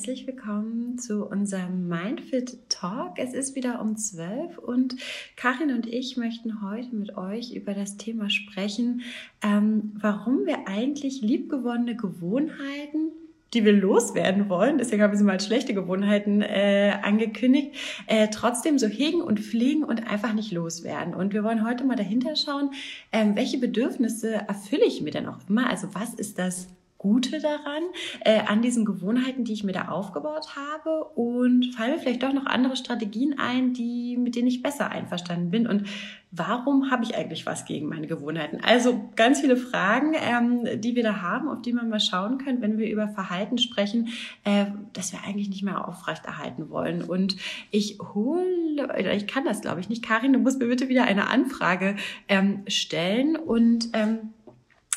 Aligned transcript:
herzlich 0.00 0.26
willkommen 0.26 0.96
zu 0.96 1.26
unserem 1.26 1.86
Mindfit 1.86 2.70
Talk. 2.70 3.18
Es 3.18 3.34
ist 3.34 3.54
wieder 3.54 3.82
um 3.82 3.98
12 3.98 4.56
und 4.56 4.96
Karin 5.36 5.74
und 5.74 5.86
ich 5.86 6.16
möchten 6.16 6.62
heute 6.62 6.94
mit 6.96 7.18
euch 7.18 7.52
über 7.52 7.74
das 7.74 7.98
Thema 7.98 8.30
sprechen, 8.30 9.02
ähm, 9.42 9.92
warum 10.00 10.46
wir 10.46 10.66
eigentlich 10.68 11.20
liebgewonnene 11.20 11.96
Gewohnheiten 11.96 13.12
die 13.52 13.64
wir 13.64 13.72
loswerden 13.72 14.48
wollen, 14.48 14.78
deswegen 14.78 15.02
haben 15.02 15.10
wir 15.10 15.18
sie 15.18 15.24
mal 15.24 15.32
als 15.32 15.44
schlechte 15.44 15.74
Gewohnheiten 15.74 16.40
äh, 16.40 16.92
angekündigt, 17.02 17.74
äh, 18.06 18.28
trotzdem 18.28 18.78
so 18.78 18.86
hegen 18.86 19.20
und 19.20 19.40
pflegen 19.40 19.82
und 19.82 20.08
einfach 20.08 20.34
nicht 20.34 20.52
loswerden. 20.52 21.14
Und 21.14 21.34
wir 21.34 21.42
wollen 21.42 21.66
heute 21.66 21.82
mal 21.82 21.96
dahinter 21.96 22.36
schauen, 22.36 22.70
ähm, 23.10 23.34
welche 23.34 23.58
Bedürfnisse 23.58 24.34
erfülle 24.46 24.84
ich 24.84 25.02
mir 25.02 25.10
denn 25.10 25.26
auch 25.26 25.40
immer? 25.48 25.68
Also 25.68 25.88
was 25.94 26.14
ist 26.14 26.38
das 26.38 26.68
Gute 27.00 27.40
daran, 27.40 27.82
äh, 28.26 28.40
an 28.40 28.60
diesen 28.60 28.84
Gewohnheiten, 28.84 29.44
die 29.44 29.54
ich 29.54 29.64
mir 29.64 29.72
da 29.72 29.88
aufgebaut 29.88 30.54
habe 30.54 31.04
und 31.14 31.74
fallen 31.74 31.92
mir 31.92 31.98
vielleicht 31.98 32.22
doch 32.22 32.34
noch 32.34 32.44
andere 32.44 32.76
Strategien 32.76 33.38
ein, 33.38 33.72
die, 33.72 34.18
mit 34.18 34.36
denen 34.36 34.48
ich 34.48 34.62
besser 34.62 34.90
einverstanden 34.90 35.50
bin 35.50 35.66
und 35.66 35.86
warum 36.30 36.90
habe 36.90 37.04
ich 37.04 37.16
eigentlich 37.16 37.46
was 37.46 37.64
gegen 37.64 37.88
meine 37.88 38.06
Gewohnheiten? 38.06 38.60
Also 38.62 39.08
ganz 39.16 39.40
viele 39.40 39.56
Fragen, 39.56 40.12
ähm, 40.14 40.78
die 40.78 40.94
wir 40.94 41.02
da 41.02 41.22
haben, 41.22 41.48
auf 41.48 41.62
die 41.62 41.72
man 41.72 41.88
mal 41.88 42.00
schauen 42.00 42.36
können, 42.36 42.60
wenn 42.60 42.76
wir 42.76 42.90
über 42.90 43.08
Verhalten 43.08 43.56
sprechen, 43.56 44.08
äh, 44.44 44.66
das 44.92 45.12
wir 45.14 45.24
eigentlich 45.24 45.48
nicht 45.48 45.62
mehr 45.62 45.88
aufrechterhalten 45.88 46.68
wollen. 46.68 47.02
Und 47.02 47.36
ich 47.70 47.98
hole, 48.12 48.94
ich 49.16 49.26
kann 49.26 49.46
das 49.46 49.62
glaube 49.62 49.80
ich 49.80 49.88
nicht. 49.88 50.04
Karin, 50.04 50.34
du 50.34 50.38
musst 50.38 50.58
mir 50.58 50.68
bitte 50.68 50.90
wieder 50.90 51.04
eine 51.04 51.30
Anfrage 51.30 51.96
ähm, 52.28 52.62
stellen 52.68 53.36
und 53.36 53.88
ähm, 53.94 54.34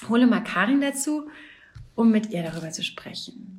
hole 0.10 0.28
mal 0.28 0.44
Karin 0.44 0.82
dazu 0.82 1.30
um 1.96 2.12
mit 2.12 2.32
ihr 2.32 2.44
darüber 2.44 2.72
zu 2.72 2.84
sprechen. 2.84 3.53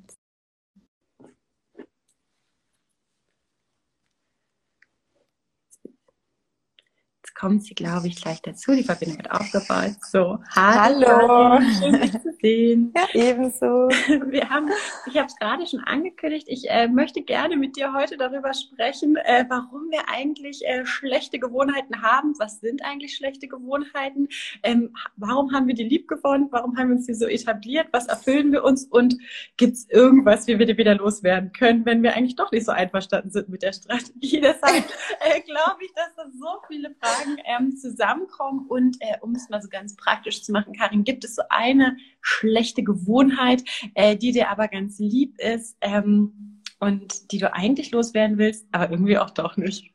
Jetzt 7.34 7.40
kommt 7.40 7.64
sie, 7.64 7.74
glaube 7.74 8.06
ich, 8.06 8.22
gleich 8.22 8.40
dazu. 8.42 8.76
Die 8.76 8.84
Verbindung 8.84 9.18
wird 9.18 9.30
aufgebaut. 9.32 9.96
So, 10.02 10.38
hallo. 10.54 11.06
hallo. 11.08 11.60
Schön, 11.80 12.00
dich 12.00 12.12
zu 12.12 12.32
sehen. 12.40 12.94
Ja, 12.94 13.08
ebenso. 13.12 13.66
Wir 14.30 14.48
haben, 14.48 14.70
ich 15.06 15.16
habe 15.16 15.26
es 15.26 15.34
gerade 15.36 15.66
schon 15.66 15.80
angekündigt, 15.80 16.46
ich 16.48 16.70
äh, 16.70 16.86
möchte 16.86 17.22
gerne 17.22 17.56
mit 17.56 17.76
dir 17.76 17.92
heute 17.92 18.16
darüber 18.16 18.52
sprechen, 18.54 19.16
äh, 19.16 19.44
warum 19.48 19.90
wir 19.90 20.08
eigentlich 20.08 20.64
äh, 20.64 20.86
schlechte 20.86 21.40
Gewohnheiten 21.40 22.02
haben. 22.02 22.34
Was 22.38 22.60
sind 22.60 22.84
eigentlich 22.84 23.16
schlechte 23.16 23.48
Gewohnheiten? 23.48 24.28
Ähm, 24.62 24.94
warum 25.16 25.52
haben 25.52 25.66
wir 25.66 25.74
die 25.74 25.88
lieb 25.88 26.06
gewonnen? 26.06 26.46
Warum 26.52 26.76
haben 26.76 26.90
wir 26.90 26.96
uns 26.96 27.06
die 27.06 27.14
so 27.14 27.26
etabliert? 27.26 27.88
Was 27.90 28.06
erfüllen 28.06 28.52
wir 28.52 28.62
uns? 28.62 28.84
Und 28.84 29.16
gibt 29.56 29.74
es 29.74 29.90
irgendwas, 29.90 30.46
wie 30.46 30.58
wir 30.60 30.66
die 30.66 30.78
wieder 30.78 30.94
loswerden 30.94 31.52
können, 31.52 31.84
wenn 31.84 32.02
wir 32.04 32.14
eigentlich 32.14 32.36
doch 32.36 32.52
nicht 32.52 32.64
so 32.64 32.70
einverstanden 32.72 33.30
sind 33.30 33.48
mit 33.48 33.62
der 33.62 33.72
Strategie? 33.72 34.40
Deshalb 34.40 34.84
äh, 35.20 35.40
glaube 35.40 35.78
ich, 35.80 35.92
dass 35.94 36.14
da 36.16 36.26
so 36.30 36.60
viele 36.68 36.94
Fragen 37.00 37.23
ähm, 37.44 37.76
zusammenkommen. 37.76 38.66
Und 38.68 38.96
äh, 39.00 39.18
um 39.20 39.34
es 39.34 39.48
mal 39.48 39.62
so 39.62 39.68
ganz 39.68 39.96
praktisch 39.96 40.42
zu 40.42 40.52
machen, 40.52 40.74
Karin, 40.74 41.04
gibt 41.04 41.24
es 41.24 41.34
so 41.34 41.42
eine 41.48 41.96
schlechte 42.20 42.82
Gewohnheit, 42.82 43.62
äh, 43.94 44.16
die 44.16 44.32
dir 44.32 44.50
aber 44.50 44.68
ganz 44.68 44.98
lieb 44.98 45.38
ist 45.38 45.76
ähm, 45.80 46.62
und 46.80 47.32
die 47.32 47.38
du 47.38 47.52
eigentlich 47.52 47.90
loswerden 47.90 48.38
willst, 48.38 48.66
aber 48.72 48.90
irgendwie 48.90 49.18
auch 49.18 49.30
doch 49.30 49.56
nicht. 49.56 49.92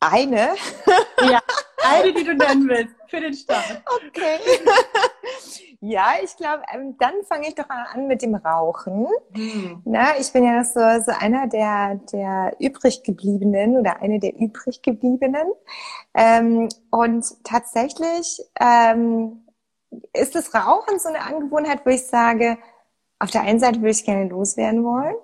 Eine? 0.00 0.54
ja, 1.20 1.40
eine, 1.84 2.12
die 2.12 2.24
du 2.24 2.34
nennen 2.34 2.68
willst 2.68 2.94
für 3.08 3.20
den 3.20 3.34
Start. 3.34 3.82
Okay. 4.06 4.38
Ja, 5.86 6.14
ich 6.22 6.34
glaube, 6.38 6.62
ähm, 6.72 6.96
dann 6.98 7.12
fange 7.28 7.46
ich 7.46 7.54
doch 7.56 7.68
an 7.68 8.06
mit 8.06 8.22
dem 8.22 8.34
Rauchen. 8.34 9.06
Hm. 9.34 9.82
Na, 9.84 10.18
ich 10.18 10.32
bin 10.32 10.42
ja 10.42 10.64
so, 10.64 10.80
so 10.80 11.12
einer 11.20 11.46
der, 11.46 11.96
der 12.10 12.56
übrig 12.58 13.02
gebliebenen 13.02 13.76
oder 13.76 14.00
eine 14.00 14.18
der 14.18 14.34
übrig 14.34 14.80
gebliebenen. 14.80 15.46
Ähm, 16.14 16.70
und 16.90 17.26
tatsächlich 17.44 18.40
ähm, 18.58 19.46
ist 20.14 20.34
das 20.34 20.54
Rauchen 20.54 20.98
so 20.98 21.10
eine 21.10 21.20
Angewohnheit, 21.20 21.84
wo 21.84 21.90
ich 21.90 22.06
sage, 22.06 22.56
auf 23.18 23.30
der 23.30 23.42
einen 23.42 23.60
Seite 23.60 23.80
würde 23.80 23.90
ich 23.90 24.06
gerne 24.06 24.30
loswerden 24.30 24.84
wollen. 24.84 25.16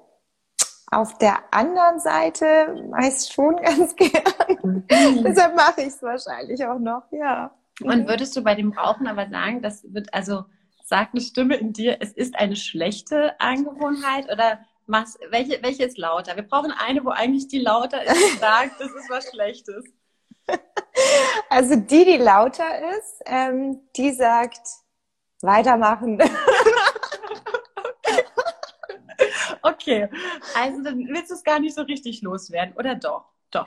Auf 0.90 1.18
der 1.18 1.38
anderen 1.52 2.00
Seite 2.00 2.90
es 2.98 3.32
schon 3.32 3.56
ganz 3.62 3.94
gern. 3.94 4.22
Mhm. 4.62 4.84
Deshalb 5.24 5.54
mache 5.54 5.82
ich 5.82 5.88
es 5.88 6.02
wahrscheinlich 6.02 6.64
auch 6.66 6.78
noch, 6.78 7.04
ja. 7.12 7.52
Und 7.82 8.08
würdest 8.08 8.36
du 8.36 8.42
bei 8.42 8.54
dem 8.54 8.72
Rauchen 8.72 9.06
aber 9.06 9.28
sagen, 9.28 9.62
das 9.62 9.84
wird, 9.92 10.12
also 10.12 10.44
sagt 10.84 11.14
eine 11.14 11.22
Stimme 11.22 11.56
in 11.56 11.72
dir, 11.72 11.98
es 12.00 12.12
ist 12.12 12.38
eine 12.38 12.56
schlechte 12.56 13.40
Angewohnheit 13.40 14.30
oder 14.30 14.60
machst, 14.86 15.18
welche, 15.30 15.62
welche 15.62 15.84
ist 15.84 15.96
lauter? 15.96 16.36
Wir 16.36 16.42
brauchen 16.42 16.72
eine, 16.72 17.04
wo 17.04 17.10
eigentlich 17.10 17.48
die 17.48 17.60
lauter 17.60 18.02
ist 18.02 18.32
und 18.32 18.40
sagt, 18.40 18.80
das 18.80 18.90
ist 18.90 19.08
was 19.08 19.30
Schlechtes. 19.30 19.84
Also 21.48 21.76
die, 21.76 22.04
die 22.04 22.18
lauter 22.18 22.96
ist, 22.98 23.22
ähm, 23.24 23.80
die 23.96 24.12
sagt, 24.12 24.60
weitermachen. 25.42 26.18
okay, 29.74 30.08
also 30.54 30.82
dann 30.82 31.06
willst 31.08 31.30
du 31.30 31.34
es 31.34 31.44
gar 31.44 31.58
nicht 31.58 31.74
so 31.74 31.82
richtig 31.82 32.22
loswerden, 32.22 32.74
oder 32.76 32.94
doch? 32.94 33.24
Doch. 33.50 33.66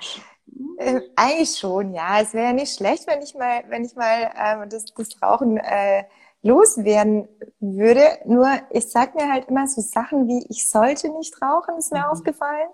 Äh, 0.78 1.02
eigentlich 1.16 1.58
schon, 1.58 1.94
ja. 1.94 2.22
Es 2.22 2.34
wäre 2.34 2.48
ja 2.48 2.54
nicht 2.54 2.76
schlecht, 2.76 3.08
wenn 3.08 3.22
ich 3.22 3.36
mal, 3.36 3.64
wenn 3.68 3.84
ich 3.84 3.96
mal 3.96 4.32
ähm, 4.36 4.70
das, 4.70 4.86
das 4.86 5.22
Rauchen 5.22 5.58
äh, 5.58 6.04
loswerden 6.42 7.28
würde. 7.60 8.20
Nur 8.26 8.48
ich 8.70 8.90
sag 8.90 9.16
mir 9.16 9.32
halt 9.32 9.48
immer 9.50 9.68
so 9.68 9.82
Sachen 9.82 10.28
wie, 10.28 10.46
ich 10.50 10.70
sollte 10.70 11.10
nicht 11.10 11.42
rauchen, 11.42 11.78
ist 11.78 11.92
mir 11.92 12.00
mhm. 12.00 12.06
aufgefallen. 12.06 12.70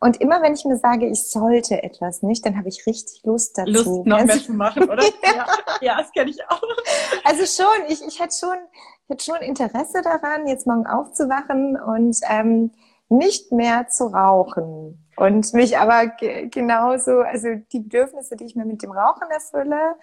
Und 0.00 0.20
immer 0.20 0.42
wenn 0.42 0.54
ich 0.54 0.64
mir 0.64 0.76
sage, 0.78 1.06
ich 1.06 1.30
sollte 1.30 1.80
etwas 1.84 2.22
nicht, 2.22 2.44
dann 2.44 2.58
habe 2.58 2.68
ich 2.68 2.84
richtig 2.86 3.22
Lust 3.22 3.56
dazu. 3.56 3.70
Lust 3.70 4.06
noch 4.06 4.24
mehr 4.24 4.42
zu 4.42 4.52
machen, 4.52 4.90
oder? 4.90 5.04
ja. 5.22 5.46
ja, 5.80 5.96
das 5.98 6.10
kenne 6.10 6.30
ich 6.30 6.44
auch. 6.48 6.60
Also 7.22 7.62
schon, 7.62 7.86
ich, 7.88 8.04
ich 8.04 8.18
hätte 8.18 8.34
schon, 8.34 8.56
hätte 9.12 9.24
schon 9.24 9.42
Interesse 9.42 10.02
daran, 10.02 10.46
jetzt 10.46 10.66
morgen 10.66 10.86
aufzuwachen 10.86 11.78
und 11.78 12.18
ähm, 12.28 12.72
nicht 13.08 13.52
mehr 13.52 13.88
zu 13.88 14.06
rauchen. 14.06 14.98
Und 15.16 15.52
mich 15.52 15.78
aber 15.78 16.06
genauso, 16.50 17.20
also 17.20 17.48
die 17.72 17.80
Bedürfnisse, 17.80 18.36
die 18.36 18.46
ich 18.46 18.56
mir 18.56 18.64
mit 18.64 18.82
dem 18.82 18.90
Rauchen 18.90 19.30
erfülle, 19.30 19.96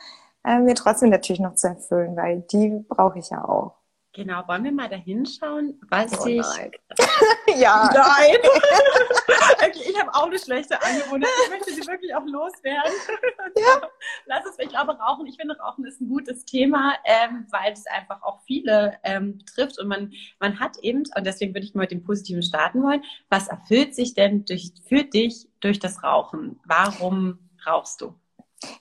äh, 0.46 0.60
mir 0.60 0.76
trotzdem 0.76 1.10
natürlich 1.10 1.42
noch 1.42 1.56
zu 1.56 1.68
erfüllen, 1.68 2.16
weil 2.16 2.42
die 2.52 2.86
brauche 2.88 3.20
ich 3.20 3.32
ja 3.32 3.44
auch. 3.44 3.79
Genau, 4.20 4.46
wollen 4.50 4.66
wir 4.66 4.74
mal 4.74 4.90
da 4.90 4.98
hinschauen, 4.98 5.80
was 5.88 6.12
oh, 6.20 6.26
ich. 6.26 6.42
Nein. 6.42 6.72
ja. 7.58 7.90
Nein. 7.94 8.36
okay, 9.66 9.92
ich 9.92 9.98
habe 9.98 10.14
auch 10.14 10.26
eine 10.26 10.38
schlechte 10.38 10.76
Angewohnheit. 10.84 11.30
Ich 11.46 11.50
möchte 11.50 11.72
sie 11.72 11.88
wirklich 11.88 12.14
auch 12.14 12.26
loswerden. 12.26 12.92
ja. 13.58 13.82
Lass 14.26 14.46
es, 14.46 14.60
ich 14.60 14.68
glaube, 14.68 14.98
Rauchen, 15.00 15.26
ich 15.26 15.38
finde, 15.38 15.58
Rauchen 15.58 15.86
ist 15.86 16.02
ein 16.02 16.10
gutes 16.10 16.44
Thema, 16.44 16.96
ähm, 17.06 17.48
weil 17.50 17.72
es 17.72 17.88
einfach 17.88 18.22
auch 18.22 18.42
viele 18.42 18.98
ähm, 19.04 19.40
trifft 19.46 19.80
und 19.80 19.88
man, 19.88 20.12
man 20.42 20.60
hat 20.60 20.76
eben, 20.80 21.04
und 21.16 21.26
deswegen 21.26 21.54
würde 21.54 21.66
ich 21.66 21.74
mal 21.74 21.84
mit 21.84 21.92
dem 21.92 22.04
Positiven 22.04 22.44
starten 22.44 22.84
wollen, 22.84 23.06
was 23.30 23.48
erfüllt 23.48 23.96
sich 23.96 24.16
denn 24.16 24.44
durch, 24.44 24.74
für 24.86 25.06
dich 25.06 25.48
durch 25.62 25.80
das 25.80 26.04
Rauchen? 26.04 26.60
Warum 26.66 27.40
rauchst 27.66 28.02
du? 28.02 28.14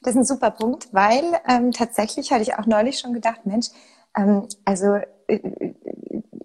Das 0.03 0.15
ist 0.15 0.17
ein 0.17 0.25
super 0.25 0.51
Punkt, 0.51 0.93
weil 0.93 1.23
ähm, 1.47 1.71
tatsächlich 1.71 2.33
hatte 2.33 2.43
ich 2.43 2.57
auch 2.57 2.67
neulich 2.67 2.99
schon 2.99 3.13
gedacht, 3.13 3.47
Mensch, 3.47 3.69
ähm, 4.19 4.49
also 4.65 4.99
äh, 5.29 5.41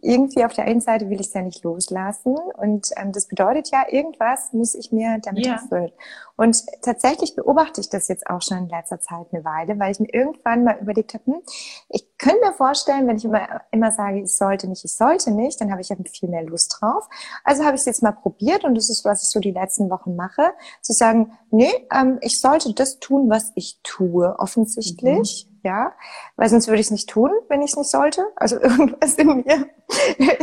irgendwie 0.04 0.44
auf 0.44 0.54
der 0.54 0.66
einen 0.66 0.82
Seite 0.82 1.10
will 1.10 1.20
ich 1.20 1.28
es 1.28 1.34
ja 1.34 1.42
nicht 1.42 1.64
loslassen 1.64 2.36
und 2.58 2.90
ähm, 2.98 3.14
das 3.14 3.28
bedeutet 3.28 3.72
ja, 3.72 3.86
irgendwas 3.90 4.52
muss 4.52 4.76
ich 4.76 4.92
mir 4.92 5.20
damit 5.24 5.46
ja. 5.46 5.54
erfüllen. 5.54 5.92
Und 6.36 6.62
tatsächlich 6.82 7.36
beobachte 7.36 7.80
ich 7.80 7.90
das 7.90 8.10
jetzt 8.10 8.28
auch 8.28 8.42
schon 8.42 8.58
in 8.58 8.70
letzter 8.70 9.00
Zeit 9.00 9.28
eine 9.32 9.46
Weile, 9.46 9.80
weil 9.80 9.92
ich 9.92 10.00
mir 10.00 10.14
irgendwann 10.14 10.66
mal 10.66 10.78
überlegt 10.82 11.14
habe, 11.14 11.24
hm, 11.26 11.42
ich 11.90 12.06
könnte 12.18 12.42
mir 12.42 12.54
vorstellen, 12.54 13.08
wenn 13.08 13.16
ich 13.16 13.24
immer, 13.24 13.62
immer 13.72 13.92
sage, 13.92 14.22
ich 14.22 14.36
sollte 14.36 14.68
nicht, 14.68 14.84
ich 14.84 14.94
sollte 14.94 15.32
nicht, 15.32 15.62
dann 15.62 15.72
habe 15.72 15.80
ich 15.80 15.90
ja 15.90 15.96
viel 16.12 16.30
mehr 16.30 16.44
Lust 16.44 16.78
drauf. 16.80 17.08
Also 17.46 17.64
habe 17.64 17.76
ich 17.76 17.82
es 17.82 17.86
jetzt 17.86 18.04
mal 18.04 18.12
probiert 18.12 18.66
und 18.66 18.76
das 18.76 18.90
ist, 18.90 19.06
was 19.06 19.24
ich 19.24 19.30
so 19.30 19.40
die 19.40 19.52
letzten 19.52 19.90
Wochen 19.90 20.16
mache, 20.18 20.52
zu 20.82 20.92
sagen, 20.92 21.32
nee, 21.50 21.72
ähm, 21.94 22.18
ich 22.22 22.42
sollte 22.42 22.74
das 22.74 23.00
tun, 23.00 23.30
was 23.30 23.52
ich 23.56 23.80
tue, 23.84 24.38
offensichtlich. 24.38 25.48
Mhm 25.48 25.53
ja, 25.64 25.94
weil 26.36 26.50
sonst 26.50 26.68
würde 26.68 26.80
ich 26.80 26.88
es 26.88 26.92
nicht 26.92 27.10
tun, 27.10 27.32
wenn 27.48 27.62
ich 27.62 27.72
es 27.72 27.78
nicht 27.78 27.90
sollte. 27.90 28.26
Also 28.36 28.58
irgendwas 28.62 29.16
in 29.16 29.28
mir 29.28 29.70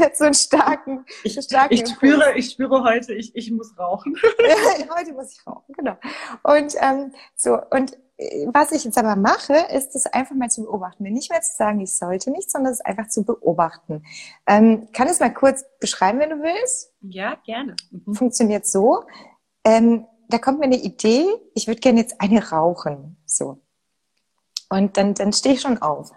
hat 0.00 0.16
so 0.16 0.24
einen 0.24 0.34
starken, 0.34 1.04
ich, 1.22 1.38
starken 1.40 1.74
ich 1.74 1.88
spüre, 1.88 2.36
ich 2.36 2.50
spüre 2.50 2.82
heute, 2.84 3.14
ich, 3.14 3.34
ich 3.36 3.50
muss 3.50 3.78
rauchen. 3.78 4.16
ja, 4.48 4.96
heute 4.96 5.12
muss 5.12 5.32
ich 5.32 5.46
rauchen, 5.46 5.74
genau. 5.76 5.96
Und 6.42 6.74
ähm, 6.80 7.12
so 7.36 7.58
und 7.70 7.98
äh, 8.16 8.46
was 8.52 8.72
ich 8.72 8.84
jetzt 8.84 8.98
aber 8.98 9.16
mache, 9.16 9.54
ist 9.74 9.94
es 9.94 10.06
einfach 10.06 10.34
mal 10.34 10.50
zu 10.50 10.64
beobachten. 10.64 11.02
Mir 11.02 11.12
nicht 11.12 11.30
mehr 11.30 11.42
zu 11.42 11.54
sagen, 11.54 11.80
ich 11.80 11.94
sollte 11.94 12.30
nicht, 12.30 12.50
sondern 12.50 12.72
es 12.72 12.80
einfach 12.80 13.08
zu 13.08 13.24
beobachten. 13.24 14.04
Ähm, 14.46 14.88
kann 14.92 15.08
es 15.08 15.20
mal 15.20 15.32
kurz 15.32 15.64
beschreiben, 15.80 16.18
wenn 16.18 16.30
du 16.30 16.42
willst? 16.42 16.94
Ja, 17.02 17.36
gerne. 17.44 17.76
Mhm. 17.90 18.14
Funktioniert 18.14 18.66
so. 18.66 19.04
Ähm, 19.64 20.06
da 20.28 20.38
kommt 20.38 20.60
mir 20.60 20.66
eine 20.66 20.80
Idee, 20.80 21.26
ich 21.54 21.66
würde 21.66 21.80
gerne 21.80 22.00
jetzt 22.00 22.20
eine 22.20 22.50
rauchen. 22.50 23.16
So. 23.26 23.60
Und 24.70 24.96
dann, 24.96 25.14
dann 25.14 25.32
stehe 25.32 25.56
ich 25.56 25.60
schon 25.60 25.82
auf. 25.82 26.12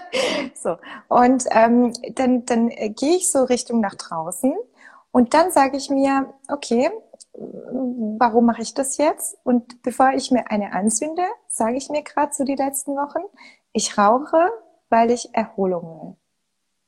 so. 0.54 0.76
Und 1.08 1.44
ähm, 1.50 1.92
dann, 2.14 2.44
dann 2.44 2.68
gehe 2.68 3.16
ich 3.16 3.30
so 3.30 3.44
Richtung 3.44 3.80
nach 3.80 3.94
draußen 3.94 4.54
Und 5.12 5.34
dann 5.34 5.52
sage 5.52 5.76
ich 5.76 5.88
mir, 5.88 6.34
okay, 6.48 6.90
warum 7.32 8.46
mache 8.46 8.62
ich 8.62 8.74
das 8.74 8.96
jetzt? 8.96 9.38
Und 9.44 9.82
bevor 9.82 10.10
ich 10.10 10.32
mir 10.32 10.50
eine 10.50 10.72
anzünde, 10.72 11.22
sage 11.46 11.76
ich 11.76 11.90
mir 11.90 12.02
gerade 12.02 12.32
so 12.34 12.44
die 12.44 12.56
letzten 12.56 12.96
Wochen, 12.96 13.22
ich 13.72 13.96
rauche, 13.96 14.50
weil 14.90 15.12
ich 15.12 15.32
Erholung 15.32 16.16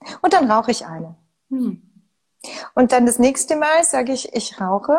will. 0.03 0.09
Und 0.21 0.33
dann 0.33 0.51
rauche 0.51 0.73
ich 0.73 0.85
eine. 0.85 1.15
Hm. 1.49 1.81
Und 2.75 2.91
dann 2.91 3.07
das 3.07 3.21
nächste 3.21 3.55
Mal 3.57 3.85
sage 3.85 4.13
ich, 4.13 4.35
ich 4.35 4.61
rauche, 4.61 4.99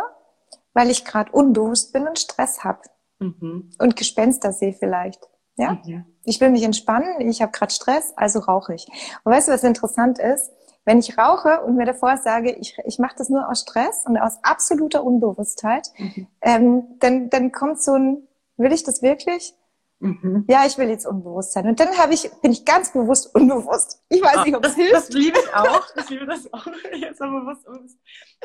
weil 0.73 0.89
ich 0.89 1.03
gerade 1.03 1.31
unbewusst 1.33 1.91
bin 1.91 2.07
und 2.07 2.19
Stress 2.19 2.63
habe. 2.63 2.81
Mhm. 3.19 3.69
Und 3.79 3.95
Gespenster 3.95 4.51
sehe 4.51 4.73
vielleicht. 4.73 5.29
Ja? 5.55 5.79
Mhm. 5.85 6.05
Ich 6.23 6.41
will 6.41 6.49
mich 6.49 6.63
entspannen, 6.63 7.21
ich 7.21 7.41
habe 7.41 7.51
gerade 7.51 7.73
Stress, 7.73 8.13
also 8.15 8.39
rauche 8.39 8.73
ich. 8.73 8.87
Und 9.23 9.31
weißt 9.31 9.47
du, 9.47 9.51
was 9.51 9.63
interessant 9.63 10.19
ist? 10.19 10.51
Wenn 10.85 10.99
ich 10.99 11.17
rauche 11.17 11.61
und 11.61 11.75
mir 11.75 11.85
davor 11.85 12.17
sage, 12.17 12.51
ich, 12.51 12.77
ich 12.85 12.99
mache 12.99 13.15
das 13.17 13.29
nur 13.29 13.49
aus 13.49 13.61
Stress 13.61 14.03
und 14.05 14.17
aus 14.17 14.37
absoluter 14.43 15.03
Unbewusstheit, 15.03 15.89
mhm. 15.97 16.27
ähm, 16.41 16.83
dann, 16.99 17.29
dann 17.29 17.51
kommt 17.51 17.81
so 17.81 17.93
ein, 17.93 18.27
will 18.57 18.71
ich 18.71 18.83
das 18.83 19.01
wirklich? 19.01 19.55
Mhm. 19.99 20.45
Ja, 20.49 20.65
ich 20.65 20.77
will 20.77 20.89
jetzt 20.89 21.07
unbewusst 21.07 21.53
sein. 21.53 21.67
Und 21.67 21.79
dann 21.79 21.97
habe 21.97 22.13
ich, 22.13 22.29
bin 22.41 22.51
ich 22.51 22.65
ganz 22.65 22.91
bewusst 22.91 23.33
unbewusst. 23.33 24.03
Ich 24.09 24.21
weiß 24.21 24.45
nicht, 24.45 24.55
ob 24.55 24.65
es 24.65 24.75
hilft. 24.75 24.93
Das 24.93 25.09
liebe 25.09 25.39
ich 25.39 25.53
auch. 25.55 25.85
Ich 25.97 26.09
liebe 26.09 26.25
das 26.25 26.51
auch. 26.53 26.67
Jetzt 26.93 27.19
bewusst 27.19 27.65
unbewusst. 27.65 27.97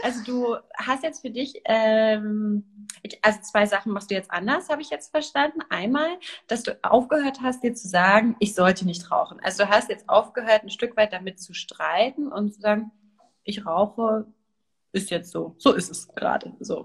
Also 0.02 0.24
du 0.24 0.56
hast 0.74 1.02
jetzt 1.02 1.20
für 1.20 1.30
dich, 1.30 1.60
ähm, 1.64 2.86
also 3.20 3.40
zwei 3.42 3.66
Sachen 3.66 3.92
machst 3.92 4.10
du 4.10 4.14
jetzt 4.14 4.30
anders, 4.30 4.68
habe 4.68 4.80
ich 4.80 4.90
jetzt 4.90 5.10
verstanden. 5.10 5.60
Einmal, 5.68 6.08
dass 6.46 6.62
du 6.62 6.78
aufgehört 6.82 7.40
hast, 7.42 7.62
dir 7.64 7.74
zu 7.74 7.88
sagen, 7.88 8.36
ich 8.38 8.54
sollte 8.54 8.84
nicht 8.86 9.10
rauchen. 9.10 9.40
Also 9.42 9.64
du 9.64 9.70
hast 9.70 9.88
jetzt 9.88 10.08
aufgehört, 10.08 10.62
ein 10.62 10.70
Stück 10.70 10.96
weit 10.96 11.12
damit 11.12 11.40
zu 11.40 11.52
streiten 11.52 12.28
und 12.28 12.54
zu 12.54 12.60
sagen, 12.60 12.92
ich 13.42 13.66
rauche, 13.66 14.26
ist 14.92 15.10
jetzt 15.10 15.30
so. 15.30 15.54
So 15.58 15.72
ist 15.72 15.90
es 15.90 16.08
gerade. 16.08 16.54
So. 16.60 16.84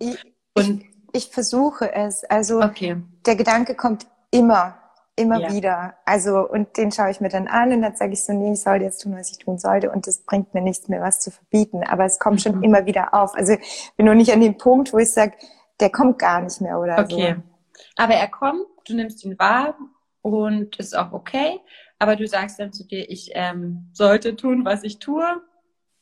Und 0.54 0.82
ich, 1.14 1.26
ich 1.26 1.30
versuche 1.30 1.94
es. 1.94 2.24
Also 2.24 2.62
okay. 2.62 2.98
der 3.26 3.36
Gedanke 3.36 3.76
kommt 3.76 4.08
immer, 4.38 4.78
immer 5.16 5.40
ja. 5.40 5.54
wieder. 5.54 5.96
Also, 6.06 6.48
und 6.48 6.78
den 6.78 6.92
schaue 6.92 7.12
ich 7.12 7.22
mir 7.22 7.30
dann 7.30 7.48
an 7.48 7.72
und 7.72 7.82
dann 7.82 7.96
sage 7.96 8.14
ich 8.14 8.24
so, 8.24 8.34
nee, 8.34 8.54
ich 8.54 8.62
soll 8.62 8.82
jetzt 8.82 9.02
tun, 9.02 9.16
was 9.16 9.32
ich 9.32 9.40
tun 9.40 9.58
sollte 9.58 9.92
und 9.92 10.08
das 10.08 10.20
bringt 10.20 10.54
mir 10.54 10.62
nichts 10.62 10.88
mehr, 10.88 11.02
was 11.02 11.20
zu 11.20 11.32
verbieten. 11.32 11.84
Aber 11.84 12.06
es 12.06 12.20
kommt 12.20 12.38
mhm. 12.38 12.40
schon 12.40 12.64
immer 12.64 12.86
wieder 12.86 13.14
auf. 13.14 13.36
Also, 13.36 13.54
ich 13.54 13.92
bin 13.98 14.06
nur 14.06 14.16
nicht 14.16 14.32
an 14.32 14.42
dem 14.42 14.58
Punkt, 14.58 14.94
wo 14.94 14.98
ich 14.98 15.12
sage, 15.12 15.34
der 15.80 15.90
kommt 15.90 16.20
gar 16.20 16.42
nicht 16.42 16.62
mehr 16.62 16.80
oder 16.80 17.00
okay. 17.00 17.36
so. 17.38 17.82
Aber 17.98 18.14
er 18.14 18.28
kommt, 18.28 18.66
du 18.88 18.96
nimmst 18.96 19.24
ihn 19.26 19.38
wahr 19.40 19.76
und 20.22 20.78
ist 20.78 20.98
auch 20.98 21.12
okay. 21.12 21.60
Aber 22.00 22.16
du 22.16 22.28
sagst 22.28 22.60
dann 22.60 22.74
zu 22.74 22.86
dir, 22.86 23.10
ich 23.10 23.32
ähm, 23.34 23.90
sollte 23.94 24.36
tun, 24.36 24.66
was 24.66 24.84
ich 24.84 25.00
tue 25.00 25.26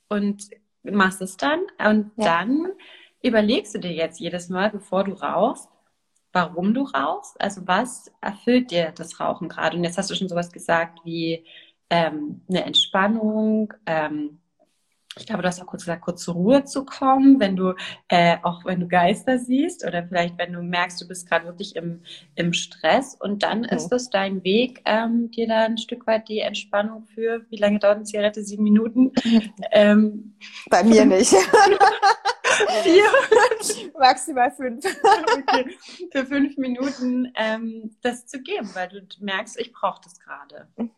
und 0.09 0.49
machst 0.83 1.21
es 1.21 1.37
dann. 1.37 1.61
Und 1.79 2.11
ja. 2.17 2.25
dann 2.25 2.71
überlegst 3.21 3.73
du 3.75 3.79
dir 3.79 3.93
jetzt 3.93 4.19
jedes 4.19 4.49
Mal, 4.49 4.69
bevor 4.69 5.03
du 5.03 5.13
rauchst, 5.13 5.69
warum 6.33 6.73
du 6.73 6.83
rauchst. 6.83 7.39
Also 7.41 7.67
was 7.67 8.11
erfüllt 8.21 8.71
dir 8.71 8.91
das 8.91 9.19
Rauchen 9.19 9.49
gerade? 9.49 9.77
Und 9.77 9.83
jetzt 9.83 9.97
hast 9.97 10.09
du 10.09 10.15
schon 10.15 10.29
sowas 10.29 10.51
gesagt 10.51 10.99
wie 11.05 11.45
ähm, 11.89 12.41
eine 12.49 12.65
Entspannung. 12.65 13.73
Ähm, 13.85 14.39
ich 15.17 15.25
glaube, 15.25 15.41
du 15.41 15.47
hast 15.47 15.61
auch 15.61 15.67
kurz 15.67 15.83
gesagt, 15.83 16.01
kurz 16.01 16.23
zur 16.23 16.33
Ruhe 16.33 16.63
zu 16.63 16.85
kommen, 16.85 17.39
wenn 17.39 17.55
du 17.55 17.75
äh, 18.07 18.37
auch 18.43 18.65
wenn 18.65 18.79
du 18.79 18.87
Geister 18.87 19.37
siehst 19.37 19.85
oder 19.85 20.03
vielleicht 20.07 20.37
wenn 20.37 20.53
du 20.53 20.61
merkst, 20.61 21.01
du 21.01 21.07
bist 21.07 21.29
gerade 21.29 21.45
wirklich 21.45 21.75
im, 21.75 22.01
im 22.35 22.53
Stress 22.53 23.15
und 23.19 23.43
dann 23.43 23.63
ist 23.63 23.89
das 23.89 24.09
dein 24.09 24.43
Weg, 24.43 24.81
ähm, 24.85 25.29
dir 25.31 25.47
da 25.47 25.65
ein 25.65 25.77
Stück 25.77 26.07
weit 26.07 26.27
die 26.29 26.39
Entspannung 26.39 27.05
für, 27.05 27.45
wie 27.49 27.57
lange 27.57 27.79
dauert 27.79 27.97
eine 27.97 28.05
Zigarette? 28.05 28.43
Sieben 28.43 28.63
Minuten? 28.63 29.11
Ähm, 29.71 30.35
Bei 30.69 30.83
mir 30.83 31.05
nicht. 31.05 31.33
Vier. 32.83 33.03
Maximal 33.99 34.51
fünf. 34.51 34.85
okay. 34.85 35.77
Für 36.11 36.25
fünf 36.25 36.57
Minuten 36.57 37.31
ähm, 37.35 37.95
das 38.01 38.27
zu 38.27 38.41
geben, 38.41 38.69
weil 38.73 38.89
du 38.89 39.01
merkst, 39.19 39.59
ich 39.59 39.73
brauche 39.73 40.01
das 40.03 40.19
gerade. 40.19 40.67
Mhm. 40.77 40.91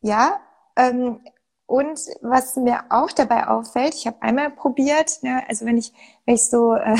Ja, 0.00 0.40
ähm, 0.76 1.20
und 1.66 2.00
was 2.22 2.56
mir 2.56 2.84
auch 2.90 3.10
dabei 3.12 3.48
auffällt, 3.48 3.94
ich 3.94 4.06
habe 4.06 4.22
einmal 4.22 4.50
probiert, 4.50 5.22
ne, 5.22 5.42
also 5.48 5.66
wenn 5.66 5.76
ich, 5.76 5.92
wenn 6.24 6.36
ich 6.36 6.48
so 6.48 6.74
äh, 6.74 6.96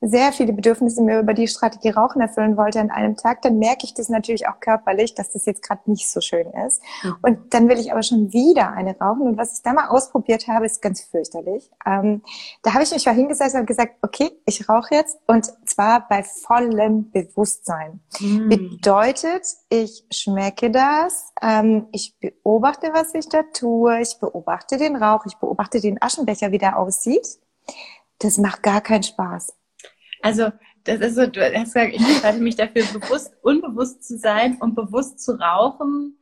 sehr 0.00 0.32
viele 0.32 0.52
Bedürfnisse 0.52 1.02
mir 1.02 1.18
über 1.18 1.34
die 1.34 1.48
Strategie 1.48 1.90
Rauchen 1.90 2.20
erfüllen 2.20 2.56
wollte 2.56 2.80
an 2.80 2.90
einem 2.90 3.16
Tag, 3.16 3.42
dann 3.42 3.58
merke 3.58 3.84
ich 3.84 3.94
das 3.94 4.08
natürlich 4.08 4.46
auch 4.48 4.60
körperlich, 4.60 5.14
dass 5.14 5.32
das 5.32 5.44
jetzt 5.44 5.62
gerade 5.62 5.90
nicht 5.90 6.08
so 6.08 6.20
schön 6.20 6.46
ist. 6.66 6.80
Mhm. 7.02 7.16
Und 7.22 7.54
dann 7.54 7.68
will 7.68 7.78
ich 7.78 7.90
aber 7.90 8.02
schon 8.02 8.32
wieder 8.32 8.72
eine 8.72 8.96
rauchen. 8.96 9.22
Und 9.22 9.38
was 9.38 9.54
ich 9.54 9.62
da 9.62 9.72
mal 9.72 9.88
ausprobiert 9.88 10.46
habe, 10.46 10.66
ist 10.66 10.80
ganz 10.80 11.02
fürchterlich. 11.02 11.70
Ähm, 11.84 12.22
da 12.62 12.74
habe 12.74 12.84
ich 12.84 12.92
mich 12.92 13.06
mal 13.06 13.14
hingesetzt 13.14 13.56
und 13.56 13.66
gesagt, 13.66 13.96
okay, 14.02 14.30
ich 14.46 14.68
rauche 14.68 14.94
jetzt 14.94 15.18
und 15.26 15.52
zwar 15.66 16.06
bei 16.08 16.22
vollem 16.22 17.10
Bewusstsein. 17.10 18.00
Mhm. 18.20 18.48
Bedeutet, 18.48 19.46
ich 19.68 20.04
schmecke 20.12 20.70
das, 20.70 21.32
ähm, 21.42 21.88
ich 21.90 22.16
beobachte, 22.20 22.90
was 22.92 23.14
ich 23.14 23.28
da 23.28 23.42
tue, 23.52 24.00
ich 24.00 24.18
beobachte 24.20 24.76
den 24.76 24.94
Rauch, 24.94 25.26
ich 25.26 25.36
beobachte 25.38 25.80
den 25.80 26.00
Aschenbecher, 26.00 26.52
wie 26.52 26.58
der 26.58 26.78
aussieht. 26.78 27.40
Das 28.20 28.38
macht 28.38 28.62
gar 28.62 28.80
keinen 28.80 29.02
Spaß. 29.02 29.57
Also 30.22 30.50
das 30.84 31.00
ist 31.00 31.16
so, 31.16 31.26
du 31.26 31.40
hast 31.42 31.74
gesagt, 31.74 31.94
ich 31.94 32.00
entscheide 32.00 32.38
mich 32.38 32.56
dafür, 32.56 32.84
bewusst, 32.92 33.32
unbewusst 33.42 34.04
zu 34.04 34.16
sein 34.18 34.56
und 34.60 34.74
bewusst 34.74 35.20
zu 35.20 35.32
rauchen, 35.32 36.18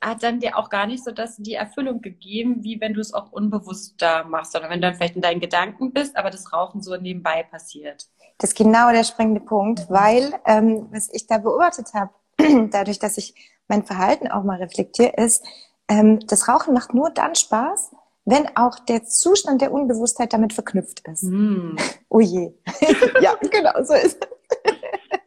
hat 0.00 0.22
dann 0.22 0.40
dir 0.40 0.56
auch 0.56 0.70
gar 0.70 0.86
nicht 0.86 1.04
so 1.04 1.10
das 1.10 1.36
die 1.36 1.54
Erfüllung 1.54 2.00
gegeben, 2.00 2.64
wie 2.64 2.80
wenn 2.80 2.94
du 2.94 3.00
es 3.00 3.12
auch 3.12 3.32
unbewusst 3.32 4.00
da 4.00 4.24
machst, 4.24 4.52
sondern 4.52 4.70
wenn 4.70 4.80
du 4.80 4.88
dann 4.88 4.96
vielleicht 4.96 5.16
in 5.16 5.22
deinen 5.22 5.40
Gedanken 5.40 5.92
bist, 5.92 6.16
aber 6.16 6.30
das 6.30 6.52
Rauchen 6.52 6.82
so 6.82 6.96
nebenbei 6.96 7.42
passiert. 7.42 8.08
Das 8.38 8.50
ist 8.50 8.56
genau 8.56 8.90
der 8.90 9.04
springende 9.04 9.40
Punkt, 9.40 9.90
weil 9.90 10.32
ähm, 10.46 10.88
was 10.90 11.12
ich 11.12 11.26
da 11.26 11.38
beobachtet 11.38 11.88
habe, 11.92 12.10
dadurch, 12.70 12.98
dass 12.98 13.18
ich 13.18 13.34
mein 13.68 13.84
Verhalten 13.84 14.28
auch 14.28 14.42
mal 14.42 14.56
reflektiere, 14.56 15.12
ist, 15.16 15.44
ähm, 15.88 16.20
das 16.26 16.48
Rauchen 16.48 16.72
macht 16.72 16.94
nur 16.94 17.10
dann 17.10 17.34
Spaß, 17.34 17.90
wenn 18.24 18.56
auch 18.56 18.78
der 18.78 19.04
Zustand 19.04 19.62
der 19.62 19.72
Unbewusstheit 19.72 20.32
damit 20.32 20.52
verknüpft 20.52 21.06
ist. 21.08 21.24
Mm. 21.24 21.76
Oh 22.12 22.18
je. 22.18 22.52
ja, 23.20 23.36
genau, 23.40 23.84
so 23.84 23.94
ist 23.94 24.18
es. 24.20 24.74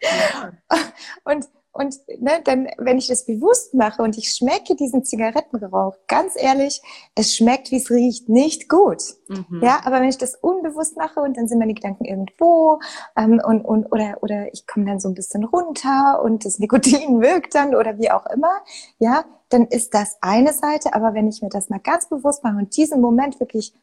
Ja. 0.01 0.51
Und, 1.23 1.47
und 1.71 1.95
ne, 2.19 2.41
dann, 2.43 2.67
wenn 2.77 2.97
ich 2.97 3.07
das 3.07 3.25
bewusst 3.25 3.73
mache 3.73 4.01
und 4.01 4.17
ich 4.17 4.31
schmecke 4.31 4.75
diesen 4.75 5.05
Zigarettenrauch, 5.05 5.95
ganz 6.09 6.33
ehrlich, 6.35 6.81
es 7.15 7.33
schmeckt, 7.37 7.71
wie 7.71 7.77
es 7.77 7.89
riecht, 7.89 8.27
nicht 8.27 8.67
gut. 8.67 9.01
Mhm. 9.29 9.61
Ja, 9.63 9.79
aber 9.85 10.01
wenn 10.01 10.09
ich 10.09 10.17
das 10.17 10.35
unbewusst 10.35 10.97
mache 10.97 11.21
und 11.21 11.37
dann 11.37 11.47
sind 11.47 11.59
meine 11.59 11.73
Gedanken 11.73 12.03
irgendwo 12.03 12.81
ähm, 13.15 13.41
und, 13.41 13.61
und 13.61 13.85
oder 13.93 14.17
oder 14.19 14.53
ich 14.53 14.67
komme 14.67 14.85
dann 14.85 14.99
so 14.99 15.07
ein 15.07 15.15
bisschen 15.15 15.45
runter 15.45 16.21
und 16.21 16.43
das 16.43 16.59
Nikotin 16.59 17.21
wirkt 17.21 17.55
dann 17.55 17.75
oder 17.75 17.97
wie 17.97 18.11
auch 18.11 18.25
immer, 18.25 18.61
ja, 18.99 19.23
dann 19.53 19.67
ist 19.67 19.93
das 19.93 20.17
eine 20.21 20.53
Seite. 20.53 20.93
Aber 20.93 21.13
wenn 21.13 21.27
ich 21.27 21.41
mir 21.41 21.49
das 21.49 21.69
mal 21.69 21.79
ganz 21.79 22.09
bewusst 22.09 22.43
mache 22.43 22.57
und 22.57 22.75
diesen 22.75 23.01
Moment 23.01 23.39
wirklich 23.39 23.73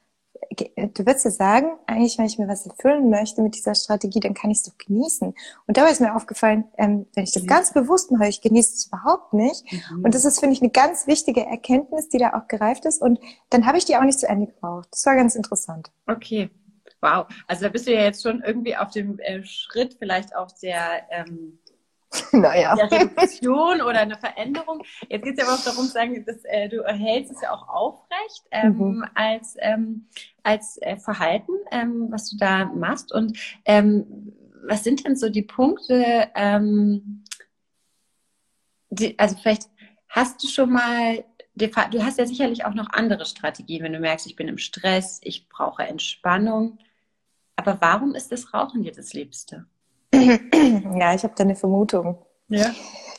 du 0.51 1.07
würdest 1.07 1.25
ja 1.25 1.31
sagen, 1.31 1.69
eigentlich, 1.87 2.19
wenn 2.19 2.27
ich 2.27 2.39
mir 2.39 2.49
was 2.49 2.67
erfüllen 2.67 3.11
möchte 3.11 3.43
mit 3.43 3.55
dieser 3.55 3.75
Strategie, 3.75 4.21
dann 4.21 4.35
kann 4.35 4.51
ich 4.51 4.59
es 4.59 4.63
doch 4.65 4.77
genießen. 4.79 5.35
Und 5.67 5.77
dabei 5.77 5.91
ist 5.91 6.01
mir 6.01 6.15
aufgefallen, 6.15 6.65
ähm, 6.79 7.07
wenn 7.15 7.25
ich 7.25 7.33
das 7.33 7.45
ja. 7.45 7.49
ganz 7.49 7.73
bewusst 7.73 8.11
mache, 8.11 8.29
ich 8.29 8.41
genieße 8.41 8.75
es 8.75 8.87
überhaupt 8.87 9.33
nicht. 9.33 9.65
Mhm. 9.73 10.05
Und 10.05 10.15
das 10.15 10.25
ist, 10.25 10.41
finde 10.41 10.55
ich, 10.55 10.63
eine 10.63 10.71
ganz 10.71 11.07
wichtige 11.07 11.45
Erkenntnis, 11.45 12.09
die 12.09 12.19
da 12.19 12.35
auch 12.35 12.49
gereift 12.49 12.85
ist. 12.85 13.01
Und 13.01 13.21
dann 13.51 13.67
habe 13.67 13.79
ich 13.79 13.85
die 13.85 13.97
auch 13.97 14.03
nicht 14.03 14.19
zu 14.19 14.29
Ende 14.29 14.47
gebraucht. 14.47 14.89
Das 14.91 15.05
war 15.07 15.17
ganz 15.17 15.35
interessant. 15.35 15.91
Okay. 16.07 16.51
Wow. 17.03 17.27
Also 17.47 17.63
da 17.63 17.69
bist 17.71 17.87
du 17.87 17.95
ja 17.95 18.03
jetzt 18.03 18.23
schon 18.23 18.43
irgendwie 18.43 18.77
auf 18.77 18.91
dem 18.91 19.19
äh, 19.21 19.43
Schritt 19.45 19.97
vielleicht 19.99 20.37
auch 20.37 20.53
der 20.63 21.03
ähm, 21.11 21.59
naja. 22.33 22.75
der 22.75 22.91
Reduktion 22.91 23.81
oder 23.81 24.01
eine 24.01 24.19
Veränderung. 24.19 24.83
Jetzt 25.09 25.25
geht 25.25 25.39
es 25.39 25.45
ja 25.45 25.45
aber 25.47 25.61
auch 25.61 25.65
darum 25.65 25.85
zu 25.85 25.93
sagen, 25.93 26.25
dass 26.25 26.45
äh, 26.45 26.69
du 26.69 26.83
erhältst 26.83 27.33
es 27.33 27.41
ja 27.41 27.53
auch 27.53 27.69
aufrecht 27.69 28.45
ähm, 28.51 28.79
mhm. 28.79 29.05
als, 29.15 29.57
ähm, 29.61 30.07
als 30.43 30.79
äh, 30.83 30.97
Verhalten, 30.97 31.53
ähm, 31.71 32.09
was 32.11 32.31
du 32.31 32.37
da 32.37 32.65
machst. 32.65 33.13
Und 33.13 33.39
ähm, 33.65 34.33
was 34.67 34.85
sind 34.85 35.07
denn 35.07 35.17
so 35.17 35.29
die 35.29 35.43
Punkte, 35.43 36.29
ähm, 36.35 37.25
die, 38.91 39.19
also 39.19 39.37
vielleicht 39.37 39.69
hast 40.09 40.43
du 40.43 40.49
schon 40.49 40.73
mal, 40.73 41.25
du 41.55 42.05
hast 42.05 42.19
ja 42.19 42.27
sicherlich 42.27 42.65
auch 42.65 42.75
noch 42.75 42.91
andere 42.91 43.25
Strategien, 43.25 43.85
wenn 43.85 43.93
du 43.93 44.01
merkst, 44.01 44.27
ich 44.27 44.37
bin 44.37 44.49
im 44.49 44.59
Stress, 44.59 45.21
ich 45.23 45.49
brauche 45.49 45.85
Entspannung. 45.85 46.79
Aber 47.55 47.81
warum 47.81 48.15
ist 48.15 48.33
das 48.33 48.53
Rauchen 48.53 48.83
dir 48.83 48.93
das 48.93 49.13
Liebste? 49.13 49.67
Ja, 50.99 51.15
ich 51.15 51.23
habe 51.23 51.35
da 51.37 51.45
eine 51.45 51.57
Vermutung. 51.57 52.19
Ja. 52.49 52.67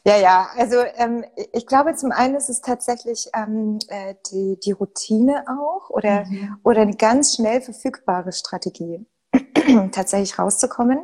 Ja, 0.04 0.18
ja, 0.18 0.48
also 0.58 0.78
ähm, 0.96 1.24
ich 1.54 1.68
glaube 1.68 1.94
zum 1.94 2.12
einen 2.12 2.34
ist 2.34 2.50
es 2.50 2.62
tatsächlich 2.62 3.30
ähm, 3.36 3.78
äh, 3.88 4.16
die, 4.32 4.60
die 4.60 4.72
Routine 4.72 5.46
auch 5.48 5.92
oder, 5.92 6.26
mhm. 6.26 6.58
oder 6.64 6.82
eine 6.82 6.96
ganz 6.96 7.36
schnell 7.36 7.62
verfügbare 7.62 8.32
Strategie, 8.32 9.06
tatsächlich 9.92 10.40
rauszukommen. 10.40 11.02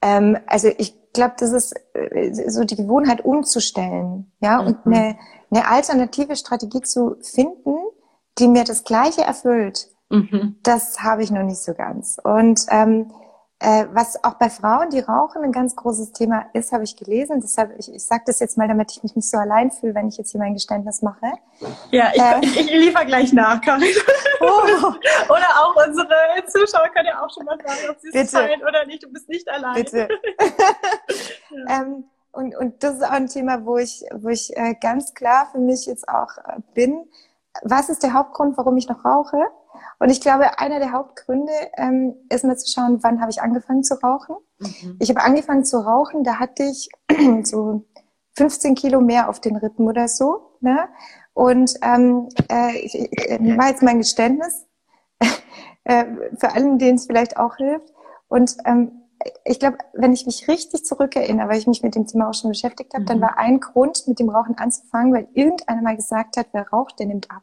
Ähm, 0.00 0.38
also 0.46 0.68
ich 0.78 0.94
glaube, 1.12 1.34
das 1.38 1.50
ist 1.50 1.74
äh, 1.94 2.32
so 2.48 2.62
die 2.62 2.76
Gewohnheit 2.76 3.24
umzustellen, 3.24 4.30
ja, 4.38 4.62
mhm. 4.62 4.68
und 4.68 4.86
eine, 4.86 5.18
eine 5.50 5.66
alternative 5.66 6.36
Strategie 6.36 6.82
zu 6.82 7.16
finden, 7.20 7.78
die 8.38 8.46
mir 8.46 8.62
das 8.62 8.84
Gleiche 8.84 9.22
erfüllt, 9.22 9.88
Mhm. 10.08 10.56
Das 10.62 11.02
habe 11.02 11.22
ich 11.22 11.30
noch 11.30 11.42
nicht 11.42 11.60
so 11.60 11.74
ganz. 11.74 12.18
Und 12.22 12.66
ähm, 12.70 13.12
äh, 13.58 13.86
was 13.90 14.22
auch 14.22 14.34
bei 14.34 14.50
Frauen, 14.50 14.90
die 14.90 15.00
rauchen, 15.00 15.42
ein 15.42 15.52
ganz 15.52 15.74
großes 15.76 16.12
Thema 16.12 16.44
ist, 16.52 16.72
habe 16.72 16.84
ich 16.84 16.94
gelesen. 16.94 17.40
Deshalb, 17.40 17.78
ich, 17.78 17.90
ich 17.92 18.04
sage 18.04 18.24
das 18.26 18.38
jetzt 18.40 18.58
mal, 18.58 18.68
damit 18.68 18.92
ich 18.92 19.02
mich 19.02 19.16
nicht 19.16 19.30
so 19.30 19.38
allein 19.38 19.70
fühle, 19.70 19.94
wenn 19.94 20.08
ich 20.08 20.18
jetzt 20.18 20.32
hier 20.32 20.40
mein 20.40 20.52
Geständnis 20.52 21.00
mache. 21.00 21.32
Ja, 21.90 22.10
ich, 22.14 22.20
äh, 22.20 22.40
ich, 22.42 22.60
ich 22.60 22.70
liefere 22.70 23.06
gleich 23.06 23.32
nach, 23.32 23.60
Karin. 23.62 23.94
Oh. 24.40 24.46
oder 25.32 25.48
auch 25.62 25.74
unsere 25.86 26.08
Zuschauer 26.46 26.88
können 26.88 27.06
ja 27.06 27.24
auch 27.24 27.32
schon 27.32 27.46
mal 27.46 27.56
sagen, 27.56 27.90
ob 27.90 27.98
sie 27.98 28.10
es 28.12 28.30
teilen 28.30 28.62
oder 28.62 28.84
nicht. 28.84 29.02
Du 29.02 29.10
bist 29.10 29.28
nicht 29.28 29.48
allein. 29.48 29.74
Bitte. 29.74 30.08
ja. 31.50 31.80
ähm, 31.80 32.04
und, 32.32 32.54
und 32.56 32.82
das 32.82 32.96
ist 32.96 33.02
auch 33.02 33.10
ein 33.10 33.28
Thema, 33.28 33.64
wo 33.64 33.78
ich, 33.78 34.04
wo 34.12 34.28
ich 34.28 34.54
äh, 34.54 34.74
ganz 34.78 35.14
klar 35.14 35.48
für 35.50 35.58
mich 35.58 35.86
jetzt 35.86 36.06
auch 36.06 36.36
äh, 36.36 36.60
bin. 36.74 37.08
Was 37.62 37.88
ist 37.88 38.02
der 38.02 38.12
Hauptgrund, 38.12 38.58
warum 38.58 38.76
ich 38.76 38.86
noch 38.86 39.02
rauche? 39.02 39.38
Und 39.98 40.10
ich 40.10 40.20
glaube, 40.20 40.58
einer 40.58 40.78
der 40.78 40.92
Hauptgründe 40.92 41.52
ähm, 41.76 42.14
ist 42.28 42.44
mal 42.44 42.56
zu 42.56 42.70
schauen, 42.70 43.02
wann 43.02 43.20
habe 43.20 43.30
ich 43.30 43.40
angefangen 43.40 43.82
zu 43.82 43.94
rauchen. 43.94 44.36
Mhm. 44.58 44.96
Ich 45.00 45.08
habe 45.10 45.22
angefangen 45.22 45.64
zu 45.64 45.78
rauchen, 45.78 46.24
da 46.24 46.38
hatte 46.38 46.64
ich 46.64 46.88
so 47.44 47.84
15 48.36 48.74
Kilo 48.74 49.00
mehr 49.00 49.28
auf 49.28 49.40
den 49.40 49.56
Rippen 49.56 49.88
oder 49.88 50.08
so. 50.08 50.58
Ne? 50.60 50.88
Und 51.34 51.74
ähm, 51.82 52.28
äh, 52.50 52.78
ich, 52.78 52.94
ich, 52.94 53.30
äh, 53.30 53.58
war 53.58 53.68
jetzt 53.68 53.82
mein 53.82 53.98
Geständnis, 53.98 54.66
äh, 55.84 56.04
für 56.38 56.52
allen, 56.52 56.78
denen 56.78 56.96
es 56.96 57.06
vielleicht 57.06 57.36
auch 57.36 57.56
hilft. 57.56 57.92
Und 58.28 58.56
ähm, 58.64 59.02
ich 59.44 59.58
glaube, 59.58 59.78
wenn 59.92 60.12
ich 60.12 60.26
mich 60.26 60.48
richtig 60.48 60.84
zurückerinnere, 60.84 61.48
weil 61.48 61.58
ich 61.58 61.66
mich 61.66 61.82
mit 61.82 61.94
dem 61.94 62.06
Thema 62.06 62.28
auch 62.28 62.34
schon 62.34 62.50
beschäftigt 62.50 62.92
habe, 62.94 63.02
mhm. 63.02 63.06
dann 63.06 63.20
war 63.20 63.38
ein 63.38 63.60
Grund, 63.60 64.06
mit 64.06 64.18
dem 64.18 64.28
Rauchen 64.28 64.58
anzufangen, 64.58 65.12
weil 65.12 65.28
irgendeiner 65.34 65.82
mal 65.82 65.96
gesagt 65.96 66.36
hat, 66.36 66.48
wer 66.52 66.68
raucht, 66.68 66.98
der 66.98 67.06
nimmt 67.06 67.30
ab. 67.30 67.42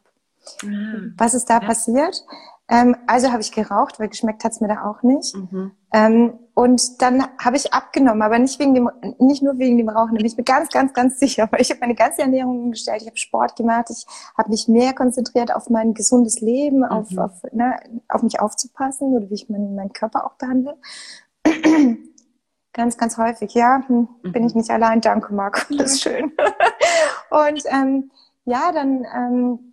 Mhm. 0.61 1.13
Was 1.17 1.33
ist 1.33 1.49
da 1.49 1.59
ja. 1.59 1.65
passiert? 1.65 2.23
Ähm, 2.69 2.95
also 3.07 3.31
habe 3.31 3.41
ich 3.41 3.51
geraucht, 3.51 3.99
weil 3.99 4.07
geschmeckt 4.07 4.43
hat's 4.43 4.61
mir 4.61 4.69
da 4.69 4.85
auch 4.85 5.03
nicht. 5.03 5.35
Mhm. 5.35 5.71
Ähm, 5.93 6.33
und 6.53 7.01
dann 7.01 7.27
habe 7.37 7.57
ich 7.57 7.73
abgenommen, 7.73 8.21
aber 8.21 8.39
nicht 8.39 8.59
wegen 8.59 8.73
dem, 8.73 8.89
nicht 9.19 9.43
nur 9.43 9.57
wegen 9.57 9.77
dem 9.77 9.89
Rauchen. 9.89 10.11
Da 10.11 10.17
bin 10.17 10.25
ich 10.25 10.37
mir 10.37 10.43
ganz, 10.43 10.69
ganz, 10.69 10.93
ganz 10.93 11.19
sicher, 11.19 11.47
weil 11.51 11.61
ich 11.61 11.69
habe 11.71 11.81
meine 11.81 11.95
ganze 11.95 12.21
Ernährung 12.21 12.63
umgestellt. 12.63 13.01
Ich 13.01 13.07
habe 13.07 13.17
Sport 13.17 13.55
gemacht. 13.55 13.89
Ich 13.89 14.05
habe 14.37 14.49
mich 14.49 14.67
mehr 14.67 14.93
konzentriert 14.93 15.53
auf 15.53 15.69
mein 15.69 15.93
gesundes 15.93 16.39
Leben, 16.39 16.79
mhm. 16.79 16.85
auf, 16.85 17.17
auf, 17.17 17.43
ne, 17.51 17.75
auf 18.07 18.23
mich 18.23 18.39
aufzupassen 18.39 19.13
oder 19.13 19.29
wie 19.29 19.35
ich 19.35 19.49
meinen, 19.49 19.75
meinen 19.75 19.93
Körper 19.93 20.25
auch 20.25 20.35
behandle. 20.35 20.77
ganz, 22.73 22.97
ganz 22.97 23.17
häufig, 23.17 23.53
ja, 23.53 23.83
hm, 23.85 24.07
mhm. 24.23 24.31
bin 24.31 24.45
ich 24.45 24.55
nicht 24.55 24.71
allein. 24.71 25.01
Danke, 25.01 25.33
Marco, 25.33 25.61
das 25.75 25.93
ist 25.93 26.01
schön. 26.01 26.31
und 27.29 27.63
ähm, 27.67 28.11
ja, 28.45 28.71
dann 28.71 29.05
ähm, 29.15 29.72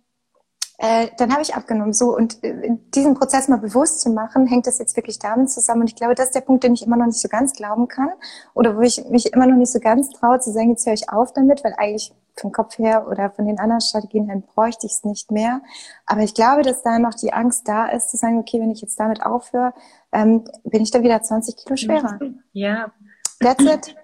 äh, 0.83 1.09
dann 1.17 1.31
habe 1.31 1.43
ich 1.43 1.53
abgenommen. 1.53 1.93
So 1.93 2.15
und 2.15 2.43
äh, 2.43 2.71
diesen 2.95 3.13
Prozess 3.13 3.47
mal 3.47 3.59
bewusst 3.59 4.01
zu 4.01 4.09
machen, 4.09 4.47
hängt 4.47 4.65
das 4.65 4.79
jetzt 4.79 4.95
wirklich 4.95 5.19
damit 5.19 5.51
zusammen. 5.51 5.81
Und 5.81 5.89
ich 5.89 5.95
glaube, 5.95 6.15
das 6.15 6.27
ist 6.27 6.35
der 6.35 6.41
Punkt, 6.41 6.63
den 6.63 6.73
ich 6.73 6.83
immer 6.83 6.97
noch 6.97 7.05
nicht 7.05 7.21
so 7.21 7.27
ganz 7.27 7.53
glauben 7.53 7.87
kann 7.87 8.09
oder 8.55 8.75
wo 8.75 8.81
ich 8.81 9.05
mich 9.09 9.31
immer 9.31 9.45
noch 9.45 9.57
nicht 9.57 9.71
so 9.71 9.79
ganz 9.79 10.09
traue 10.09 10.39
zu 10.39 10.51
sagen, 10.51 10.71
jetzt 10.71 10.87
höre 10.87 10.93
ich 10.93 11.09
auf 11.09 11.33
damit, 11.33 11.63
weil 11.63 11.75
eigentlich 11.77 12.11
vom 12.35 12.51
Kopf 12.51 12.79
her 12.79 13.07
oder 13.07 13.29
von 13.29 13.45
den 13.45 13.59
anderen 13.59 13.81
Strategien 13.81 14.25
her 14.25 14.41
bräuchte 14.55 14.87
ich 14.87 14.93
es 14.93 15.03
nicht 15.03 15.29
mehr. 15.29 15.61
Aber 16.07 16.21
ich 16.21 16.33
glaube, 16.33 16.63
dass 16.63 16.81
da 16.81 16.97
noch 16.97 17.13
die 17.13 17.31
Angst 17.31 17.67
da 17.67 17.85
ist, 17.85 18.09
zu 18.09 18.17
sagen, 18.17 18.39
okay, 18.39 18.59
wenn 18.59 18.71
ich 18.71 18.81
jetzt 18.81 18.99
damit 18.99 19.23
aufhöre, 19.23 19.75
ähm, 20.11 20.45
bin 20.63 20.81
ich 20.81 20.89
dann 20.89 21.03
wieder 21.03 21.21
20 21.21 21.57
Kilo 21.57 21.75
schwerer. 21.75 22.19
Ja. 22.53 22.91
That's 23.39 23.63
it. 23.63 23.95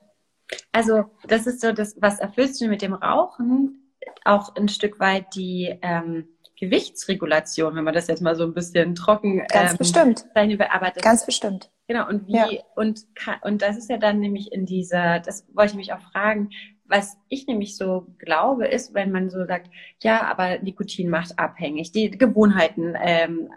Also 0.71 1.05
das 1.27 1.47
ist 1.47 1.59
so 1.61 1.71
das, 1.71 1.97
was 1.99 2.19
erfüllst 2.19 2.61
du 2.61 2.67
mit 2.67 2.83
dem 2.83 2.93
Rauchen? 2.93 3.95
Auch 4.25 4.55
ein 4.55 4.67
Stück 4.67 4.99
weit 4.99 5.33
die 5.33 5.75
ähm, 5.81 6.27
Gewichtsregulation, 6.59 7.75
wenn 7.75 7.83
man 7.83 7.93
das 7.93 8.07
jetzt 8.07 8.21
mal 8.21 8.35
so 8.35 8.43
ein 8.43 8.53
bisschen 8.53 8.95
trocken 8.95 9.45
ganz 9.47 9.71
ähm, 9.71 9.77
bestimmt. 9.77 10.25
aber 10.33 10.91
das, 10.91 11.03
ganz 11.03 11.25
bestimmt. 11.25 11.69
Genau 11.87 12.07
und 12.07 12.27
wie 12.27 12.33
ja. 12.33 12.47
und 12.75 13.05
und 13.43 13.61
das 13.61 13.77
ist 13.77 13.89
ja 13.89 13.97
dann 13.97 14.19
nämlich 14.19 14.51
in 14.51 14.65
dieser 14.65 15.19
das 15.19 15.45
wollte 15.53 15.71
ich 15.71 15.77
mich 15.77 15.93
auch 15.93 16.01
fragen 16.01 16.49
was 16.83 17.17
ich 17.27 17.47
nämlich 17.47 17.77
so 17.77 18.07
glaube 18.17 18.67
ist 18.67 18.93
wenn 18.93 19.11
man 19.11 19.29
so 19.29 19.45
sagt 19.45 19.69
ja 20.01 20.21
aber 20.23 20.59
Nikotin 20.59 21.09
macht 21.09 21.37
abhängig. 21.37 21.91
Die 21.91 22.09
Gewohnheiten 22.09 22.95
ähm, 22.99 23.49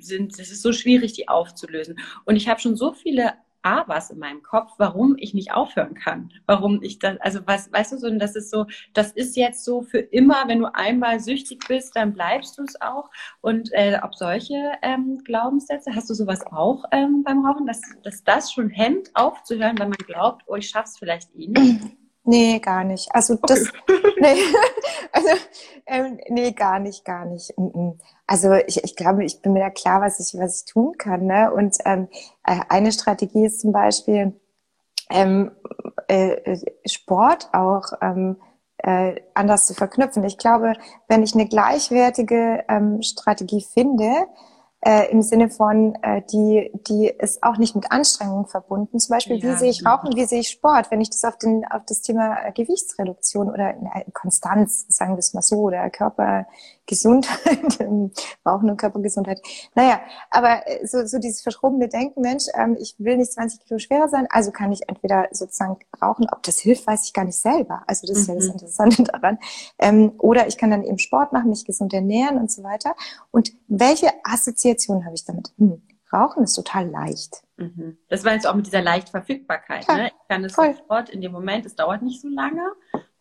sind 0.00 0.38
es 0.38 0.50
ist 0.50 0.62
so 0.62 0.72
schwierig 0.72 1.12
die 1.12 1.28
aufzulösen. 1.28 1.98
Und 2.24 2.36
ich 2.36 2.48
habe 2.48 2.60
schon 2.60 2.76
so 2.76 2.92
viele 2.92 3.34
Was 3.86 4.10
in 4.10 4.18
meinem 4.18 4.42
Kopf, 4.42 4.72
warum 4.78 5.16
ich 5.18 5.34
nicht 5.34 5.52
aufhören 5.52 5.94
kann. 5.94 6.30
Warum 6.46 6.80
ich 6.82 7.00
das, 7.00 7.20
also 7.20 7.40
was, 7.46 7.72
weißt 7.72 7.92
du 7.92 7.98
so, 7.98 8.10
das 8.16 8.36
ist 8.36 8.50
so, 8.50 8.66
das 8.94 9.10
ist 9.10 9.36
jetzt 9.36 9.64
so 9.64 9.82
für 9.82 9.98
immer, 9.98 10.44
wenn 10.46 10.60
du 10.60 10.72
einmal 10.72 11.18
süchtig 11.18 11.66
bist, 11.66 11.96
dann 11.96 12.12
bleibst 12.12 12.58
du 12.58 12.62
es 12.62 12.80
auch. 12.80 13.10
Und 13.40 13.72
äh, 13.72 13.98
ob 14.02 14.14
solche 14.14 14.72
ähm, 14.82 15.18
Glaubenssätze, 15.24 15.94
hast 15.94 16.08
du 16.08 16.14
sowas 16.14 16.46
auch 16.46 16.84
ähm, 16.92 17.24
beim 17.24 17.44
Rauchen, 17.44 17.66
dass, 17.66 17.80
dass 18.04 18.22
das 18.22 18.52
schon 18.52 18.70
hemmt, 18.70 19.10
aufzuhören, 19.14 19.78
wenn 19.78 19.88
man 19.88 19.98
glaubt, 20.06 20.44
oh, 20.46 20.54
ich 20.54 20.68
schaff's 20.68 20.98
vielleicht 20.98 21.34
eh 21.34 21.48
nicht? 21.48 21.96
Nee, 22.26 22.58
gar 22.58 22.82
nicht. 22.82 23.08
Also 23.14 23.36
das, 23.42 23.60
nee, 24.20 24.34
also, 25.12 25.28
ähm, 25.86 26.18
nee, 26.28 26.50
gar 26.50 26.80
nicht, 26.80 27.04
gar 27.04 27.24
nicht. 27.24 27.54
Also 28.26 28.52
ich, 28.52 28.82
ich 28.82 28.96
glaube, 28.96 29.24
ich 29.24 29.40
bin 29.40 29.52
mir 29.52 29.60
da 29.60 29.70
klar, 29.70 30.00
was 30.00 30.18
ich, 30.18 30.38
was 30.38 30.60
ich 30.60 30.72
tun 30.72 30.98
kann. 30.98 31.26
Ne? 31.26 31.52
Und 31.52 31.76
ähm, 31.84 32.08
äh, 32.44 32.58
eine 32.68 32.90
Strategie 32.90 33.46
ist 33.46 33.60
zum 33.60 33.70
Beispiel 33.70 34.38
ähm, 35.10 35.52
äh, 36.08 36.58
Sport 36.84 37.48
auch 37.52 37.92
ähm, 38.02 38.36
äh, 38.78 39.20
anders 39.34 39.66
zu 39.66 39.74
verknüpfen. 39.74 40.24
Ich 40.24 40.36
glaube, 40.36 40.72
wenn 41.06 41.22
ich 41.22 41.34
eine 41.34 41.46
gleichwertige 41.46 42.64
ähm, 42.68 43.02
Strategie 43.02 43.62
finde, 43.62 44.26
äh, 44.86 45.10
im 45.10 45.20
Sinne 45.20 45.50
von, 45.50 45.96
äh, 46.02 46.22
die, 46.30 46.70
die 46.86 47.08
ist 47.08 47.42
auch 47.42 47.56
nicht 47.56 47.74
mit 47.74 47.90
Anstrengung 47.90 48.46
verbunden. 48.46 49.00
Zum 49.00 49.14
Beispiel, 49.14 49.38
ja, 49.38 49.42
wie 49.42 49.56
sehe 49.58 49.70
ich 49.70 49.78
genau. 49.80 49.96
Rauchen, 49.96 50.14
wie 50.14 50.24
sehe 50.26 50.38
ich 50.38 50.48
Sport? 50.48 50.92
Wenn 50.92 51.00
ich 51.00 51.10
das 51.10 51.24
auf, 51.24 51.36
den, 51.38 51.64
auf 51.68 51.82
das 51.88 52.02
Thema 52.02 52.46
äh, 52.46 52.52
Gewichtsreduktion 52.52 53.50
oder 53.50 53.70
äh, 53.70 54.04
Konstanz, 54.12 54.86
sagen 54.88 55.14
wir 55.14 55.18
es 55.18 55.34
mal 55.34 55.42
so, 55.42 55.56
oder 55.56 55.90
Körpergesundheit, 56.86 57.80
Rauchen 58.46 58.70
und 58.70 58.76
Körpergesundheit. 58.76 59.40
Naja, 59.74 60.00
aber 60.30 60.66
äh, 60.66 60.86
so, 60.86 61.04
so 61.06 61.18
dieses 61.18 61.42
verschrobene 61.42 61.88
Denken, 61.88 62.20
Mensch, 62.20 62.44
ähm, 62.54 62.76
ich 62.80 62.94
will 62.98 63.16
nicht 63.16 63.32
20 63.32 63.64
Kilo 63.64 63.78
schwerer 63.78 64.08
sein, 64.08 64.26
also 64.30 64.52
kann 64.52 64.72
ich 64.72 64.88
entweder 64.88 65.28
sozusagen 65.32 65.78
rauchen, 66.00 66.26
ob 66.30 66.42
das 66.44 66.58
hilft, 66.58 66.86
weiß 66.86 67.06
ich 67.06 67.12
gar 67.12 67.24
nicht 67.24 67.38
selber. 67.38 67.82
Also 67.86 68.06
das 68.06 68.18
ist 68.18 68.28
mhm. 68.28 68.34
ja 68.34 68.36
das 68.36 68.46
mhm. 68.46 68.52
Interessante 68.52 69.02
daran. 69.12 69.38
Ähm, 69.78 70.12
oder 70.18 70.46
ich 70.46 70.56
kann 70.56 70.70
dann 70.70 70.84
eben 70.84 70.98
Sport 70.98 71.32
machen, 71.32 71.50
mich 71.50 71.64
gesund 71.64 71.92
ernähren 71.92 72.38
und 72.38 72.50
so 72.50 72.62
weiter. 72.62 72.94
Und 73.30 73.52
welche 73.68 74.10
Assoziation 74.24 75.04
habe 75.04 75.14
ich 75.14 75.24
damit? 75.24 75.52
Hm, 75.58 75.82
Rauchen 76.12 76.44
ist 76.44 76.54
total 76.54 76.88
leicht. 76.88 77.42
Mhm. 77.56 77.98
Das 78.08 78.24
war 78.24 78.32
jetzt 78.32 78.46
auch 78.46 78.54
mit 78.54 78.66
dieser 78.66 78.82
Leichtverfügbarkeit. 78.82 79.86
Ja, 79.88 79.96
ne? 79.96 80.06
Ich 80.08 80.28
kann 80.28 80.44
es 80.44 80.54
sofort 80.54 81.10
in 81.10 81.20
dem 81.20 81.32
Moment, 81.32 81.66
es 81.66 81.74
dauert 81.74 82.02
nicht 82.02 82.20
so 82.20 82.28
lange. 82.28 82.62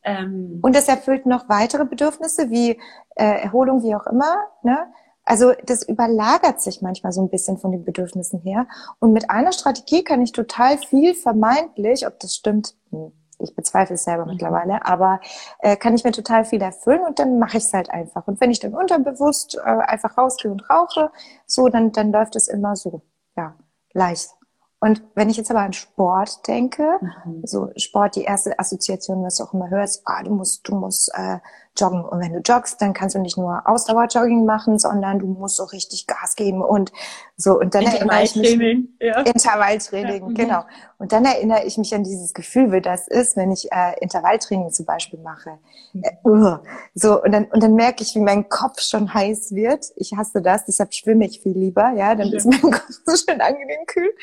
Ähm, 0.05 0.59
und 0.61 0.75
es 0.75 0.87
erfüllt 0.87 1.25
noch 1.25 1.49
weitere 1.49 1.83
Bedürfnisse 1.83 2.49
wie 2.49 2.79
äh, 3.15 3.41
Erholung, 3.43 3.83
wie 3.83 3.95
auch 3.95 4.05
immer. 4.07 4.37
Ne? 4.63 4.77
Also 5.23 5.53
das 5.65 5.87
überlagert 5.87 6.61
sich 6.61 6.81
manchmal 6.81 7.11
so 7.11 7.21
ein 7.21 7.29
bisschen 7.29 7.57
von 7.57 7.71
den 7.71 7.83
Bedürfnissen 7.83 8.39
her. 8.39 8.67
Und 8.99 9.11
mit 9.11 9.29
einer 9.31 9.51
Strategie 9.51 10.03
kann 10.03 10.21
ich 10.21 10.31
total 10.31 10.77
viel 10.77 11.15
vermeintlich, 11.15 12.05
ob 12.05 12.19
das 12.19 12.35
stimmt, 12.35 12.75
hm, 12.91 13.11
ich 13.39 13.55
bezweifle 13.55 13.95
es 13.95 14.03
selber 14.03 14.25
mhm. 14.25 14.33
mittlerweile, 14.33 14.85
aber 14.85 15.19
äh, 15.59 15.75
kann 15.75 15.95
ich 15.95 16.03
mir 16.03 16.11
total 16.11 16.45
viel 16.45 16.61
erfüllen 16.61 17.01
und 17.01 17.19
dann 17.19 17.39
mache 17.39 17.57
ich 17.57 17.63
es 17.63 17.73
halt 17.73 17.89
einfach. 17.89 18.27
Und 18.27 18.39
wenn 18.39 18.51
ich 18.51 18.59
dann 18.59 18.75
unterbewusst 18.75 19.57
äh, 19.57 19.61
einfach 19.61 20.17
rausgehe 20.17 20.51
und 20.51 20.69
rauche, 20.69 21.11
so, 21.47 21.67
dann, 21.67 21.91
dann 21.91 22.11
läuft 22.11 22.35
es 22.35 22.47
immer 22.47 22.75
so, 22.75 23.01
ja, 23.35 23.55
leicht. 23.93 24.34
Und 24.79 25.03
wenn 25.15 25.29
ich 25.29 25.37
jetzt 25.37 25.49
aber 25.49 25.61
an 25.61 25.73
Sport 25.73 26.47
denke, 26.47 26.99
mhm. 27.01 27.41
so 27.45 27.71
Sport, 27.77 28.15
die 28.15 28.23
erste 28.23 28.57
Assoziation, 28.59 29.23
was 29.23 29.37
du 29.37 29.43
auch 29.43 29.53
immer 29.53 29.69
hörst, 29.69 30.01
ah, 30.05 30.21
du 30.23 30.31
musst, 30.31 30.67
du 30.67 30.75
musst 30.75 31.11
äh, 31.13 31.39
joggen. 31.77 32.03
Und 32.03 32.19
wenn 32.19 32.33
du 32.33 32.39
joggst, 32.39 32.81
dann 32.81 32.93
kannst 32.93 33.15
du 33.15 33.19
nicht 33.19 33.37
nur 33.37 33.67
Ausdauerjogging 33.67 34.45
machen, 34.45 34.79
sondern 34.79 35.19
du 35.19 35.27
musst 35.27 35.57
so 35.57 35.63
richtig 35.65 36.07
Gas 36.07 36.35
geben 36.35 36.61
und 36.61 36.91
so. 37.37 37.59
Und 37.59 37.75
dann 37.75 37.83
erinnere 37.83 38.23
ich 38.23 38.35
mich. 38.35 38.59
Ja. 38.99 39.21
Intervalltraining, 39.21 40.29
ja. 40.29 40.43
genau. 40.43 40.63
Und 40.97 41.11
dann 41.11 41.25
erinnere 41.25 41.65
ich 41.65 41.77
mich 41.77 41.93
an 41.93 42.03
dieses 42.03 42.33
Gefühl, 42.33 42.71
wie 42.71 42.81
das 42.81 43.07
ist, 43.07 43.35
wenn 43.35 43.51
ich 43.51 43.71
äh, 43.71 43.99
Intervalltraining 43.99 44.71
zum 44.71 44.85
Beispiel 44.85 45.19
mache. 45.19 45.57
Mhm. 45.93 46.03
Äh, 46.03 46.27
uh, 46.27 46.57
so, 46.93 47.21
und 47.21 47.31
dann, 47.31 47.45
und 47.45 47.61
dann 47.61 47.73
merke 47.73 48.03
ich, 48.03 48.15
wie 48.15 48.19
mein 48.19 48.47
Kopf 48.47 48.81
schon 48.81 49.13
heiß 49.13 49.53
wird. 49.53 49.85
Ich 49.97 50.13
hasse 50.13 50.41
das, 50.41 50.65
deshalb 50.65 50.93
schwimme 50.93 51.25
ich 51.25 51.41
viel 51.41 51.57
lieber, 51.57 51.91
ja, 51.91 52.15
dann 52.15 52.29
ja. 52.29 52.37
ist 52.37 52.45
mein 52.45 52.61
Kopf 52.61 52.89
so 53.05 53.15
schön 53.15 53.41
angenehm 53.41 53.85
kühl. 53.87 54.13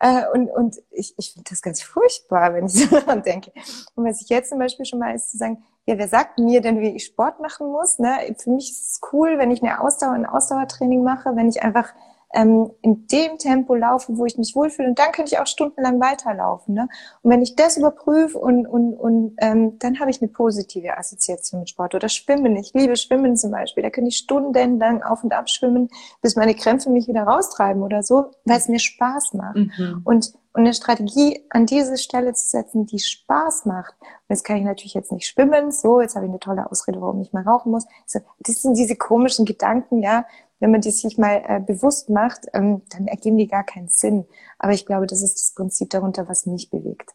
Äh, 0.00 0.22
und, 0.32 0.48
und 0.48 0.76
ich, 0.90 1.14
ich 1.18 1.32
finde 1.32 1.50
das 1.50 1.60
ganz 1.60 1.82
furchtbar, 1.82 2.54
wenn 2.54 2.66
ich 2.66 2.72
so 2.88 2.98
daran 2.98 3.22
denke. 3.22 3.52
Und 3.94 4.06
was 4.06 4.22
ich 4.22 4.28
jetzt 4.28 4.48
zum 4.48 4.58
Beispiel 4.58 4.86
schon 4.86 4.98
mal 4.98 5.14
ist, 5.14 5.30
zu 5.30 5.36
sagen, 5.36 5.62
ja, 5.86 5.98
wer 5.98 6.08
sagt 6.08 6.38
mir 6.38 6.60
denn, 6.60 6.80
wie 6.80 6.96
ich 6.96 7.04
Sport 7.04 7.40
machen 7.40 7.70
muss? 7.70 7.98
Ne? 7.98 8.34
Für 8.38 8.50
mich 8.50 8.70
ist 8.70 8.90
es 8.92 9.00
cool, 9.12 9.38
wenn 9.38 9.50
ich 9.50 9.62
eine 9.62 9.80
Ausdauer, 9.80 10.12
ein 10.12 10.26
Ausdauertraining 10.26 11.02
mache, 11.02 11.36
wenn 11.36 11.48
ich 11.48 11.62
einfach 11.62 11.92
ähm, 12.34 12.70
in 12.82 13.06
dem 13.06 13.38
Tempo 13.38 13.74
laufe, 13.74 14.16
wo 14.16 14.26
ich 14.26 14.36
mich 14.36 14.54
wohlfühle. 14.54 14.88
Und 14.88 14.98
dann 14.98 15.12
kann 15.12 15.26
ich 15.26 15.38
auch 15.38 15.46
stundenlang 15.46 16.00
weiterlaufen. 16.00 16.74
Ne? 16.74 16.88
Und 17.22 17.30
wenn 17.30 17.42
ich 17.42 17.56
das 17.56 17.76
überprüfe 17.76 18.38
und, 18.38 18.66
und, 18.66 18.94
und 18.94 19.36
ähm, 19.38 19.78
dann 19.78 20.00
habe 20.00 20.10
ich 20.10 20.20
eine 20.20 20.30
positive 20.30 20.98
Assoziation 20.98 21.60
mit 21.60 21.70
Sport. 21.70 21.94
Oder 21.94 22.08
Schwimmen. 22.08 22.56
Ich 22.56 22.72
liebe 22.74 22.96
Schwimmen 22.96 23.36
zum 23.36 23.50
Beispiel. 23.50 23.82
Da 23.82 23.90
kann 23.90 24.06
ich 24.06 24.16
stundenlang 24.16 25.02
auf 25.02 25.24
und 25.24 25.32
ab 25.32 25.48
schwimmen, 25.48 25.88
bis 26.20 26.36
meine 26.36 26.54
Krämpfe 26.54 26.90
mich 26.90 27.08
wieder 27.08 27.22
raustreiben 27.22 27.82
oder 27.82 28.02
so, 28.02 28.32
weil 28.44 28.58
es 28.58 28.68
mir 28.68 28.80
Spaß 28.80 29.34
macht. 29.34 29.56
Mhm. 29.56 30.02
Und 30.04 30.34
und 30.54 30.62
eine 30.62 30.72
Strategie 30.72 31.44
an 31.50 31.66
diese 31.66 31.98
Stelle 31.98 32.32
zu 32.32 32.46
setzen, 32.46 32.86
die 32.86 33.00
Spaß 33.00 33.66
macht. 33.66 33.94
Und 34.00 34.08
jetzt 34.28 34.44
kann 34.44 34.56
ich 34.56 34.62
natürlich 34.62 34.94
jetzt 34.94 35.10
nicht 35.10 35.26
schwimmen, 35.26 35.72
so, 35.72 36.00
jetzt 36.00 36.14
habe 36.14 36.26
ich 36.26 36.30
eine 36.30 36.38
tolle 36.38 36.70
Ausrede, 36.70 37.00
warum 37.00 37.20
ich 37.20 37.32
mal 37.32 37.42
rauchen 37.42 37.72
muss. 37.72 37.86
So, 38.06 38.20
das 38.38 38.62
sind 38.62 38.76
diese 38.76 38.94
komischen 38.94 39.46
Gedanken, 39.46 40.00
ja, 40.00 40.24
wenn 40.64 40.70
man 40.70 40.80
die 40.80 40.92
sich 40.92 41.18
mal 41.18 41.42
äh, 41.46 41.60
bewusst 41.60 42.08
macht, 42.08 42.46
ähm, 42.54 42.80
dann 42.88 43.06
ergeben 43.06 43.36
die 43.36 43.48
gar 43.48 43.64
keinen 43.64 43.90
Sinn. 43.90 44.24
Aber 44.58 44.72
ich 44.72 44.86
glaube, 44.86 45.06
das 45.06 45.20
ist 45.20 45.34
das 45.34 45.52
Prinzip 45.54 45.90
darunter, 45.90 46.26
was 46.26 46.46
mich 46.46 46.70
bewegt. 46.70 47.10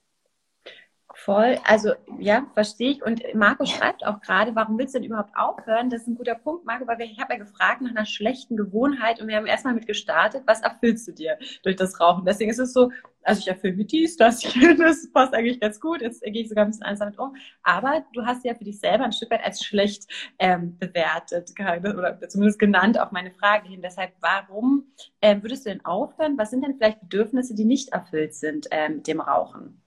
Voll, 1.25 1.57
also 1.65 1.91
ja, 2.17 2.47
verstehe 2.53 2.91
ich. 2.91 3.03
Und 3.03 3.21
Marco 3.33 3.65
schreibt 3.65 4.05
auch 4.05 4.21
gerade, 4.21 4.55
warum 4.55 4.77
willst 4.77 4.95
du 4.95 4.99
denn 4.99 5.07
überhaupt 5.09 5.35
aufhören? 5.35 5.89
Das 5.89 6.01
ist 6.01 6.07
ein 6.07 6.15
guter 6.15 6.35
Punkt, 6.35 6.65
Marco, 6.65 6.87
weil 6.87 7.01
ich 7.01 7.19
habe 7.19 7.33
ja 7.33 7.39
gefragt 7.39 7.81
nach 7.81 7.89
einer 7.89 8.05
schlechten 8.05 8.55
Gewohnheit 8.55 9.19
und 9.19 9.27
wir 9.27 9.35
haben 9.35 9.45
erstmal 9.45 9.73
mit 9.73 9.85
gestartet, 9.85 10.43
was 10.45 10.61
erfüllst 10.61 11.09
du 11.09 11.11
dir 11.11 11.37
durch 11.63 11.75
das 11.75 11.99
Rauchen? 11.99 12.23
Deswegen 12.23 12.51
ist 12.51 12.59
es 12.59 12.71
so, 12.71 12.91
also 13.21 13.41
ich 13.41 13.47
erfülle 13.49 13.75
mit 13.75 13.91
dies, 13.91 14.15
das, 14.15 14.41
das 14.77 15.11
passt 15.11 15.33
eigentlich 15.33 15.59
ganz 15.59 15.81
gut. 15.81 16.01
Jetzt 16.01 16.21
gehe 16.21 16.41
ich 16.41 16.47
sogar 16.47 16.63
ein 16.63 16.69
bisschen 16.69 16.85
anders 16.85 16.99
damit 16.99 17.19
um. 17.19 17.35
Aber 17.63 18.05
du 18.13 18.25
hast 18.25 18.45
ja 18.45 18.55
für 18.55 18.63
dich 18.63 18.79
selber 18.79 19.03
ein 19.03 19.11
Stück 19.11 19.31
weit 19.31 19.43
als 19.43 19.61
schlecht 19.61 20.09
ähm, 20.39 20.77
bewertet 20.77 21.51
oder 21.59 22.17
zumindest 22.29 22.59
genannt 22.59 22.97
auf 22.97 23.11
meine 23.11 23.31
Frage 23.31 23.67
hin. 23.67 23.81
Deshalb, 23.81 24.13
warum 24.21 24.85
ähm, 25.21 25.43
würdest 25.43 25.65
du 25.65 25.69
denn 25.69 25.83
aufhören? 25.83 26.37
Was 26.37 26.51
sind 26.51 26.63
denn 26.63 26.75
vielleicht 26.77 27.01
Bedürfnisse, 27.01 27.55
die 27.55 27.65
nicht 27.65 27.89
erfüllt 27.89 28.35
sind 28.35 28.67
ähm, 28.71 28.95
mit 28.97 29.07
dem 29.07 29.19
Rauchen? 29.19 29.81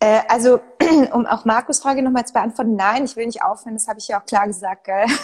Äh, 0.00 0.20
also, 0.28 0.60
um 1.12 1.26
auch 1.26 1.44
Markus 1.44 1.80
Frage 1.80 2.02
nochmal 2.02 2.26
zu 2.26 2.32
beantworten, 2.32 2.76
nein, 2.76 3.04
ich 3.04 3.16
will 3.16 3.26
nicht 3.26 3.42
aufhören, 3.42 3.74
das 3.74 3.88
habe 3.88 3.98
ich 3.98 4.08
ja 4.08 4.20
auch 4.20 4.26
klar 4.26 4.46
gesagt, 4.46 4.84
gell? 4.84 5.06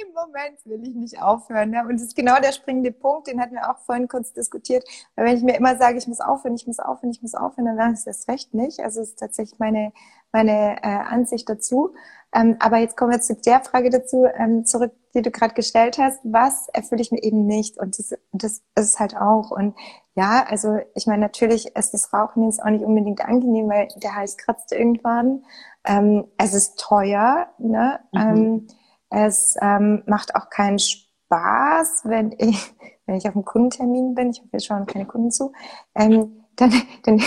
Im 0.00 0.12
Moment 0.12 0.64
will 0.64 0.86
ich 0.86 0.94
nicht 0.94 1.22
aufhören. 1.22 1.70
Ne? 1.70 1.82
Und 1.82 1.94
das 1.94 2.02
ist 2.02 2.16
genau 2.16 2.38
der 2.40 2.52
springende 2.52 2.92
Punkt, 2.92 3.26
den 3.26 3.40
hatten 3.40 3.54
wir 3.54 3.70
auch 3.70 3.78
vorhin 3.78 4.06
kurz 4.06 4.32
diskutiert. 4.32 4.84
Weil 5.16 5.26
wenn 5.26 5.36
ich 5.36 5.42
mir 5.42 5.56
immer 5.56 5.76
sage, 5.76 5.98
ich 5.98 6.06
muss 6.06 6.20
aufhören, 6.20 6.54
ich 6.54 6.66
muss 6.66 6.78
aufhören, 6.78 7.10
ich 7.10 7.22
muss 7.22 7.34
aufhören, 7.34 7.64
dann 7.66 7.78
wäre 7.78 7.92
es 7.92 8.04
das 8.04 8.28
recht 8.28 8.54
nicht. 8.54 8.80
Also 8.80 9.00
es 9.00 9.10
ist 9.10 9.18
tatsächlich 9.18 9.58
meine, 9.58 9.92
meine 10.32 10.76
äh, 10.82 10.88
Ansicht 10.88 11.48
dazu. 11.48 11.94
Ähm, 12.34 12.56
aber 12.60 12.76
jetzt 12.78 12.96
kommen 12.96 13.10
wir 13.10 13.20
zu 13.20 13.34
der 13.34 13.60
Frage 13.60 13.90
dazu 13.90 14.26
ähm, 14.26 14.66
zurück, 14.66 14.92
die 15.14 15.22
du 15.22 15.30
gerade 15.30 15.54
gestellt 15.54 15.98
hast. 15.98 16.20
Was 16.24 16.68
erfülle 16.68 17.00
ich 17.00 17.10
mir 17.10 17.22
eben 17.22 17.46
nicht? 17.46 17.78
Und 17.78 17.98
das, 17.98 18.14
das 18.32 18.62
ist 18.74 19.00
halt 19.00 19.16
auch. 19.16 19.50
Und 19.50 19.74
ja, 20.18 20.44
also 20.48 20.80
ich 20.96 21.06
meine, 21.06 21.20
natürlich 21.20 21.76
ist 21.76 21.94
das 21.94 22.12
Rauchen 22.12 22.42
jetzt 22.42 22.60
auch 22.60 22.70
nicht 22.70 22.84
unbedingt 22.84 23.24
angenehm, 23.24 23.68
weil 23.68 23.86
der 24.02 24.16
Hals 24.16 24.36
kratzt 24.36 24.72
irgendwann. 24.72 25.44
Ähm, 25.84 26.26
es 26.36 26.54
ist 26.54 26.76
teuer, 26.80 27.46
ne? 27.58 28.00
Mhm. 28.10 28.20
Ähm, 28.20 28.66
es 29.10 29.54
ähm, 29.62 30.02
macht 30.06 30.34
auch 30.34 30.50
keinen 30.50 30.80
Spaß, 30.80 32.02
wenn 32.06 32.34
ich, 32.36 32.74
wenn 33.06 33.14
ich 33.14 33.28
auf 33.28 33.36
einem 33.36 33.44
Kundentermin 33.44 34.16
bin. 34.16 34.30
Ich 34.30 34.40
habe 34.40 34.48
jetzt 34.54 34.66
schon 34.66 34.86
keine 34.86 35.06
Kunden 35.06 35.30
zu. 35.30 35.52
Ähm, 35.94 36.44
dann, 36.58 36.72
dann 37.04 37.18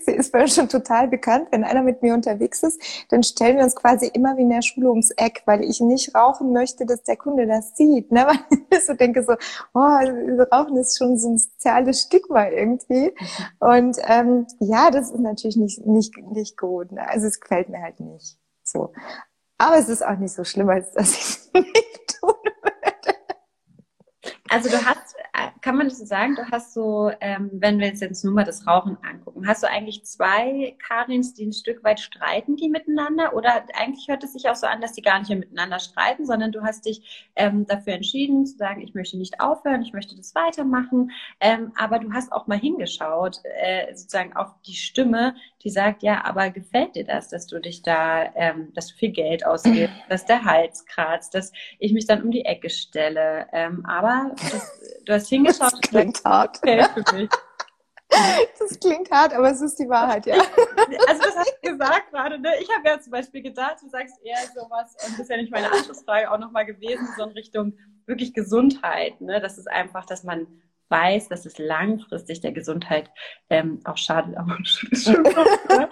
sie 0.00 0.12
ist 0.12 0.34
mir 0.34 0.48
schon 0.48 0.68
total 0.68 1.08
bekannt, 1.08 1.48
wenn 1.50 1.64
einer 1.64 1.82
mit 1.82 2.02
mir 2.02 2.14
unterwegs 2.14 2.62
ist, 2.62 2.80
dann 3.08 3.22
stellen 3.22 3.56
wir 3.56 3.64
uns 3.64 3.76
quasi 3.76 4.08
immer 4.08 4.36
wie 4.36 4.42
in 4.42 4.50
der 4.50 4.62
Schule 4.62 4.90
ums 4.90 5.10
Eck, 5.12 5.42
weil 5.46 5.64
ich 5.64 5.80
nicht 5.80 6.14
rauchen 6.14 6.52
möchte, 6.52 6.84
dass 6.84 7.02
der 7.04 7.16
Kunde 7.16 7.46
das 7.46 7.76
sieht. 7.76 8.12
Ne? 8.12 8.26
Weil 8.26 8.38
ich 8.70 8.84
so 8.84 8.94
denke 8.94 9.22
so, 9.22 9.34
oh, 9.74 9.78
Rauchen 9.78 10.76
ist 10.76 10.98
schon 10.98 11.16
so 11.18 11.30
ein 11.30 11.38
soziales 11.38 12.02
Stigma 12.02 12.48
irgendwie. 12.48 13.14
Und 13.60 13.98
ähm, 14.06 14.46
ja, 14.60 14.90
das 14.90 15.10
ist 15.10 15.20
natürlich 15.20 15.56
nicht, 15.56 15.86
nicht, 15.86 16.16
nicht 16.32 16.58
gut. 16.58 16.92
Ne? 16.92 17.08
Also 17.08 17.26
es 17.26 17.40
gefällt 17.40 17.68
mir 17.68 17.80
halt 17.80 18.00
nicht. 18.00 18.36
So. 18.62 18.92
Aber 19.58 19.78
es 19.78 19.88
ist 19.88 20.04
auch 20.04 20.18
nicht 20.18 20.34
so 20.34 20.44
schlimm, 20.44 20.68
als 20.68 20.92
dass 20.92 21.12
ich 21.12 21.20
es 21.20 21.50
nicht 21.54 22.18
tun 22.20 22.34
würde. 22.62 23.18
Also 24.48 24.68
du 24.68 24.84
hast 24.84 25.16
kann 25.60 25.76
man 25.76 25.88
das 25.88 25.98
so 25.98 26.04
sagen, 26.04 26.34
du 26.36 26.50
hast 26.50 26.74
so, 26.74 27.10
ähm, 27.20 27.50
wenn 27.52 27.78
wir 27.78 27.88
jetzt 27.88 28.24
nur 28.24 28.34
mal 28.34 28.44
das 28.44 28.66
Rauchen 28.66 28.96
angucken, 29.02 29.46
hast 29.46 29.62
du 29.62 29.68
eigentlich 29.68 30.04
zwei 30.04 30.76
Karins, 30.78 31.34
die 31.34 31.46
ein 31.46 31.52
Stück 31.52 31.84
weit 31.84 32.00
streiten, 32.00 32.56
die 32.56 32.68
miteinander? 32.68 33.34
Oder 33.34 33.64
eigentlich 33.74 34.08
hört 34.08 34.24
es 34.24 34.32
sich 34.32 34.48
auch 34.48 34.54
so 34.54 34.66
an, 34.66 34.80
dass 34.80 34.92
die 34.92 35.02
gar 35.02 35.18
nicht 35.18 35.28
mehr 35.28 35.38
miteinander 35.38 35.78
streiten, 35.78 36.26
sondern 36.26 36.52
du 36.52 36.62
hast 36.62 36.86
dich 36.86 37.30
ähm, 37.36 37.66
dafür 37.66 37.94
entschieden 37.94 38.46
zu 38.46 38.56
sagen, 38.56 38.80
ich 38.80 38.94
möchte 38.94 39.18
nicht 39.18 39.40
aufhören, 39.40 39.82
ich 39.82 39.92
möchte 39.92 40.16
das 40.16 40.34
weitermachen. 40.34 41.10
Ähm, 41.40 41.72
aber 41.76 41.98
du 41.98 42.12
hast 42.12 42.32
auch 42.32 42.46
mal 42.46 42.58
hingeschaut, 42.58 43.40
äh, 43.60 43.94
sozusagen 43.94 44.34
auf 44.34 44.54
die 44.66 44.74
Stimme, 44.74 45.34
die 45.62 45.70
sagt, 45.70 46.02
ja, 46.02 46.24
aber 46.24 46.50
gefällt 46.50 46.94
dir 46.94 47.04
das, 47.04 47.28
dass 47.28 47.46
du 47.46 47.58
dich 47.58 47.82
da, 47.82 48.32
ähm, 48.36 48.72
dass 48.74 48.88
du 48.88 48.94
viel 48.94 49.10
Geld 49.10 49.44
ausgibst, 49.44 49.94
dass 50.08 50.24
der 50.24 50.44
Hals 50.44 50.86
kratzt, 50.86 51.34
dass 51.34 51.52
ich 51.78 51.92
mich 51.92 52.06
dann 52.06 52.22
um 52.22 52.30
die 52.30 52.44
Ecke 52.44 52.70
stelle. 52.70 53.46
Ähm, 53.52 53.84
aber 53.84 54.30
das, 54.36 55.02
du 55.04 55.12
hast 55.12 55.25
hingeschaut, 55.28 55.72
das 55.72 55.80
klingt 55.80 56.24
hart. 56.24 56.60
Das 58.58 58.78
klingt 58.80 59.10
hart, 59.10 59.34
aber 59.34 59.50
es 59.50 59.60
ist 59.60 59.78
die 59.78 59.88
Wahrheit, 59.88 60.26
ja. 60.26 60.34
Also 60.34 61.22
das 61.22 61.36
hast 61.36 61.56
du 61.62 61.70
gesagt 61.72 62.10
gerade, 62.10 62.38
ne? 62.38 62.50
Ich 62.60 62.68
habe 62.74 62.88
ja 62.88 63.00
zum 63.00 63.10
Beispiel 63.10 63.42
gedacht, 63.42 63.76
du 63.82 63.88
sagst 63.88 64.14
eher 64.22 64.38
sowas, 64.54 64.94
und 65.04 65.12
das 65.12 65.20
ist 65.20 65.30
ja 65.30 65.36
nicht 65.36 65.50
meine 65.50 65.70
Anschlussfrage 65.70 66.30
auch 66.30 66.38
nochmal 66.38 66.66
gewesen, 66.66 67.08
so 67.16 67.24
in 67.24 67.30
Richtung 67.30 67.76
wirklich 68.06 68.32
Gesundheit, 68.32 69.20
ne? 69.20 69.40
Das 69.40 69.58
ist 69.58 69.68
einfach, 69.68 70.06
dass 70.06 70.22
man 70.22 70.46
weiß, 70.88 71.28
dass 71.28 71.46
es 71.46 71.58
langfristig 71.58 72.40
der 72.40 72.52
Gesundheit 72.52 73.10
ähm, 73.50 73.80
auch 73.84 73.96
schadet. 73.96 74.36
Aber 74.36 74.56
ne? 74.58 75.88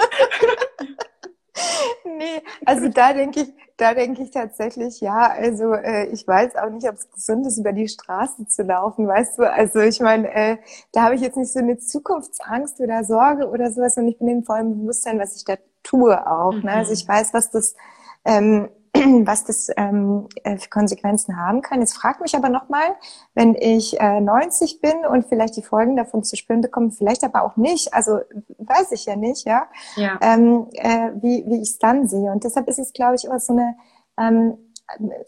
Nee, 2.16 2.42
also 2.64 2.88
da 2.88 3.12
denke 3.12 3.40
ich, 3.40 3.53
da 3.77 3.94
denke 3.94 4.22
ich 4.22 4.31
tatsächlich, 4.31 5.00
ja, 5.00 5.31
also 5.31 5.72
äh, 5.74 6.07
ich 6.07 6.27
weiß 6.27 6.57
auch 6.57 6.70
nicht, 6.70 6.88
ob 6.88 6.94
es 6.94 7.11
gesund 7.11 7.46
ist, 7.46 7.59
über 7.59 7.72
die 7.72 7.88
Straße 7.88 8.46
zu 8.46 8.62
laufen, 8.62 9.07
weißt 9.07 9.38
du? 9.38 9.50
Also 9.50 9.81
ich 9.81 10.00
meine, 10.00 10.33
äh, 10.33 10.57
da 10.92 11.03
habe 11.03 11.14
ich 11.16 11.20
jetzt 11.20 11.37
nicht 11.37 11.53
so 11.53 11.59
eine 11.59 11.79
Zukunftsangst 11.79 12.81
oder 12.81 13.05
Sorge 13.05 13.48
oder 13.48 13.70
sowas 13.70 13.96
und 13.96 14.09
ich 14.09 14.18
bin 14.18 14.29
im 14.29 14.44
vollen 14.44 14.79
Bewusstsein, 14.79 15.18
was 15.18 15.37
ich 15.37 15.44
da 15.44 15.57
tue 15.83 16.27
auch. 16.27 16.53
Mhm. 16.53 16.62
Ne? 16.62 16.72
Also 16.72 16.92
ich 16.92 17.07
weiß, 17.07 17.35
was 17.35 17.50
das 17.50 17.74
ähm, 18.24 18.68
was 19.24 19.44
das 19.44 19.70
ähm, 19.76 20.28
äh, 20.44 20.57
für 20.57 20.68
Konsequenzen 20.68 21.37
haben 21.37 21.62
kann. 21.62 21.80
Jetzt 21.80 21.96
frag 21.96 22.20
mich 22.20 22.37
aber 22.37 22.48
nochmal, 22.48 22.94
wenn 23.35 23.54
ich 23.54 23.98
äh, 24.00 24.20
90 24.20 24.80
bin 24.80 25.04
und 25.11 25.26
vielleicht 25.26 25.57
die 25.57 25.62
Folgen 25.62 25.96
davon 25.96 26.22
zu 26.22 26.37
spüren 26.37 26.61
bekomme, 26.61 26.92
vielleicht 26.92 27.24
aber 27.24 27.42
auch 27.42 27.57
nicht, 27.57 27.92
also 27.92 28.20
weiß 28.59 28.92
ich 28.92 29.07
ja 29.07 29.16
nicht, 29.16 29.46
ja, 29.46 29.66
ja. 29.96 30.18
Ähm, 30.20 30.68
äh, 30.72 31.11
wie, 31.16 31.44
wie 31.46 31.57
ich 31.57 31.70
es 31.70 31.78
dann 31.78 32.07
sehe. 32.07 32.30
Und 32.30 32.44
deshalb 32.44 32.68
ist 32.68 32.78
es, 32.78 32.92
glaube 32.92 33.16
ich, 33.16 33.24
immer 33.24 33.40
so 33.40 33.52
eine 33.52 33.76
ähm, 34.16 34.59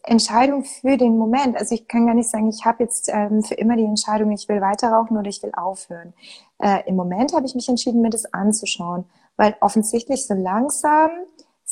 Entscheidung 0.05 0.65
für 0.65 0.97
den 0.97 1.19
Moment. 1.19 1.57
Also 1.57 1.75
ich 1.75 1.89
kann 1.89 2.07
gar 2.07 2.15
nicht 2.15 2.31
sagen, 2.31 2.49
ich 2.49 2.65
habe 2.65 2.85
jetzt 2.85 3.09
ähm, 3.13 3.43
für 3.43 3.55
immer 3.55 3.77
die 3.77 3.85
Entscheidung, 3.85 4.31
ich 4.31 4.49
will 4.49 4.61
weiter 4.61 4.91
rauchen 4.91 5.17
oder 5.17 5.29
ich 5.29 5.43
will 5.43 5.53
aufhören. 5.57 6.13
Äh, 6.59 6.87
Im 6.87 6.95
Moment 6.95 7.33
habe 7.33 7.47
ich 7.47 7.55
mich 7.55 7.69
entschieden, 7.69 8.03
mir 8.03 8.11
das 8.11 8.33
anzuschauen, 8.33 9.07
weil 9.37 9.57
offensichtlich 9.61 10.27
so 10.27 10.35
langsam 10.35 11.11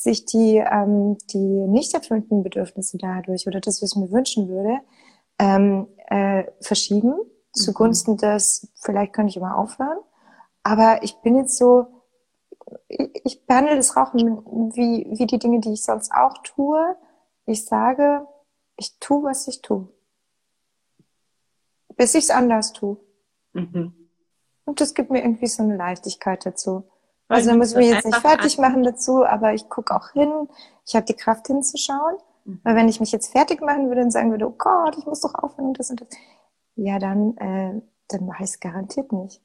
sich 0.04 0.26
die, 0.26 0.58
ähm, 0.58 1.18
die 1.32 1.38
nicht 1.38 1.92
erfüllten 1.94 2.42
Bedürfnisse 2.42 2.98
dadurch 2.98 3.46
oder 3.46 3.60
das, 3.60 3.82
was 3.82 3.92
ich 3.92 3.96
mir 3.96 4.12
wünschen 4.12 4.48
würde, 4.48 4.78
ähm, 5.38 5.88
äh, 6.06 6.44
verschieben 6.60 7.10
mhm. 7.10 7.52
zugunsten 7.52 8.16
des, 8.16 8.68
vielleicht 8.76 9.12
könnte 9.14 9.30
ich 9.30 9.36
immer 9.36 9.58
aufhören. 9.58 9.98
Aber 10.62 11.02
ich 11.02 11.16
bin 11.22 11.36
jetzt 11.36 11.56
so, 11.56 11.86
ich, 12.88 13.10
ich 13.24 13.46
behandle 13.46 13.76
das 13.76 13.96
Rauchen 13.96 14.44
wie, 14.74 15.06
wie 15.18 15.26
die 15.26 15.38
Dinge, 15.38 15.60
die 15.60 15.72
ich 15.72 15.82
sonst 15.82 16.12
auch 16.12 16.34
tue. 16.42 16.96
Ich 17.46 17.64
sage, 17.64 18.26
ich 18.76 18.98
tue, 19.00 19.24
was 19.24 19.48
ich 19.48 19.62
tue. 19.62 19.88
Bis 21.96 22.14
ich 22.14 22.24
es 22.24 22.30
anders 22.30 22.72
tue. 22.72 22.98
Mhm. 23.52 23.94
Und 24.66 24.80
das 24.80 24.94
gibt 24.94 25.10
mir 25.10 25.22
irgendwie 25.22 25.46
so 25.46 25.62
eine 25.62 25.76
Leichtigkeit 25.76 26.44
dazu. 26.44 26.84
Also 27.28 27.50
da 27.50 27.56
muss 27.56 27.70
ich 27.70 27.76
mich 27.76 27.88
jetzt 27.88 28.04
nicht 28.04 28.18
fertig 28.18 28.58
machen 28.58 28.82
dazu, 28.82 29.24
aber 29.24 29.54
ich 29.54 29.68
gucke 29.68 29.94
auch 29.94 30.10
hin. 30.10 30.48
Ich 30.86 30.94
habe 30.94 31.06
die 31.06 31.14
Kraft 31.14 31.46
hinzuschauen. 31.46 32.16
Mhm. 32.44 32.60
Weil 32.62 32.76
wenn 32.76 32.88
ich 32.88 33.00
mich 33.00 33.12
jetzt 33.12 33.32
fertig 33.32 33.60
machen 33.60 33.88
würde 33.88 34.02
und 34.02 34.10
sagen 34.10 34.30
würde, 34.30 34.46
oh 34.46 34.54
Gott, 34.56 34.96
ich 34.98 35.06
muss 35.06 35.20
doch 35.20 35.34
aufhören 35.34 35.68
und 35.68 35.78
das 35.78 35.90
und 35.90 36.00
das, 36.00 36.08
ja, 36.76 36.98
dann, 36.98 37.36
äh, 37.38 37.80
dann 38.08 38.26
mache 38.26 38.44
ich 38.44 38.50
es 38.50 38.60
garantiert 38.60 39.12
nicht. 39.12 39.40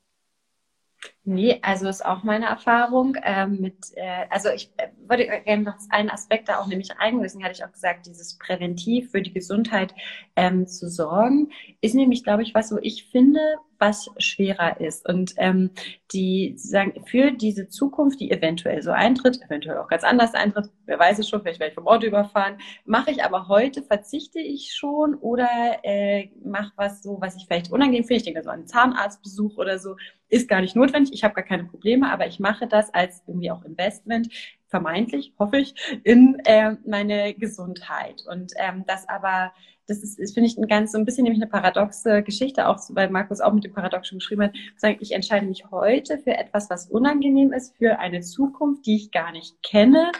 Nee, 1.32 1.60
also 1.62 1.88
ist 1.88 2.04
auch 2.04 2.24
meine 2.24 2.48
Erfahrung 2.48 3.16
ähm, 3.24 3.62
mit, 3.62 3.76
äh, 3.96 4.26
also 4.32 4.50
ich 4.50 4.72
äh, 4.78 4.88
würde 5.08 5.28
gerne 5.46 5.62
noch 5.62 5.76
einen 5.92 6.10
Aspekt 6.10 6.50
da 6.50 6.58
auch 6.58 6.66
nämlich 6.66 6.90
einlösen, 6.98 7.44
hatte 7.44 7.54
ich 7.54 7.64
auch 7.64 7.72
gesagt, 7.72 8.08
dieses 8.08 8.40
Präventiv 8.40 9.12
für 9.12 9.22
die 9.22 9.32
Gesundheit 9.32 9.94
ähm, 10.36 10.66
zu 10.66 10.90
sorgen, 10.90 11.52
ist 11.82 11.94
nämlich, 11.94 12.24
glaube 12.24 12.42
ich, 12.42 12.56
was, 12.56 12.72
wo 12.72 12.80
ich 12.82 13.06
finde, 13.12 13.42
was 13.78 14.10
schwerer 14.18 14.80
ist. 14.82 15.08
Und 15.08 15.34
ähm, 15.38 15.72
die 16.14 16.56
sagen, 16.58 17.04
für 17.06 17.32
diese 17.32 17.70
Zukunft, 17.70 18.20
die 18.20 18.32
eventuell 18.32 18.82
so 18.82 18.92
eintritt, 18.92 19.40
eventuell 19.44 19.78
auch 19.78 19.88
ganz 19.88 20.04
anders 20.04 20.34
eintritt, 20.34 20.70
wer 20.86 21.00
weiß 21.00 21.20
es 21.20 21.30
schon, 21.30 21.42
vielleicht 21.42 21.60
werde 21.60 21.70
ich 21.70 21.76
vom 21.76 21.88
Ort 21.88 22.04
überfahren, 22.04 22.58
mache 22.86 23.12
ich 23.12 23.24
aber 23.24 23.48
heute, 23.48 23.84
verzichte 23.84 24.40
ich 24.40 24.74
schon 24.74 25.16
oder 25.16 25.48
äh, 25.84 26.30
mache 26.44 26.72
was 26.76 27.02
so, 27.02 27.18
was 27.22 27.36
ich 27.36 27.46
vielleicht 27.46 27.72
unangenehm 27.72 28.04
finde. 28.04 28.18
Ich 28.18 28.24
denke 28.24 28.44
so 28.44 28.50
einen 28.50 28.68
Zahnarztbesuch 28.68 29.58
oder 29.58 29.80
so, 29.80 29.96
ist 30.28 30.48
gar 30.48 30.62
nicht 30.62 30.76
notwendig, 30.76 31.14
ich 31.14 31.19
habe 31.24 31.36
gar 31.36 31.44
keine 31.44 31.66
Probleme, 31.66 32.12
aber 32.12 32.28
ich 32.28 32.40
mache 32.40 32.68
das 32.68 32.94
als 32.94 33.24
irgendwie 33.28 33.52
auch 33.52 33.64
Investment, 33.64 34.30
vermeintlich, 34.68 35.34
hoffe 35.40 35.58
ich, 35.58 35.74
in 36.04 36.40
äh, 36.46 36.76
meine 36.86 37.34
Gesundheit. 37.34 38.24
Und 38.28 38.54
ähm, 38.58 38.84
das 38.88 39.08
aber 39.10 39.52
das 39.90 40.04
ist, 40.04 40.20
ist 40.20 40.34
finde 40.34 40.48
ich, 40.48 40.58
ein 40.58 40.68
ganz, 40.68 40.92
so 40.92 40.98
ein 40.98 41.06
bisschen 41.06 41.24
nämlich 41.24 41.42
eine 41.42 41.50
paradoxe 41.50 42.22
Geschichte, 42.22 42.68
auch 42.68 42.80
weil 42.90 43.10
Markus 43.10 43.42
auch 43.42 43.52
mit 43.54 43.64
dem 43.64 43.74
Paradox 43.74 44.08
schon 44.08 44.20
geschrieben 44.20 44.44
hat, 44.44 44.54
sagen, 44.78 44.98
ich 45.00 45.12
entscheide 45.12 45.46
mich 45.46 45.66
heute 45.72 46.20
für 46.20 46.38
etwas, 46.38 46.70
was 46.70 46.88
unangenehm 46.88 47.52
ist, 47.52 47.76
für 47.78 48.00
eine 48.00 48.22
Zukunft, 48.22 48.86
die 48.86 48.96
ich 48.96 49.12
gar 49.12 49.32
nicht 49.32 49.62
kenne. 49.64 50.12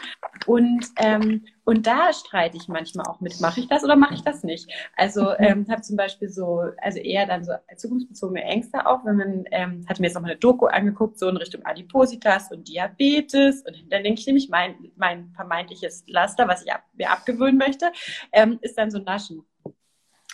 Und, 0.46 0.86
ähm, 0.96 1.44
und 1.64 1.86
da 1.86 2.12
streite 2.12 2.56
ich 2.56 2.68
manchmal 2.68 3.06
auch 3.06 3.20
mit, 3.20 3.40
mache 3.40 3.60
ich 3.60 3.68
das 3.68 3.84
oder 3.84 3.96
mache 3.96 4.14
ich 4.14 4.22
das 4.22 4.42
nicht? 4.44 4.70
Also 4.96 5.22
mhm. 5.22 5.36
ähm, 5.38 5.66
habe 5.68 5.82
zum 5.82 5.96
Beispiel 5.96 6.28
so, 6.28 6.64
also 6.78 6.98
eher 6.98 7.26
dann 7.26 7.44
so 7.44 7.52
zukunftsbezogene 7.76 8.42
Ängste 8.42 8.86
auch, 8.86 9.04
wenn 9.04 9.16
man, 9.16 9.44
ähm, 9.50 9.84
hatte 9.88 10.00
mir 10.00 10.08
jetzt 10.08 10.14
noch 10.14 10.22
mal 10.22 10.30
eine 10.30 10.38
Doku 10.38 10.66
angeguckt, 10.66 11.18
so 11.18 11.28
in 11.28 11.36
Richtung 11.36 11.64
Adipositas 11.64 12.50
und 12.50 12.68
Diabetes. 12.68 13.62
Und 13.62 13.92
dann 13.92 14.02
denke 14.02 14.20
ich 14.20 14.26
nämlich, 14.26 14.48
mein, 14.48 14.74
mein 14.96 15.30
vermeintliches 15.34 16.04
Laster, 16.06 16.48
was 16.48 16.64
ich 16.64 16.72
ab, 16.72 16.84
mir 16.94 17.10
abgewöhnen 17.10 17.58
möchte, 17.58 17.92
ähm, 18.32 18.58
ist 18.62 18.78
dann 18.78 18.90
so 18.90 18.98
Naschen. 18.98 19.44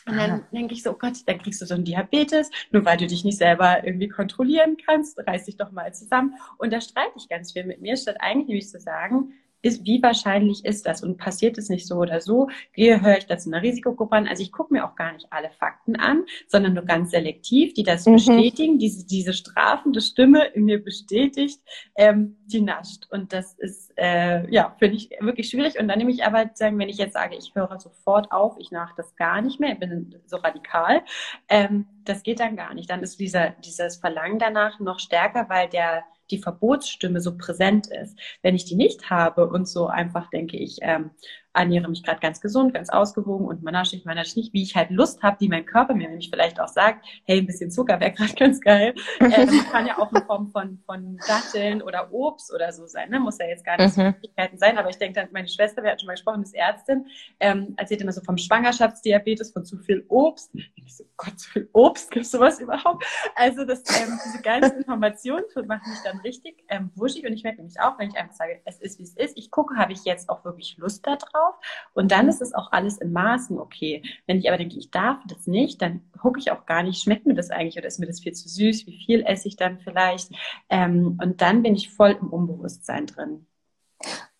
Und 0.08 0.16
dann 0.16 0.44
denke 0.52 0.72
ich 0.72 0.84
so, 0.84 0.90
oh 0.92 0.96
Gott, 0.98 1.14
dann 1.26 1.38
kriegst 1.38 1.60
du 1.60 1.66
so 1.66 1.74
einen 1.74 1.84
Diabetes, 1.84 2.50
nur 2.70 2.84
weil 2.84 2.96
du 2.96 3.08
dich 3.08 3.24
nicht 3.24 3.38
selber 3.38 3.84
irgendwie 3.84 4.08
kontrollieren 4.08 4.76
kannst, 4.76 5.18
reiß 5.18 5.46
dich 5.46 5.56
doch 5.56 5.72
mal 5.72 5.92
zusammen. 5.92 6.34
Und 6.58 6.72
da 6.72 6.80
streite 6.80 7.14
ich 7.16 7.28
ganz 7.28 7.52
viel 7.52 7.64
mit 7.64 7.80
mir, 7.80 7.96
statt 7.96 8.18
eigentlich 8.20 8.46
nämlich 8.46 8.68
zu 8.68 8.78
sagen, 8.78 9.32
ist, 9.66 9.84
wie 9.84 10.02
wahrscheinlich 10.02 10.64
ist 10.64 10.86
das 10.86 11.02
und 11.02 11.18
passiert 11.18 11.58
es 11.58 11.68
nicht 11.68 11.86
so 11.86 11.96
oder 11.96 12.20
so? 12.20 12.48
Gehe, 12.72 13.02
höre 13.02 13.18
ich 13.18 13.26
das 13.26 13.46
in 13.46 13.54
einer 13.54 13.62
Risikogruppe 13.62 14.16
an? 14.16 14.28
Also 14.28 14.42
ich 14.42 14.52
gucke 14.52 14.72
mir 14.72 14.86
auch 14.86 14.94
gar 14.94 15.12
nicht 15.12 15.26
alle 15.30 15.50
Fakten 15.50 15.96
an, 15.96 16.24
sondern 16.46 16.74
nur 16.74 16.84
ganz 16.84 17.10
selektiv, 17.10 17.74
die 17.74 17.82
das 17.82 18.06
mhm. 18.06 18.14
bestätigen, 18.14 18.78
diese, 18.78 19.06
diese 19.06 19.32
strafende 19.32 20.00
Stimme 20.00 20.46
in 20.46 20.64
mir 20.64 20.82
bestätigt, 20.82 21.60
ähm, 21.96 22.36
die 22.46 22.60
nascht. 22.60 23.06
Und 23.10 23.32
das 23.32 23.54
ist, 23.54 23.92
äh, 23.96 24.48
ja, 24.50 24.74
finde 24.78 24.96
ich 24.96 25.10
wirklich 25.20 25.48
schwierig. 25.48 25.78
Und 25.78 25.88
dann 25.88 25.98
nehme 25.98 26.10
ich 26.10 26.24
aber, 26.24 26.50
sagen, 26.54 26.78
wenn 26.78 26.88
ich 26.88 26.98
jetzt 26.98 27.14
sage, 27.14 27.36
ich 27.36 27.54
höre 27.54 27.78
sofort 27.80 28.30
auf, 28.30 28.56
ich 28.58 28.70
nach 28.70 28.94
das 28.94 29.16
gar 29.16 29.40
nicht 29.40 29.58
mehr, 29.58 29.72
ich 29.72 29.78
bin 29.78 30.14
so 30.26 30.36
radikal, 30.36 31.02
ähm, 31.48 31.86
das 32.04 32.22
geht 32.22 32.40
dann 32.40 32.56
gar 32.56 32.72
nicht. 32.74 32.88
Dann 32.88 33.02
ist 33.02 33.18
dieser, 33.18 33.50
dieses 33.64 33.96
Verlangen 33.96 34.38
danach 34.38 34.78
noch 34.78 35.00
stärker, 35.00 35.48
weil 35.48 35.68
der 35.68 36.04
die 36.30 36.38
Verbotsstimme 36.38 37.20
so 37.20 37.36
präsent 37.36 37.88
ist. 37.88 38.18
Wenn 38.42 38.54
ich 38.54 38.64
die 38.64 38.76
nicht 38.76 39.10
habe 39.10 39.48
und 39.48 39.68
so 39.68 39.86
einfach 39.86 40.30
denke 40.30 40.56
ich, 40.56 40.78
ähm, 40.82 41.10
ernähre 41.56 41.88
mich 41.88 42.02
gerade 42.02 42.20
ganz 42.20 42.40
gesund, 42.40 42.74
ganz 42.74 42.90
ausgewogen 42.90 43.46
und 43.46 43.62
manasche 43.62 43.96
ich, 43.96 44.04
manasche 44.04 44.38
nicht, 44.38 44.52
wie 44.52 44.62
ich 44.62 44.76
halt 44.76 44.90
Lust 44.90 45.22
habe, 45.22 45.36
die 45.40 45.48
mein 45.48 45.64
Körper 45.64 45.94
mir 45.94 46.08
nämlich 46.08 46.30
vielleicht 46.30 46.60
auch 46.60 46.68
sagt, 46.68 47.04
hey, 47.24 47.38
ein 47.38 47.46
bisschen 47.46 47.70
Zucker 47.70 47.98
wäre 48.00 48.12
gerade 48.12 48.34
ganz 48.38 48.60
geil. 48.60 48.94
Ähm, 49.20 49.48
kann 49.70 49.86
ja 49.86 49.98
auch 49.98 50.12
in 50.12 50.22
Form 50.22 50.48
von, 50.48 50.78
von 50.86 51.18
Datteln 51.26 51.82
oder 51.82 52.12
Obst 52.12 52.52
oder 52.52 52.72
so 52.72 52.86
sein. 52.86 53.10
Ne? 53.10 53.20
Muss 53.20 53.38
ja 53.38 53.46
jetzt 53.46 53.64
gar 53.64 53.76
nicht 53.78 53.96
mhm. 53.96 54.14
so 54.22 54.58
sein, 54.58 54.78
aber 54.78 54.90
ich 54.90 54.98
denke 54.98 55.20
dann, 55.20 55.28
meine 55.32 55.48
Schwester, 55.48 55.82
wir 55.82 55.90
hatten 55.90 56.00
schon 56.00 56.06
mal 56.06 56.14
gesprochen, 56.14 56.42
ist 56.42 56.54
Ärztin, 56.54 57.06
ähm, 57.40 57.74
erzählt 57.76 58.02
immer 58.02 58.12
so 58.12 58.20
vom 58.20 58.36
Schwangerschaftsdiabetes, 58.36 59.52
von 59.52 59.64
zu 59.64 59.78
viel 59.78 60.04
Obst. 60.08 60.50
Ich 60.54 60.96
so, 60.96 61.04
Gott, 61.16 61.38
zu 61.38 61.50
viel 61.50 61.68
Obst, 61.72 62.10
gibt 62.10 62.26
es 62.26 62.30
sowas 62.30 62.60
überhaupt? 62.60 63.04
Also 63.34 63.64
das, 63.64 63.82
ähm, 64.00 64.18
diese 64.24 64.42
ganzen 64.42 64.78
Informationen 64.78 65.44
machen 65.66 65.90
mich 65.90 66.00
dann 66.04 66.18
richtig 66.20 66.62
ähm, 66.68 66.90
wuschig 66.94 67.26
und 67.26 67.32
ich 67.32 67.42
merke 67.42 67.58
nämlich 67.58 67.80
auch, 67.80 67.98
wenn 67.98 68.08
ich 68.08 68.16
einfach 68.16 68.34
sage, 68.34 68.60
es 68.64 68.78
ist, 68.78 68.98
wie 68.98 69.04
es 69.04 69.16
ist, 69.16 69.36
ich 69.36 69.50
gucke, 69.50 69.76
habe 69.76 69.92
ich 69.92 70.04
jetzt 70.04 70.28
auch 70.28 70.44
wirklich 70.44 70.76
Lust 70.78 71.06
darauf 71.06 71.45
drauf. 71.46 71.54
Und 71.94 72.12
dann 72.12 72.28
ist 72.28 72.42
es 72.42 72.54
auch 72.54 72.72
alles 72.72 72.98
in 72.98 73.12
Maßen 73.12 73.58
okay. 73.58 74.02
Wenn 74.26 74.38
ich 74.38 74.48
aber 74.48 74.58
denke, 74.58 74.76
ich 74.76 74.90
darf 74.90 75.18
das 75.28 75.46
nicht, 75.46 75.80
dann 75.82 76.02
gucke 76.20 76.38
ich 76.38 76.50
auch 76.50 76.66
gar 76.66 76.82
nicht, 76.82 77.02
schmeckt 77.02 77.26
mir 77.26 77.34
das 77.34 77.50
eigentlich 77.50 77.78
oder 77.78 77.86
ist 77.86 77.98
mir 77.98 78.06
das 78.06 78.20
viel 78.20 78.32
zu 78.32 78.48
süß? 78.48 78.86
Wie 78.86 79.04
viel 79.04 79.22
esse 79.26 79.48
ich 79.48 79.56
dann 79.56 79.78
vielleicht? 79.78 80.30
Ähm, 80.68 81.18
und 81.22 81.40
dann 81.40 81.62
bin 81.62 81.74
ich 81.74 81.90
voll 81.90 82.16
im 82.20 82.32
Unbewusstsein 82.32 83.06
drin. 83.06 83.46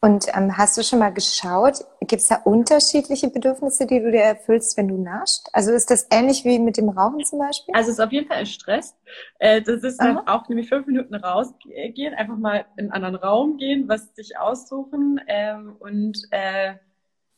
Und 0.03 0.27
ähm, 0.35 0.57
hast 0.57 0.77
du 0.77 0.83
schon 0.83 0.99
mal 0.99 1.13
geschaut, 1.13 1.85
gibt 2.01 2.23
es 2.23 2.29
da 2.29 2.37
unterschiedliche 2.45 3.29
Bedürfnisse, 3.29 3.87
die 3.87 3.99
du 3.99 4.13
dir 4.13 4.21
erfüllst, 4.21 4.77
wenn 4.77 4.89
du 4.89 5.03
naschst? 5.03 5.49
Also 5.53 5.73
ist 5.73 5.91
das 5.91 6.07
ähnlich 6.13 6.45
wie 6.45 6.59
mit 6.59 6.77
dem 6.77 6.91
Rauchen 6.91 7.25
zum 7.25 7.39
Beispiel? 7.39 7.75
Also 7.75 7.91
es 7.91 7.99
ist 7.99 8.05
auf 8.05 8.13
jeden 8.13 8.29
Fall 8.29 8.37
ein 8.37 8.47
Stress. 8.47 8.95
Äh, 9.39 9.63
das 9.63 9.83
ist 9.83 9.99
dann 9.99 10.19
auch 10.29 10.49
nämlich 10.49 10.69
fünf 10.69 10.87
Minuten 10.87 11.15
rausgehen, 11.15 12.15
einfach 12.15 12.37
mal 12.37 12.67
in 12.77 12.93
einen 12.93 13.05
anderen 13.05 13.17
Raum 13.17 13.57
gehen, 13.57 13.89
was 13.89 14.15
sich 14.15 14.39
aussuchen 14.39 15.21
ähm, 15.27 15.75
und 15.81 16.19
äh, 16.31 16.75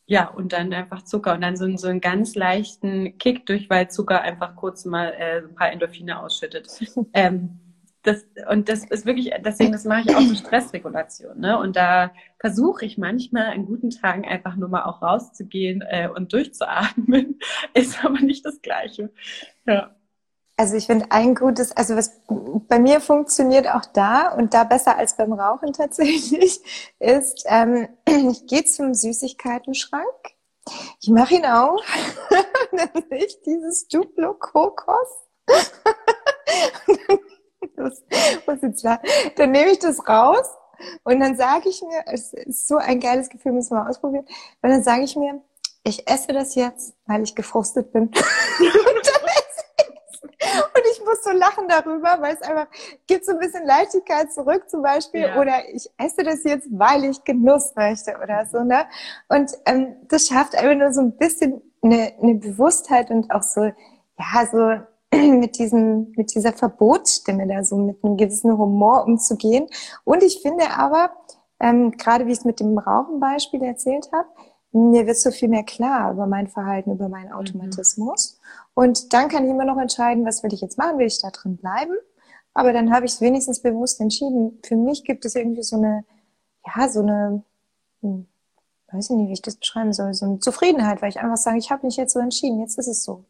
ja, 0.09 0.27
und 0.27 0.55
dann 0.55 0.73
einfach 0.73 1.03
Zucker 1.03 1.35
und 1.35 1.43
dann 1.43 1.57
so, 1.57 1.77
so 1.77 1.87
einen 1.87 2.01
ganz 2.01 2.35
leichten 2.35 3.19
Kick 3.19 3.45
durch, 3.45 3.69
weil 3.69 3.91
Zucker 3.91 4.23
einfach 4.23 4.57
kurz 4.57 4.87
mal 4.87 5.13
äh, 5.13 5.43
ein 5.43 5.55
paar 5.55 5.71
Endorphine 5.71 6.19
ausschüttet. 6.19 6.67
ähm, 7.13 7.61
das, 8.03 8.27
und 8.51 8.71
das 8.71 8.85
ist 8.85 9.05
wirklich, 9.05 9.33
deswegen, 9.45 9.71
das 9.71 9.85
mache 9.85 10.05
ich 10.07 10.17
auch 10.17 10.21
mit 10.21 10.39
Stressregulation. 10.39 11.39
Ne? 11.39 11.59
Und 11.59 11.77
da 11.77 12.13
versuche 12.41 12.87
ich 12.87 12.97
manchmal 12.97 13.53
an 13.53 13.67
guten 13.67 13.91
Tagen 13.91 14.25
einfach 14.25 14.57
nur 14.57 14.71
mal 14.71 14.85
auch 14.85 15.03
rauszugehen 15.03 15.85
äh, 15.87 16.09
und 16.09 16.33
durchzuatmen. 16.33 17.39
Ist 17.75 18.03
aber 18.03 18.21
nicht 18.21 18.47
das 18.47 18.63
Gleiche. 18.63 19.11
Ja. 19.67 19.95
Also 20.59 20.75
ich 20.75 20.87
finde 20.87 21.07
ein 21.11 21.37
gutes, 21.37 21.71
also 21.77 21.95
was 21.95 22.21
bei 22.27 22.81
mir 22.81 23.01
funktioniert 23.01 23.69
auch 23.69 23.85
da 23.87 24.33
und 24.33 24.55
da 24.55 24.65
besser 24.65 24.97
als 24.97 25.17
beim 25.17 25.33
Rauchen 25.33 25.73
tatsächlich, 25.73 26.61
ist, 26.99 27.45
ähm, 27.47 27.89
ich 28.09 28.45
gehe 28.49 28.65
zum 28.65 28.93
Süßigkeitenschrank, 28.93 30.35
ich 31.01 31.11
mache 31.11 31.37
ihn 31.37 31.47
auf, 31.47 31.81
dann 32.73 33.05
sehe 33.09 33.25
ich 33.25 33.41
dieses 33.43 33.87
Duplo 33.87 34.35
Kokos. 34.35 35.29
das 37.77 38.03
jetzt 38.61 38.81
klar. 38.81 39.01
Dann 39.37 39.53
nehme 39.53 39.71
ich 39.71 39.79
das 39.79 40.09
raus 40.09 40.49
und 41.05 41.21
dann 41.21 41.37
sage 41.37 41.69
ich 41.69 41.81
mir, 41.83 42.03
es 42.07 42.33
ist 42.33 42.67
so 42.67 42.79
ein 42.79 42.99
geiles 42.99 43.29
Gefühl, 43.29 43.53
müssen 43.53 43.77
wir 43.77 43.85
mal 43.85 43.91
ausprobieren. 43.91 44.27
Und 44.61 44.71
dann 44.71 44.83
sage 44.83 45.05
ich 45.05 45.15
mir, 45.15 45.41
ich 45.85 46.11
esse 46.11 46.33
das 46.33 46.57
jetzt, 46.57 46.95
weil 47.07 47.23
ich 47.23 47.37
gefrustet 47.37 47.93
bin. 47.93 48.09
Und 48.09 49.18
ich 50.93 51.05
muss 51.05 51.23
so 51.23 51.31
lachen 51.31 51.69
darüber, 51.69 52.19
weil 52.21 52.35
es 52.35 52.43
einfach 52.43 52.67
gibt 53.07 53.25
so 53.25 53.33
ein 53.33 53.39
bisschen 53.39 53.67
Leichtigkeit 53.67 54.33
zurück 54.33 54.69
zum 54.69 54.83
Beispiel. 54.83 55.23
Ja. 55.23 55.41
Oder 55.41 55.69
ich 55.73 55.89
esse 55.99 56.23
das 56.23 56.45
jetzt, 56.45 56.69
weil 56.71 57.05
ich 57.05 57.25
Genuss 57.25 57.75
möchte 57.77 58.17
oder 58.23 58.47
so. 58.47 58.63
Ne? 58.63 58.87
Und 59.29 59.53
ähm, 59.67 59.97
das 60.09 60.29
schafft 60.29 60.55
einfach 60.55 60.77
nur 60.77 60.93
so 60.93 61.01
ein 61.01 61.17
bisschen 61.17 61.63
eine, 61.83 62.13
eine 62.21 62.35
Bewusstheit 62.35 63.11
und 63.11 63.31
auch 63.31 63.43
so, 63.43 63.63
ja, 63.65 64.47
so 64.51 64.81
mit 65.17 65.59
diesem, 65.59 66.13
mit 66.17 66.35
dieser 66.35 66.53
Verbotsstimme 66.53 67.47
da 67.47 67.65
so 67.65 67.77
mit 67.77 68.03
einem 68.03 68.17
gewissen 68.17 68.57
Humor 68.57 69.05
umzugehen. 69.05 69.67
Und 70.05 70.23
ich 70.23 70.41
finde 70.43 70.71
aber, 70.71 71.13
ähm, 71.61 71.93
gerade 71.93 72.27
wie 72.27 72.33
ich 72.33 72.39
es 72.39 72.45
mit 72.45 72.61
dem 72.61 72.79
Rauchenbeispiel 72.79 73.63
erzählt 73.63 74.11
habe, 74.13 74.29
mir 74.73 75.07
wird 75.07 75.17
so 75.17 75.31
viel 75.31 75.49
mehr 75.49 75.65
klar 75.65 76.13
über 76.13 76.27
mein 76.27 76.49
Verhalten, 76.49 76.93
über 76.93 77.09
meinen 77.09 77.29
mhm. 77.29 77.35
Automatismus. 77.35 78.39
Mhm. 78.41 78.71
Und 78.75 79.13
dann 79.13 79.29
kann 79.29 79.45
ich 79.45 79.51
immer 79.51 79.65
noch 79.65 79.79
entscheiden, 79.79 80.25
was 80.27 80.43
will 80.43 80.53
ich 80.53 80.61
jetzt 80.61 80.79
machen, 80.79 80.99
will 80.99 81.07
ich 81.07 81.21
da 81.21 81.31
drin 81.31 81.57
bleiben? 81.57 81.95
Aber 82.55 82.73
dann 82.73 82.93
habe 82.93 83.07
ich 83.07 83.13
es 83.13 83.21
wenigstens 83.21 83.61
bewusst 83.61 84.01
entschieden. 84.01 84.59
Für 84.65 84.77
mich 84.77 85.05
gibt 85.05 85.25
es 85.25 85.37
irgendwie 85.37 85.63
so 85.63 85.77
eine, 85.77 86.05
ja, 86.67 86.89
so 86.89 87.01
eine, 87.01 87.45
hm, 88.03 88.27
weiß 88.93 89.11
ich 89.11 89.17
nicht, 89.17 89.29
wie 89.29 89.35
ich 89.35 89.43
das 89.43 89.57
beschreiben 89.57 89.93
soll, 89.93 90.13
so 90.15 90.27
eine 90.27 90.41
Zufriedenheit, 90.41 91.03
weil 91.03 91.11
ich 91.11 91.21
einfach 91.21 91.37
sage, 91.37 91.59
ich 91.59 91.71
habe 91.71 91.87
mich 91.87 91.97
jetzt 91.97 92.13
so 92.13 92.21
entschieden, 92.21 92.61
jetzt 92.61 92.79
ist 92.79 92.89
es 92.89 93.05
so. 93.05 93.25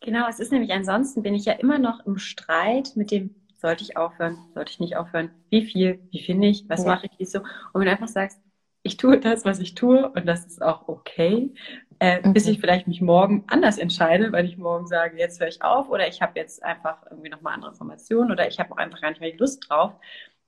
Genau, 0.00 0.28
es 0.28 0.40
ist 0.40 0.52
nämlich 0.52 0.72
ansonsten 0.72 1.22
bin 1.22 1.34
ich 1.34 1.44
ja 1.44 1.52
immer 1.54 1.78
noch 1.78 2.04
im 2.06 2.18
Streit 2.18 2.92
mit 2.96 3.10
dem, 3.10 3.34
sollte 3.60 3.84
ich 3.84 3.96
aufhören, 3.96 4.36
sollte 4.54 4.72
ich 4.72 4.80
nicht 4.80 4.96
aufhören, 4.96 5.30
wie 5.48 5.64
viel, 5.64 6.00
wie 6.10 6.22
finde 6.22 6.48
ich, 6.48 6.68
was 6.68 6.82
ja. 6.82 6.88
mache 6.88 7.06
ich, 7.06 7.18
wie 7.18 7.24
so. 7.24 7.38
Und 7.38 7.80
wenn 7.80 7.86
du 7.86 7.92
einfach 7.92 8.08
sagst, 8.08 8.40
ich 8.82 8.96
tue 8.96 9.18
das, 9.18 9.44
was 9.44 9.60
ich 9.60 9.74
tue 9.74 10.08
und 10.10 10.26
das 10.26 10.44
ist 10.44 10.62
auch 10.62 10.88
okay, 10.88 11.52
äh, 12.00 12.26
mhm. 12.26 12.32
bis 12.32 12.46
ich 12.46 12.60
vielleicht 12.60 12.88
mich 12.88 13.00
morgen 13.00 13.44
anders 13.46 13.78
entscheide, 13.78 14.32
weil 14.32 14.44
ich 14.44 14.58
morgen 14.58 14.86
sage, 14.86 15.18
jetzt 15.18 15.40
höre 15.40 15.48
ich 15.48 15.62
auf 15.62 15.88
oder 15.88 16.08
ich 16.08 16.20
habe 16.20 16.38
jetzt 16.38 16.62
einfach 16.64 16.98
irgendwie 17.10 17.30
nochmal 17.30 17.54
andere 17.54 17.70
Informationen 17.70 18.32
oder 18.32 18.48
ich 18.48 18.58
habe 18.58 18.72
auch 18.72 18.78
einfach 18.78 19.00
gar 19.00 19.10
nicht 19.10 19.20
mehr 19.20 19.30
die 19.30 19.38
Lust 19.38 19.68
drauf, 19.68 19.92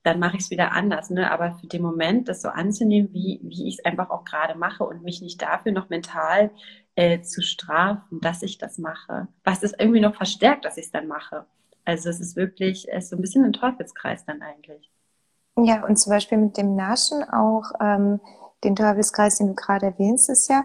dann 0.02 0.18
mache 0.18 0.36
ich 0.36 0.42
es 0.42 0.50
wieder 0.50 0.72
anders. 0.72 1.10
Ne? 1.10 1.30
Aber 1.30 1.54
für 1.54 1.66
den 1.66 1.82
Moment, 1.82 2.28
das 2.28 2.42
so 2.42 2.48
anzunehmen, 2.48 3.12
wie, 3.12 3.40
wie 3.42 3.68
ich 3.68 3.78
es 3.78 3.84
einfach 3.84 4.10
auch 4.10 4.24
gerade 4.24 4.58
mache 4.58 4.84
und 4.84 5.02
mich 5.02 5.22
nicht 5.22 5.40
dafür 5.40 5.72
noch 5.72 5.88
mental 5.88 6.50
äh, 6.96 7.22
zu 7.22 7.40
strafen, 7.42 8.20
dass 8.20 8.42
ich 8.42 8.58
das 8.58 8.78
mache, 8.78 9.28
was 9.44 9.62
es 9.62 9.72
irgendwie 9.78 10.00
noch 10.00 10.14
verstärkt, 10.14 10.64
dass 10.64 10.76
ich 10.76 10.86
es 10.86 10.90
dann 10.92 11.08
mache. 11.08 11.46
Also 11.84 12.08
es 12.08 12.20
ist 12.20 12.36
wirklich, 12.36 12.86
es 12.90 13.04
ist 13.04 13.10
so 13.10 13.16
ein 13.16 13.22
bisschen 13.22 13.44
ein 13.44 13.52
Teufelskreis 13.52 14.24
dann 14.24 14.42
eigentlich. 14.42 14.90
Ja, 15.56 15.84
und 15.84 15.96
zum 15.96 16.10
Beispiel 16.10 16.38
mit 16.38 16.56
dem 16.56 16.74
Naschen 16.74 17.22
auch 17.22 17.72
ähm, 17.80 18.20
den 18.64 18.74
Teufelskreis, 18.74 19.36
den 19.36 19.48
du 19.48 19.54
gerade 19.54 19.86
erwähnst, 19.86 20.28
ist 20.28 20.48
ja 20.48 20.64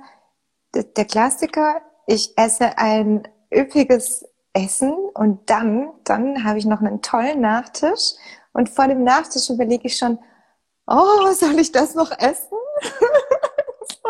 der 0.74 1.06
Klassiker, 1.06 1.82
ich 2.08 2.38
esse 2.38 2.78
ein 2.78 3.28
üppiges 3.54 4.26
Essen 4.54 4.94
und 5.14 5.50
dann, 5.50 5.92
dann 6.04 6.44
habe 6.44 6.58
ich 6.58 6.66
noch 6.66 6.80
einen 6.80 7.02
tollen 7.02 7.42
Nachtisch 7.42 8.14
und 8.54 8.70
vor 8.70 8.88
dem 8.88 9.04
Nachtisch 9.04 9.50
überlege 9.50 9.88
ich 9.88 9.98
schon, 9.98 10.20
oh, 10.88 11.32
soll 11.34 11.60
ich 11.60 11.72
das 11.72 11.96
noch 11.96 12.12
essen? 12.12 12.58
so, 13.82 14.10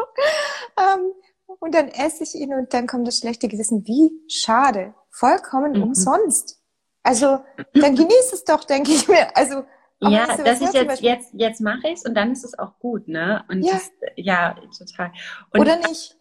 ähm, 0.78 1.14
und 1.60 1.76
dann 1.76 1.90
esse 1.90 2.24
ich 2.24 2.36
ihn 2.36 2.54
und 2.54 2.74
dann 2.74 2.88
kommt 2.88 3.08
das 3.08 3.18
schlechte 3.18 3.48
Gewissen. 3.48 3.86
Wie 3.86 4.12
schade. 4.30 4.94
Vollkommen 5.10 5.74
mhm. 5.74 5.84
umsonst. 5.84 6.62
Also, 7.04 7.40
dann 7.74 7.96
genieß 7.96 8.34
es 8.34 8.44
doch, 8.44 8.64
denke 8.64 8.92
ich 8.92 9.08
mir. 9.08 9.36
Also, 9.36 9.64
ja, 10.02 10.28
weißt 10.28 10.40
du, 10.40 10.44
dass 10.44 10.62
ich 10.62 10.74
jetzt, 10.74 11.02
jetzt, 11.02 11.34
jetzt 11.34 11.62
mache 11.62 11.88
ich 11.88 11.96
es 11.96 12.06
und 12.06 12.16
dann 12.16 12.32
ist 12.32 12.46
es 12.46 12.58
auch 12.58 12.80
gut, 12.80 13.08
ne? 13.08 13.44
Und 13.50 13.64
ja, 13.64 13.74
das, 13.74 13.92
ja 14.16 14.56
total. 14.78 15.12
Und 15.52 15.60
Oder 15.60 15.78
nicht. 15.78 16.16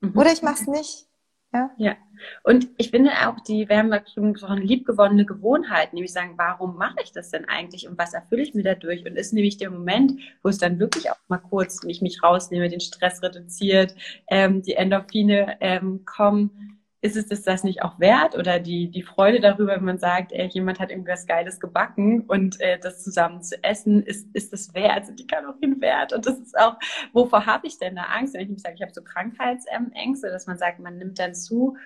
Mhm. 0.00 0.16
Oder 0.16 0.32
ich 0.32 0.42
mache 0.42 0.60
es 0.60 0.66
nicht. 0.66 1.06
Ja. 1.52 1.70
ja. 1.78 1.96
Und 2.42 2.68
ich 2.76 2.90
finde 2.90 3.12
auch 3.26 3.40
die, 3.40 3.68
wir 3.68 3.78
haben 3.78 3.92
ja 3.92 4.02
schon 4.12 4.34
gesprochen, 4.34 4.60
liebgewonnene 4.62 5.24
Gewohnheit, 5.24 5.94
nämlich 5.94 6.12
sagen, 6.12 6.34
warum 6.36 6.76
mache 6.76 6.96
ich 7.02 7.12
das 7.12 7.30
denn 7.30 7.46
eigentlich 7.46 7.88
und 7.88 7.96
was 7.98 8.12
erfülle 8.12 8.42
ich 8.42 8.52
mir 8.52 8.62
dadurch? 8.62 9.06
Und 9.06 9.16
ist 9.16 9.32
nämlich 9.32 9.56
der 9.56 9.70
Moment, 9.70 10.20
wo 10.42 10.50
es 10.50 10.58
dann 10.58 10.78
wirklich 10.78 11.10
auch 11.10 11.16
mal 11.28 11.38
kurz 11.38 11.82
mich, 11.84 12.02
mich 12.02 12.22
rausnehme, 12.22 12.68
den 12.68 12.80
Stress 12.80 13.22
reduziert, 13.22 13.94
ähm, 14.28 14.62
die 14.62 14.74
Endorphine 14.74 15.56
ähm, 15.60 16.04
kommen 16.04 16.75
ist 17.14 17.30
es 17.30 17.42
das, 17.42 17.62
nicht 17.62 17.82
auch 17.82 18.00
wert 18.00 18.36
oder 18.36 18.58
die, 18.58 18.90
die 18.90 19.02
Freude 19.02 19.40
darüber, 19.40 19.76
wenn 19.76 19.84
man 19.84 19.98
sagt, 19.98 20.32
ey, 20.32 20.46
jemand 20.46 20.80
hat 20.80 20.90
irgendwas 20.90 21.26
Geiles 21.26 21.60
gebacken 21.60 22.22
und 22.22 22.60
äh, 22.60 22.78
das 22.80 23.04
zusammen 23.04 23.42
zu 23.42 23.62
essen, 23.62 24.02
ist, 24.02 24.28
ist 24.34 24.52
das 24.52 24.74
wert, 24.74 25.06
sind 25.06 25.20
die 25.20 25.26
Kalorien 25.26 25.80
wert? 25.80 26.12
Und 26.12 26.26
das 26.26 26.38
ist 26.38 26.58
auch, 26.58 26.76
wovor 27.12 27.46
habe 27.46 27.66
ich 27.66 27.78
denn 27.78 27.96
da 27.96 28.04
Angst? 28.04 28.34
Wenn 28.34 28.40
ich 28.42 28.48
nicht 28.48 28.62
sage, 28.62 28.74
ich 28.76 28.82
habe 28.82 28.92
so 28.92 29.02
Krankheitsängste, 29.02 30.30
dass 30.30 30.46
man 30.46 30.58
sagt, 30.58 30.80
man 30.80 30.96
nimmt 30.96 31.18
dann 31.18 31.34
zu 31.34 31.76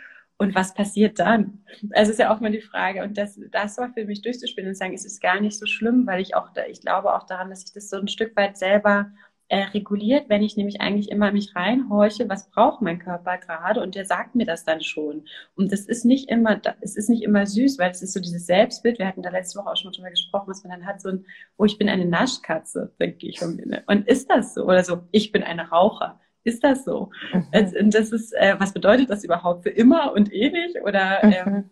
und 0.40 0.54
was 0.54 0.72
passiert 0.72 1.18
dann? 1.18 1.64
Also 1.92 2.12
ist 2.12 2.18
ja 2.18 2.34
auch 2.34 2.40
mal 2.40 2.50
die 2.50 2.62
Frage. 2.62 3.02
Und 3.02 3.18
das, 3.18 3.38
das 3.50 3.76
war 3.76 3.92
für 3.92 4.06
mich 4.06 4.22
durchzuspielen 4.22 4.70
und 4.70 4.74
sagen, 4.74 4.94
es 4.94 5.04
ist 5.04 5.20
gar 5.20 5.38
nicht 5.38 5.58
so 5.58 5.66
schlimm, 5.66 6.06
weil 6.06 6.22
ich 6.22 6.34
auch, 6.34 6.48
da, 6.54 6.64
ich 6.64 6.80
glaube 6.80 7.14
auch 7.14 7.24
daran, 7.26 7.50
dass 7.50 7.64
ich 7.64 7.74
das 7.74 7.90
so 7.90 7.98
ein 7.98 8.08
Stück 8.08 8.34
weit 8.36 8.56
selber 8.56 9.10
äh, 9.50 9.64
reguliert, 9.64 10.28
wenn 10.28 10.42
ich 10.42 10.56
nämlich 10.56 10.80
eigentlich 10.80 11.10
immer 11.10 11.32
mich 11.32 11.56
reinhorche, 11.56 12.28
was 12.28 12.48
braucht 12.50 12.82
mein 12.82 13.00
Körper 13.00 13.36
gerade 13.36 13.82
und 13.82 13.96
der 13.96 14.04
sagt 14.04 14.36
mir 14.36 14.46
das 14.46 14.64
dann 14.64 14.80
schon. 14.80 15.24
Und 15.56 15.72
das 15.72 15.80
ist 15.80 16.04
nicht 16.04 16.28
immer, 16.28 16.60
es 16.80 16.96
ist 16.96 17.10
nicht 17.10 17.24
immer 17.24 17.44
süß, 17.46 17.76
weil 17.80 17.90
es 17.90 18.00
ist 18.00 18.12
so 18.12 18.20
dieses 18.20 18.46
Selbstbild. 18.46 19.00
Wir 19.00 19.08
hatten 19.08 19.22
da 19.22 19.30
letzte 19.30 19.58
Woche 19.58 19.70
auch 19.70 19.76
schon 19.76 19.90
drüber 19.90 20.10
gesprochen, 20.10 20.46
was 20.46 20.62
man 20.62 20.78
dann 20.78 20.86
hat, 20.86 21.00
so 21.00 21.08
ein, 21.08 21.26
oh, 21.56 21.64
ich 21.64 21.78
bin 21.78 21.88
eine 21.88 22.04
Naschkatze, 22.04 22.92
denke 23.00 23.26
ich 23.26 23.40
von 23.40 23.56
mir. 23.56 23.66
Ne? 23.66 23.82
Und 23.88 24.06
ist 24.06 24.30
das 24.30 24.54
so? 24.54 24.64
Oder 24.66 24.84
so, 24.84 25.00
ich 25.10 25.32
bin 25.32 25.42
eine 25.42 25.68
Raucher. 25.68 26.20
Ist 26.44 26.62
das 26.62 26.84
so? 26.84 27.10
Mhm. 27.32 27.74
Und 27.80 27.94
das 27.94 28.12
ist, 28.12 28.32
äh, 28.32 28.54
was 28.58 28.72
bedeutet 28.72 29.10
das 29.10 29.24
überhaupt 29.24 29.64
für 29.64 29.70
immer 29.70 30.12
und 30.12 30.32
ewig? 30.32 30.80
Oder 30.84 31.26
mhm. 31.26 31.32
ähm, 31.32 31.70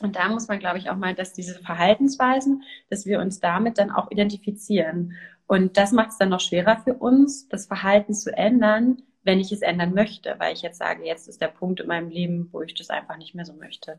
und 0.00 0.16
da 0.16 0.28
muss 0.28 0.48
man, 0.48 0.58
glaube 0.58 0.78
ich, 0.78 0.90
auch 0.90 0.96
mal, 0.96 1.14
dass 1.14 1.32
diese 1.32 1.58
Verhaltensweisen, 1.58 2.62
dass 2.88 3.06
wir 3.06 3.20
uns 3.20 3.40
damit 3.40 3.78
dann 3.78 3.90
auch 3.90 4.10
identifizieren. 4.10 5.14
Und 5.48 5.78
das 5.78 5.92
macht 5.92 6.10
es 6.10 6.18
dann 6.18 6.28
noch 6.28 6.40
schwerer 6.40 6.82
für 6.84 6.94
uns, 6.94 7.48
das 7.48 7.66
Verhalten 7.66 8.14
zu 8.14 8.36
ändern, 8.36 9.02
wenn 9.24 9.40
ich 9.40 9.50
es 9.50 9.62
ändern 9.62 9.94
möchte, 9.94 10.36
weil 10.38 10.52
ich 10.52 10.62
jetzt 10.62 10.78
sage, 10.78 11.04
jetzt 11.04 11.26
ist 11.26 11.40
der 11.40 11.48
Punkt 11.48 11.80
in 11.80 11.88
meinem 11.88 12.10
Leben, 12.10 12.48
wo 12.52 12.62
ich 12.62 12.74
das 12.74 12.90
einfach 12.90 13.16
nicht 13.16 13.34
mehr 13.34 13.46
so 13.46 13.54
möchte. 13.54 13.98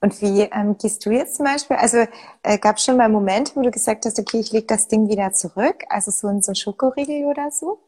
Und 0.00 0.20
wie 0.22 0.42
ähm, 0.42 0.76
gehst 0.78 1.04
du 1.06 1.10
jetzt 1.10 1.36
zum 1.36 1.44
Beispiel? 1.44 1.76
Also 1.76 1.98
äh, 2.42 2.58
gab 2.58 2.76
es 2.78 2.84
schon 2.84 2.96
mal 2.96 3.08
Momente, 3.08 3.52
wo 3.54 3.62
du 3.62 3.70
gesagt 3.70 4.06
hast, 4.06 4.18
okay, 4.18 4.40
ich 4.40 4.50
lege 4.50 4.66
das 4.66 4.88
Ding 4.88 5.08
wieder 5.08 5.32
zurück, 5.32 5.84
also 5.88 6.10
so 6.10 6.28
in 6.28 6.42
so 6.42 6.54
Schokoriegel 6.54 7.26
oder 7.26 7.50
so? 7.50 7.78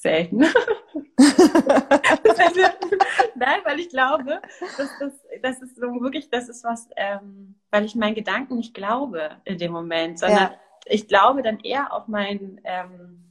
Selten. 0.00 0.38
Nein, 3.34 3.60
weil 3.64 3.80
ich 3.80 3.88
glaube, 3.88 4.40
dass 4.76 4.90
das, 4.98 5.12
das 5.42 5.60
ist 5.62 5.76
so 5.76 6.00
wirklich, 6.00 6.30
das 6.30 6.48
ist 6.48 6.64
was, 6.64 6.88
ähm, 6.96 7.56
weil 7.70 7.84
ich 7.84 7.94
meinen 7.94 8.14
Gedanken 8.14 8.56
nicht 8.56 8.74
glaube 8.74 9.30
in 9.44 9.58
dem 9.58 9.72
Moment, 9.72 10.18
sondern 10.18 10.52
ja. 10.52 10.54
ich 10.86 11.08
glaube 11.08 11.42
dann 11.42 11.60
eher 11.60 11.92
auf 11.92 12.08
mein, 12.08 12.60
ähm, 12.64 13.27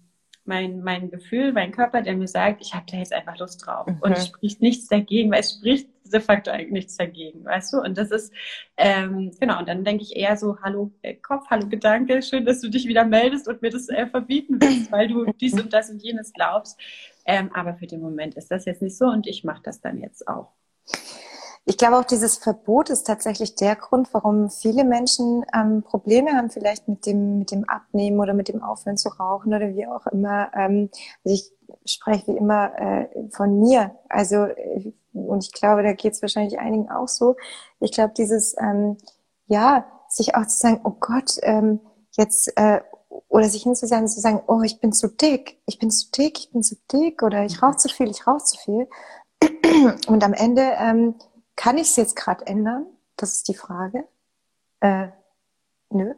mein, 0.47 0.81
mein 0.81 1.10
Gefühl, 1.10 1.53
mein 1.53 1.71
Körper, 1.71 2.01
der 2.01 2.15
mir 2.15 2.27
sagt, 2.27 2.62
ich 2.62 2.73
habe 2.73 2.86
da 2.89 2.97
jetzt 2.97 3.13
einfach 3.13 3.38
Lust 3.38 3.65
drauf. 3.65 3.88
Mhm. 3.88 3.97
Und 4.01 4.12
es 4.13 4.27
spricht 4.27 4.62
nichts 4.62 4.88
dagegen, 4.88 5.31
weil 5.31 5.41
es 5.41 5.53
spricht 5.53 5.89
de 6.12 6.21
facto 6.21 6.51
eigentlich 6.51 6.71
nichts 6.71 6.97
dagegen, 6.97 7.43
weißt 7.45 7.73
du? 7.73 7.81
Und 7.81 7.97
das 7.97 8.12
ist, 8.12 8.33
ähm, 8.77 9.31
genau, 9.39 9.60
und 9.60 9.67
dann 9.67 9.83
denke 9.83 10.03
ich 10.03 10.15
eher 10.15 10.38
so, 10.38 10.57
hallo 10.62 10.91
äh, 11.01 11.15
Kopf, 11.15 11.47
hallo 11.49 11.67
Gedanke, 11.67 12.21
schön, 12.21 12.45
dass 12.45 12.62
du 12.62 12.69
dich 12.69 12.88
wieder 12.88 13.05
meldest 13.05 13.47
und 13.47 13.62
mir 13.62 13.69
das 13.69 13.89
äh, 13.89 14.07
verbieten 14.07 14.62
willst, 14.62 14.91
weil 14.91 15.10
du 15.10 15.25
dies 15.33 15.53
und 15.53 15.73
das 15.73 15.89
und 15.89 16.01
jenes 16.01 16.33
glaubst. 16.33 16.79
Ähm, 17.25 17.51
aber 17.53 17.75
für 17.75 17.88
den 17.88 18.01
Moment 18.01 18.36
ist 18.36 18.49
das 18.51 18.65
jetzt 18.65 18.81
nicht 18.81 18.97
so 18.97 19.05
und 19.05 19.27
ich 19.27 19.43
mache 19.43 19.62
das 19.63 19.81
dann 19.81 19.99
jetzt 19.99 20.27
auch. 20.27 20.53
Ich 21.69 21.77
glaube 21.77 21.97
auch, 21.97 22.06
dieses 22.06 22.38
Verbot 22.38 22.89
ist 22.89 23.03
tatsächlich 23.03 23.56
der 23.56 23.75
Grund, 23.75 24.08
warum 24.13 24.49
viele 24.49 24.86
Menschen 24.86 25.45
ähm, 25.53 25.84
Probleme 25.84 26.32
haben, 26.32 26.49
vielleicht 26.49 26.88
mit 26.88 27.06
dem, 27.06 27.39
mit 27.39 27.51
dem 27.51 27.65
Abnehmen 27.65 28.21
oder 28.21 28.34
mit 28.34 28.47
dem 28.47 28.63
Aufhören 28.63 28.95
zu 28.95 29.10
rauchen 29.10 29.53
oder 29.53 29.75
wie 29.75 29.86
auch 29.86 30.08
immer. 30.08 30.49
Ähm, 30.56 30.89
also 31.25 31.36
ich 31.36 31.51
spreche 31.84 32.27
wie 32.27 32.38
immer 32.38 32.71
äh, 32.80 33.10
von 33.32 33.60
mir. 33.60 33.91
Also, 34.08 34.45
äh, 34.45 34.93
und 35.12 35.43
ich 35.43 35.51
glaube, 35.51 35.84
da 35.84 35.91
geht 35.91 36.13
es 36.13 36.21
wahrscheinlich 36.21 36.58
einigen 36.58 36.89
auch 36.89 37.10
so. 37.10 37.36
Ich 37.82 37.91
glaube, 37.91 38.13
dieses, 38.15 38.56
ähm, 38.58 38.95
ja, 39.47 39.86
sich 40.08 40.36
auch 40.36 40.47
zu 40.47 40.58
sagen, 40.58 40.80
oh 40.86 40.95
Gott, 40.97 41.36
ähm, 41.41 41.82
jetzt, 42.12 42.49
äh, 42.56 42.80
oder 43.27 43.49
sich 43.49 43.63
hinzusetzen 43.63 44.08
zu 44.08 44.21
sagen, 44.21 44.41
oh, 44.47 44.62
ich 44.62 44.80
bin 44.80 44.93
zu 44.93 45.10
dick, 45.10 45.60
ich 45.65 45.80
bin 45.80 45.91
zu 45.91 46.12
dick, 46.12 46.39
ich 46.39 46.49
bin 46.49 46.63
zu 46.63 46.77
dick, 46.89 47.23
oder 47.23 47.43
ich 47.43 47.62
rauche 47.62 47.75
zu 47.75 47.89
viel, 47.89 48.10
ich 48.10 48.25
rauche 48.25 48.45
zu 48.45 48.58
viel. 48.58 48.88
Und 50.08 50.23
am 50.23 50.32
Ende 50.32 50.62
ähm, 50.80 51.15
kann 51.57 51.77
ich 51.77 51.89
es 51.89 51.95
jetzt 51.97 52.15
gerade 52.15 52.47
ändern? 52.47 52.85
Das 53.17 53.33
ist 53.33 53.49
die 53.49 53.55
Frage. 53.55 54.05
Äh, 54.79 55.09
nö. 55.89 56.13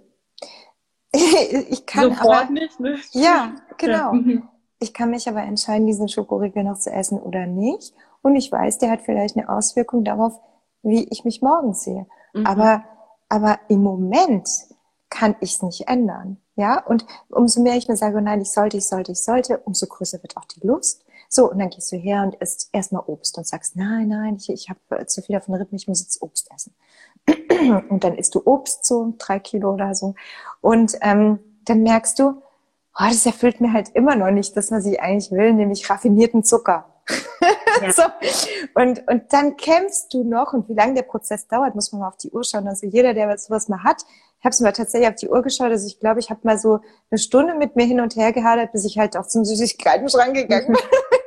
ich 1.12 1.88
kann 1.88 2.14
Sofort 2.14 2.44
aber, 2.44 2.52
nicht, 2.52 2.80
ne? 2.80 3.00
Ja, 3.12 3.56
genau. 3.78 4.14
Mhm. 4.14 4.48
Ich 4.78 4.94
kann 4.94 5.10
mich 5.10 5.28
aber 5.28 5.42
entscheiden, 5.42 5.88
diesen 5.88 6.08
Schokoriegel 6.08 6.64
noch 6.64 6.78
zu 6.78 6.92
essen 6.92 7.20
oder 7.20 7.48
nicht. 7.48 7.96
Und 8.22 8.36
ich 8.36 8.52
weiß, 8.52 8.78
der 8.78 8.92
hat 8.92 9.02
vielleicht 9.02 9.36
eine 9.36 9.50
Auswirkung 9.50 10.04
darauf, 10.04 10.40
wie 10.84 11.08
ich 11.10 11.26
mich 11.26 11.42
morgen 11.42 11.74
sehe. 11.74 12.06
Mhm. 12.34 12.46
Aber, 12.46 12.84
aber 13.30 13.60
im 13.70 13.82
Moment 13.82 14.48
kann 15.10 15.36
ich 15.40 15.56
es 15.56 15.62
nicht 15.64 15.88
ändern. 15.88 16.38
Ja, 16.56 16.86
und 16.86 17.06
umso 17.30 17.62
mehr 17.62 17.76
ich 17.76 17.88
mir 17.88 17.96
sage, 17.96 18.22
nein, 18.22 18.42
ich 18.42 18.52
sollte, 18.52 18.78
ich 18.78 18.88
sollte, 18.88 19.14
ich 19.14 19.24
sollte, 19.24 19.60
umso 19.60 19.88
größer 19.88 20.22
wird 20.22 20.38
auch 20.38 20.46
die 20.46 20.66
Lust. 20.68 21.06
So, 21.32 21.50
und 21.50 21.60
dann 21.60 21.70
gehst 21.70 21.92
du 21.92 21.96
her 21.96 22.24
und 22.24 22.36
isst 22.42 22.70
erstmal 22.74 23.04
Obst 23.06 23.38
und 23.38 23.46
sagst, 23.46 23.76
nein, 23.76 24.08
nein, 24.08 24.36
ich, 24.36 24.50
ich 24.50 24.70
habe 24.70 25.06
zu 25.06 25.22
viel 25.22 25.36
davon 25.36 25.54
Rippen, 25.54 25.76
ich 25.76 25.88
muss 25.88 26.02
jetzt 26.02 26.22
Obst 26.24 26.50
essen. 26.54 26.74
Und 27.90 28.04
dann 28.04 28.18
isst 28.18 28.34
du 28.34 28.42
Obst, 28.46 28.86
so 28.86 29.14
drei 29.20 29.40
Kilo 29.40 29.74
oder 29.74 29.94
so. 29.94 30.16
Und 30.62 30.98
ähm, 31.02 31.40
dann 31.66 31.84
merkst 31.84 32.18
du, 32.18 32.42
oh, 32.98 33.06
das 33.08 33.26
erfüllt 33.26 33.62
mir 33.62 33.74
halt 33.74 33.90
immer 33.90 34.16
noch 34.16 34.32
nicht 34.32 34.58
das, 34.58 34.72
was 34.72 34.86
ich 34.88 35.00
eigentlich 35.00 35.32
will, 35.32 35.54
nämlich 35.54 35.88
raffinierten 35.88 36.44
Zucker. 36.44 36.86
Ja. 37.82 37.92
so. 37.92 38.04
und, 38.74 39.08
und 39.08 39.32
dann 39.32 39.56
kämpfst 39.58 40.14
du 40.14 40.24
noch 40.24 40.54
und 40.54 40.68
wie 40.70 40.74
lange 40.74 40.96
der 40.96 41.04
Prozess 41.04 41.48
dauert, 41.48 41.76
muss 41.76 41.92
man 41.92 42.02
mal 42.02 42.08
auf 42.08 42.18
die 42.18 42.32
Uhr 42.32 42.44
schauen. 42.44 42.68
Also 42.68 42.88
jeder, 42.88 43.14
der 43.14 43.38
sowas 43.38 43.68
mal 43.68 43.84
hat, 43.84 44.04
ich 44.40 44.46
habe 44.46 44.54
es 44.54 44.62
mal 44.62 44.72
tatsächlich 44.72 45.10
auf 45.10 45.16
die 45.16 45.28
Uhr 45.28 45.42
geschaut. 45.42 45.70
Also 45.70 45.86
ich 45.86 46.00
glaube, 46.00 46.22
ich 46.22 46.30
habe 46.30 46.40
mal 46.44 46.58
so 46.58 46.80
eine 47.12 47.18
Stunde 47.18 47.56
mit 47.56 47.76
mir 47.76 47.86
hin 47.86 48.00
und 48.00 48.16
her 48.16 48.32
gehadert, 48.32 48.72
bis 48.72 48.86
ich 48.86 48.98
halt 48.98 49.18
auch 49.18 49.28
zum 49.28 49.44
Süßigkeiten-Schrank 49.44 50.34
gegangen 50.34 50.68
bin, 50.74 50.78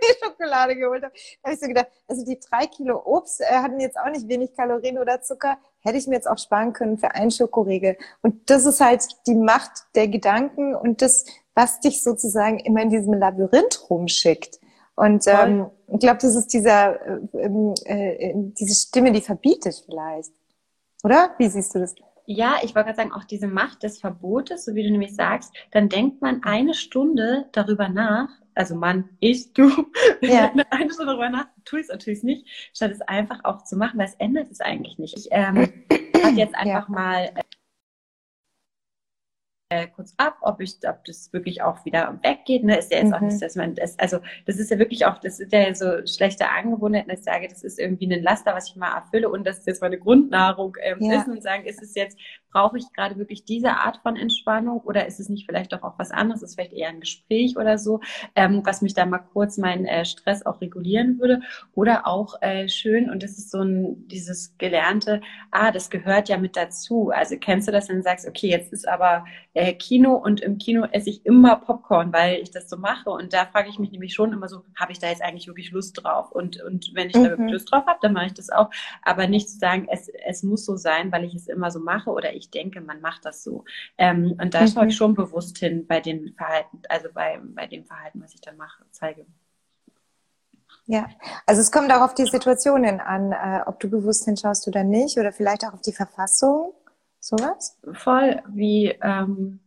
die 0.23 0.25
Schokolade 0.25 0.77
geholt 0.77 1.03
habe. 1.03 1.15
Da 1.43 1.49
habe 1.49 1.55
ich 1.55 1.61
so 1.61 1.67
gedacht, 1.67 1.89
also 2.09 2.25
die 2.25 2.39
drei 2.39 2.67
Kilo 2.67 3.01
Obst 3.05 3.41
äh, 3.41 3.45
hatten 3.47 3.81
jetzt 3.81 3.99
auch 3.99 4.11
nicht 4.11 4.29
wenig 4.29 4.55
Kalorien 4.55 4.99
oder 4.99 5.21
Zucker. 5.23 5.59
Hätte 5.81 5.99
ich 5.99 6.07
mir 6.07 6.15
jetzt 6.15 6.29
auch 6.29 6.39
sparen 6.39 6.73
können 6.73 6.99
für 6.99 7.15
einen 7.15 7.31
Schokoriegel. 7.31 7.97
Und 8.23 8.51
das 8.51 8.67
ist 8.67 8.81
halt 8.81 9.07
die 9.27 9.35
Macht 9.35 9.73
der 9.95 10.09
Gedanken 10.09 10.75
und 10.75 11.03
das, 11.03 11.25
was 11.55 11.81
dich 11.81 12.03
sozusagen 12.03 12.59
immer 12.61 12.83
in 12.83 12.91
diesem 12.91 13.15
Labyrinth 13.15 13.91
rumschickt. 13.91 14.61
Und 14.95 15.25
ähm, 15.27 15.67
ich 15.89 16.01
glaube, 16.01 16.19
das 16.21 16.35
ist 16.35 16.49
dieser, 16.49 17.01
äh, 17.07 17.21
ähm, 17.35 17.75
äh, 17.85 18.33
diese 18.35 18.75
Stimme, 18.75 19.13
die 19.13 19.23
verbietet 19.23 19.83
vielleicht. 19.87 20.33
Oder? 21.03 21.31
Wie 21.39 21.49
siehst 21.49 21.75
du 21.75 21.81
das? 21.81 21.95
Ja, 22.27 22.57
ich 22.63 22.75
wollte 22.75 22.87
gerade 22.87 22.97
sagen, 22.97 23.13
auch 23.13 23.25
diese 23.25 23.49
Macht 23.49 23.83
des 23.83 23.99
Verbotes, 23.99 24.65
so 24.65 24.75
wie 24.75 24.85
du 24.85 24.91
nämlich 24.91 25.15
sagst, 25.15 25.53
dann 25.73 25.89
denkt 25.89 26.23
man 26.23 26.43
eine 26.45 26.75
Stunde 26.75 27.47
darüber 27.53 27.89
nach, 27.89 28.29
also 28.55 28.75
Mann, 28.75 29.09
ich, 29.21 29.53
du, 29.53 29.71
ja. 30.21 30.53
eine 30.71 30.93
Stunde 30.93 31.13
darüber 31.13 31.31
nach, 31.31 31.47
tue 31.65 31.81
ich 31.81 31.87
es 31.87 31.93
natürlich 31.93 32.23
nicht, 32.23 32.47
statt 32.75 32.91
es 32.91 33.01
einfach 33.03 33.41
auch 33.45 33.65
zu 33.65 33.77
machen, 33.77 33.99
weil 33.99 34.07
es 34.07 34.15
ändert 34.15 34.51
es 34.51 34.61
eigentlich 34.61 34.99
nicht. 34.99 35.17
Ich 35.17 35.29
ähm, 35.31 35.73
habe 36.23 36.37
jetzt 36.37 36.55
einfach 36.55 36.89
ja. 36.89 36.95
mal 36.95 37.33
äh, 39.73 39.87
kurz 39.89 40.13
ab, 40.19 40.37
ob 40.43 40.61
ich, 40.61 40.77
ob 40.87 41.05
das 41.05 41.33
wirklich 41.33 41.63
auch 41.63 41.85
wieder 41.87 42.19
weggeht. 42.23 42.63
Ne? 42.63 42.79
Ist 42.79 42.93
ja 42.93 42.99
jetzt 42.99 43.09
mhm. 43.09 43.15
auch 43.15 43.21
nicht, 43.21 43.41
dass 43.41 43.57
man 43.57 43.75
das, 43.75 43.99
also 43.99 44.19
das 44.45 44.59
ist 44.59 44.71
ja 44.71 44.79
wirklich 44.79 45.07
auch, 45.07 45.19
das 45.19 45.41
ist 45.41 45.53
ja 45.53 45.75
so 45.75 46.07
schlechte 46.07 46.49
Angewohnheiten, 46.51 47.09
dass 47.09 47.21
ich 47.21 47.25
sage, 47.25 47.49
das 47.49 47.65
ist 47.65 47.79
irgendwie 47.79 48.13
ein 48.13 48.23
Laster, 48.23 48.55
was 48.55 48.69
ich 48.69 48.77
mal 48.77 48.95
erfülle 48.95 49.31
und 49.31 49.47
das 49.47 49.61
ist 49.61 49.67
jetzt 49.67 49.81
meine 49.81 49.99
Grundnahrung 49.99 50.77
ähm, 50.81 50.99
ja. 51.01 51.21
ist 51.21 51.29
und 51.29 51.43
sagen, 51.43 51.65
ist 51.65 51.83
es 51.83 51.95
jetzt, 51.95 52.19
brauche 52.53 52.79
ich 52.79 52.93
gerade 52.93 53.17
wirklich 53.17 53.45
diese 53.45 53.73
Art 53.73 53.99
von 54.03 54.17
Entspannung 54.17 54.81
oder 54.81 55.07
ist 55.07 55.21
es 55.21 55.29
nicht 55.29 55.47
vielleicht 55.47 55.73
doch 55.73 55.83
auch 55.83 55.99
was 55.99 56.11
anderes, 56.11 56.43
ist 56.43 56.55
vielleicht 56.55 56.73
eher 56.73 56.89
ein 56.89 57.01
Gespräch 57.01 57.57
oder 57.57 57.79
so, 57.79 58.01
ähm, 58.37 58.63
was 58.65 58.83
mich 58.83 58.95
da 58.95 59.07
mal 59.07 59.19
kurz 59.19 59.59
meinen 59.59 59.87
äh, 59.87 60.05
Stress 60.05 60.45
auch 60.45 60.61
regulieren 60.61 61.19
würde 61.19 61.41
oder 61.75 62.07
auch 62.07 62.41
äh, 62.43 62.69
schön 62.69 63.11
und 63.11 63.23
das 63.23 63.39
ist 63.39 63.51
so 63.51 63.63
ein, 63.63 64.09
dieses 64.09 64.57
gelernte, 64.59 65.21
ah, 65.51 65.71
das 65.71 65.91
gehört 65.91 66.29
ja 66.29 66.39
mit 66.39 66.57
dazu. 66.57 67.11
Also 67.11 67.37
kennst 67.39 67.69
du 67.69 67.73
das, 67.73 67.89
wenn 67.89 67.97
du 67.97 68.03
sagst, 68.03 68.27
okay, 68.27 68.49
jetzt 68.49 68.73
ist 68.73 68.89
aber 68.89 69.25
äh, 69.55 69.73
Kino 69.75 70.15
und 70.15 70.41
im 70.41 70.59
Kino 70.59 70.85
esse 70.91 71.11
ich 71.11 71.25
immer 71.27 71.57
Popcorn, 71.57 72.13
weil 72.13 72.41
ich 72.41 72.51
das 72.51 72.69
so 72.69 72.77
mache. 72.77 73.11
Und 73.11 73.33
da 73.33 73.47
frage 73.47 73.69
ich 73.69 73.79
mich 73.79 73.91
nämlich 73.93 74.15
schon 74.15 74.33
immer 74.33 74.49
so, 74.49 74.63
habe 74.77 74.93
ich 74.93 74.99
da 74.99 75.09
jetzt 75.09 75.23
eigentlich 75.23 75.47
wirklich 75.47 75.71
Lust 75.71 76.03
drauf? 76.03 76.33
Und, 76.33 76.63
und 76.63 76.91
wenn 76.95 77.09
ich 77.09 77.17
mhm. 77.17 77.25
da 77.25 77.31
wirklich 77.31 77.53
Lust 77.53 77.71
drauf 77.71 77.87
habe, 77.87 77.99
dann 78.03 78.13
mache 78.13 78.27
ich 78.27 78.35
das 78.35 78.51
auch. 78.51 78.71
Aber 79.03 79.27
nicht 79.27 79.49
zu 79.49 79.59
sagen, 79.59 79.87
es, 79.91 80.09
es 80.27 80.43
muss 80.43 80.65
so 80.65 80.77
sein, 80.77 81.13
weil 81.13 81.25
ich 81.25 81.35
es 81.35 81.49
immer 81.49 81.71
so 81.71 81.81
mache 81.81 82.11
oder 82.11 82.35
ich 82.35 82.42
denke, 82.51 82.81
man 82.81 83.01
macht 83.01 83.25
das 83.25 83.43
so. 83.43 83.65
Ähm, 83.99 84.37
und 84.41 84.55
da 84.55 84.63
mhm. 84.63 84.69
schaue 84.69 84.87
ich 84.87 84.97
schon 84.97 85.15
bewusst 85.15 85.59
hin 85.59 85.87
bei 85.87 86.01
den 86.01 86.35
Verhalten, 86.35 86.83
also 86.89 87.09
bei, 87.13 87.41
bei 87.43 87.67
dem 87.67 87.85
Verhalten, 87.85 88.21
was 88.23 88.35
ich 88.35 88.41
dann 88.41 88.57
mache, 88.57 88.85
zeige. 88.91 89.27
Ja, 90.87 91.09
also 91.47 91.61
es 91.61 91.71
kommt 91.71 91.93
auch 91.93 92.01
auf 92.01 92.15
die 92.15 92.27
Situationen 92.27 93.01
an, 93.01 93.33
äh, 93.33 93.61
ob 93.67 93.79
du 93.81 93.89
bewusst 93.89 94.25
hinschaust 94.25 94.67
oder 94.67 94.83
nicht, 94.83 95.17
oder 95.19 95.33
vielleicht 95.33 95.65
auch 95.65 95.75
auf 95.75 95.83
die 95.83 95.93
Verfassung. 95.93 96.75
Sowas? 97.21 97.79
Voll, 97.93 98.43
wie, 98.49 98.89
ähm, 99.01 99.61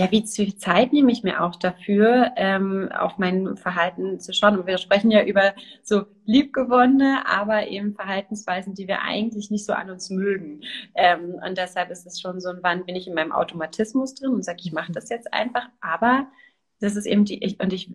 ja, 0.00 0.10
wie 0.10 0.26
viel 0.26 0.56
Zeit 0.56 0.94
nehme 0.94 1.12
ich 1.12 1.24
mir 1.24 1.44
auch 1.44 1.56
dafür, 1.56 2.32
ähm, 2.36 2.88
auf 2.90 3.18
mein 3.18 3.58
Verhalten 3.58 4.18
zu 4.18 4.32
schauen. 4.32 4.58
Und 4.58 4.66
wir 4.66 4.78
sprechen 4.78 5.10
ja 5.10 5.22
über 5.22 5.52
so 5.82 6.04
liebgewonnene, 6.24 7.24
aber 7.26 7.68
eben 7.68 7.92
Verhaltensweisen, 7.92 8.72
die 8.72 8.88
wir 8.88 9.02
eigentlich 9.02 9.50
nicht 9.50 9.66
so 9.66 9.74
an 9.74 9.90
uns 9.90 10.08
mögen. 10.08 10.62
Ähm, 10.94 11.34
und 11.46 11.58
deshalb 11.58 11.90
ist 11.90 12.06
es 12.06 12.18
schon 12.18 12.40
so 12.40 12.48
ein, 12.48 12.60
wann 12.62 12.86
bin 12.86 12.96
ich 12.96 13.08
in 13.08 13.14
meinem 13.14 13.30
Automatismus 13.30 14.14
drin 14.14 14.30
und 14.30 14.42
sage, 14.42 14.60
ich 14.64 14.72
mache 14.72 14.90
das 14.90 15.10
jetzt 15.10 15.34
einfach. 15.34 15.68
Aber 15.82 16.28
das 16.80 16.96
ist 16.96 17.04
eben 17.04 17.26
die, 17.26 17.44
ich, 17.44 17.60
und 17.60 17.74
ich 17.74 17.92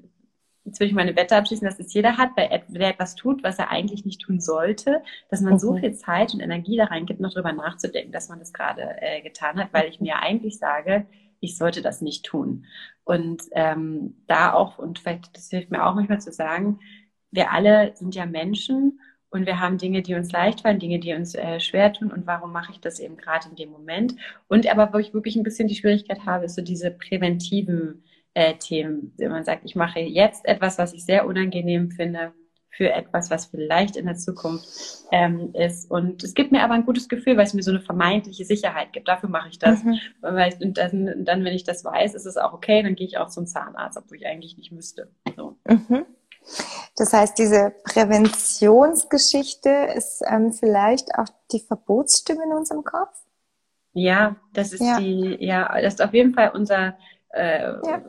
jetzt 0.64 0.80
will 0.80 0.88
ich 0.88 0.94
meine 0.94 1.16
Wette 1.16 1.36
abschließen, 1.36 1.68
dass 1.68 1.80
es 1.80 1.92
jeder 1.92 2.18
hat, 2.18 2.32
weil 2.36 2.50
er 2.52 2.90
etwas 2.90 3.16
tut, 3.16 3.44
was 3.44 3.58
er 3.58 3.72
eigentlich 3.72 4.06
nicht 4.06 4.22
tun 4.22 4.40
sollte, 4.40 5.02
dass 5.30 5.42
man 5.42 5.54
mhm. 5.54 5.60
so 5.60 5.76
viel 5.76 5.96
Zeit 5.96 6.36
und 6.36 6.40
Energie 6.40 6.78
da 6.78 6.86
reingibt, 6.86 7.20
noch 7.20 7.34
drüber 7.34 7.52
nachzudenken, 7.52 8.12
dass 8.12 8.30
man 8.30 8.38
das 8.38 8.54
gerade 8.54 8.96
äh, 9.02 9.22
getan 9.22 9.60
hat, 9.60 9.70
weil 9.72 9.90
ich 9.90 10.00
mir 10.00 10.20
eigentlich 10.20 10.60
sage, 10.60 11.08
ich 11.40 11.58
sollte 11.58 11.82
das 11.82 12.02
nicht 12.02 12.26
tun. 12.26 12.66
Und 13.04 13.44
ähm, 13.52 14.24
da 14.28 14.54
auch, 14.54 14.78
und 14.80 15.00
vielleicht, 15.00 15.36
das 15.36 15.50
hilft 15.50 15.72
mir 15.72 15.86
auch 15.86 15.96
manchmal 15.96 16.22
zu 16.22 16.32
sagen, 16.32 16.80
wir 17.32 17.52
alle 17.52 17.96
sind 17.96 18.16
ja 18.16 18.26
Menschen 18.26 19.00
und 19.30 19.46
wir 19.46 19.60
haben 19.60 19.78
Dinge, 19.78 20.02
die 20.02 20.16
uns 20.16 20.32
leicht 20.32 20.62
fallen, 20.62 20.80
Dinge, 20.80 21.00
die 21.00 21.14
uns 21.14 21.36
äh, 21.36 21.60
schwer 21.60 21.92
tun. 21.92 22.12
Und 22.12 22.26
warum 22.26 22.52
mache 22.52 22.72
ich 22.72 22.80
das 22.80 23.00
eben 23.00 23.18
gerade 23.18 23.50
in 23.50 23.56
dem 23.56 23.70
Moment? 23.70 24.16
Und 24.48 24.68
aber, 24.72 24.94
wo 24.94 24.98
ich 24.98 25.14
wirklich 25.14 25.36
ein 25.36 25.44
bisschen 25.44 25.68
die 25.68 25.76
Schwierigkeit 25.76 26.26
habe, 26.26 26.46
ist 26.46 26.56
so 26.56 26.62
diese 26.62 26.92
präventiven 26.92 28.04
äh, 28.34 28.54
Themen. 28.56 29.14
Wenn 29.18 29.32
man 29.32 29.44
sagt, 29.44 29.66
ich 29.66 29.76
mache 29.76 30.00
jetzt 30.00 30.46
etwas, 30.46 30.78
was 30.78 30.94
ich 30.94 31.04
sehr 31.06 31.28
unangenehm 31.28 31.92
finde, 31.92 32.34
für 32.76 32.92
etwas, 32.92 33.30
was 33.30 33.46
vielleicht 33.46 33.96
in 33.96 34.06
der 34.06 34.16
Zukunft 34.16 34.68
ähm, 35.12 35.54
ist. 35.54 35.90
Und 35.90 36.24
es 36.24 36.34
gibt 36.34 36.52
mir 36.52 36.64
aber 36.64 36.74
ein 36.74 36.86
gutes 36.86 37.08
Gefühl, 37.08 37.38
weil 37.38 37.46
es 37.46 37.54
mir 37.54 37.64
so 37.64 37.72
eine 37.72 37.80
vermeintliche 37.80 38.44
Sicherheit 38.44 38.92
gibt. 38.92 39.08
Dafür 39.08 39.30
mache 39.30 39.48
ich 39.50 39.60
das. 39.60 39.82
Mhm. 39.84 39.94
Ich, 39.94 40.62
und 40.62 40.78
dann, 40.78 41.24
dann, 41.24 41.46
wenn 41.46 41.54
ich 41.54 41.64
das 41.64 41.86
weiß, 41.86 42.14
ist 42.16 42.26
es 42.26 42.36
auch 42.38 42.54
okay, 42.54 42.84
dann 42.84 42.96
gehe 42.96 43.08
ich 43.08 43.18
auch 43.18 43.30
zum 43.30 43.48
Zahnarzt, 43.48 43.98
obwohl 43.98 44.18
ich 44.18 44.28
eigentlich 44.28 44.58
nicht 44.58 44.74
müsste. 44.74 45.10
So. 45.38 45.56
Mhm. 45.66 46.06
Das 46.98 47.14
heißt, 47.14 47.38
diese 47.38 47.74
Präventionsgeschichte 47.84 49.70
ist 49.96 50.22
ähm, 50.28 50.52
vielleicht 50.54 51.16
auch 51.16 51.28
die 51.52 51.60
Verbotsstimme 51.60 52.44
in 52.44 52.52
unserem 52.52 52.84
Kopf? 52.84 53.18
Ja, 53.94 54.36
das 54.54 54.74
ist 54.74 54.82
ja. 54.82 55.00
die, 55.00 55.38
ja, 55.40 55.74
das 55.82 55.94
ist 55.96 56.02
auf 56.02 56.14
jeden 56.14 56.34
Fall 56.34 56.52
unser 56.54 56.98
äh, 57.36 57.74
ja. 57.86 58.02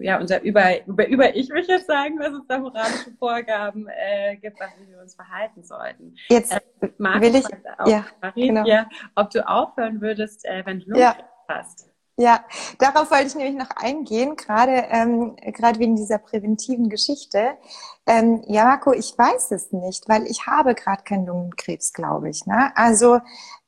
ja. 0.00 0.18
unser 0.18 0.42
über, 0.42 0.84
über, 0.86 1.06
über 1.06 1.36
ich 1.36 1.50
würde 1.50 1.68
jetzt 1.68 1.86
sagen, 1.86 2.18
dass 2.18 2.32
es 2.32 2.46
da 2.48 2.58
moralische 2.58 3.12
Vorgaben 3.18 3.86
äh, 3.88 4.36
gibt, 4.36 4.58
was 4.58 4.70
wir 4.88 5.00
uns 5.00 5.14
verhalten 5.14 5.62
sollten. 5.62 6.16
Jetzt 6.28 6.52
äh, 6.52 6.60
will 6.80 7.36
ich, 7.36 7.46
auch, 7.78 7.86
ja, 7.86 8.04
Marie, 8.20 8.48
genau. 8.48 8.64
ja, 8.64 8.88
ob 9.14 9.30
du 9.30 9.46
aufhören 9.46 10.00
würdest, 10.00 10.44
äh, 10.44 10.62
wenn 10.64 10.80
du 10.80 10.98
ja. 10.98 11.16
hast. 11.48 11.90
Ja, 12.16 12.44
darauf 12.78 13.10
wollte 13.10 13.26
ich 13.26 13.34
nämlich 13.34 13.56
noch 13.56 13.74
eingehen, 13.74 14.36
gerade 14.36 14.84
ähm, 14.88 15.34
gerade 15.36 15.80
wegen 15.80 15.96
dieser 15.96 16.18
präventiven 16.18 16.88
Geschichte. 16.88 17.58
Ähm, 18.06 18.44
ja, 18.46 18.64
Marco, 18.64 18.92
ich 18.92 19.18
weiß 19.18 19.50
es 19.50 19.72
nicht, 19.72 20.08
weil 20.08 20.24
ich 20.26 20.46
habe 20.46 20.76
gerade 20.76 21.02
keinen 21.02 21.26
Lungenkrebs, 21.26 21.92
glaube 21.92 22.30
ich. 22.30 22.46
Ne? 22.46 22.70
Also 22.76 23.18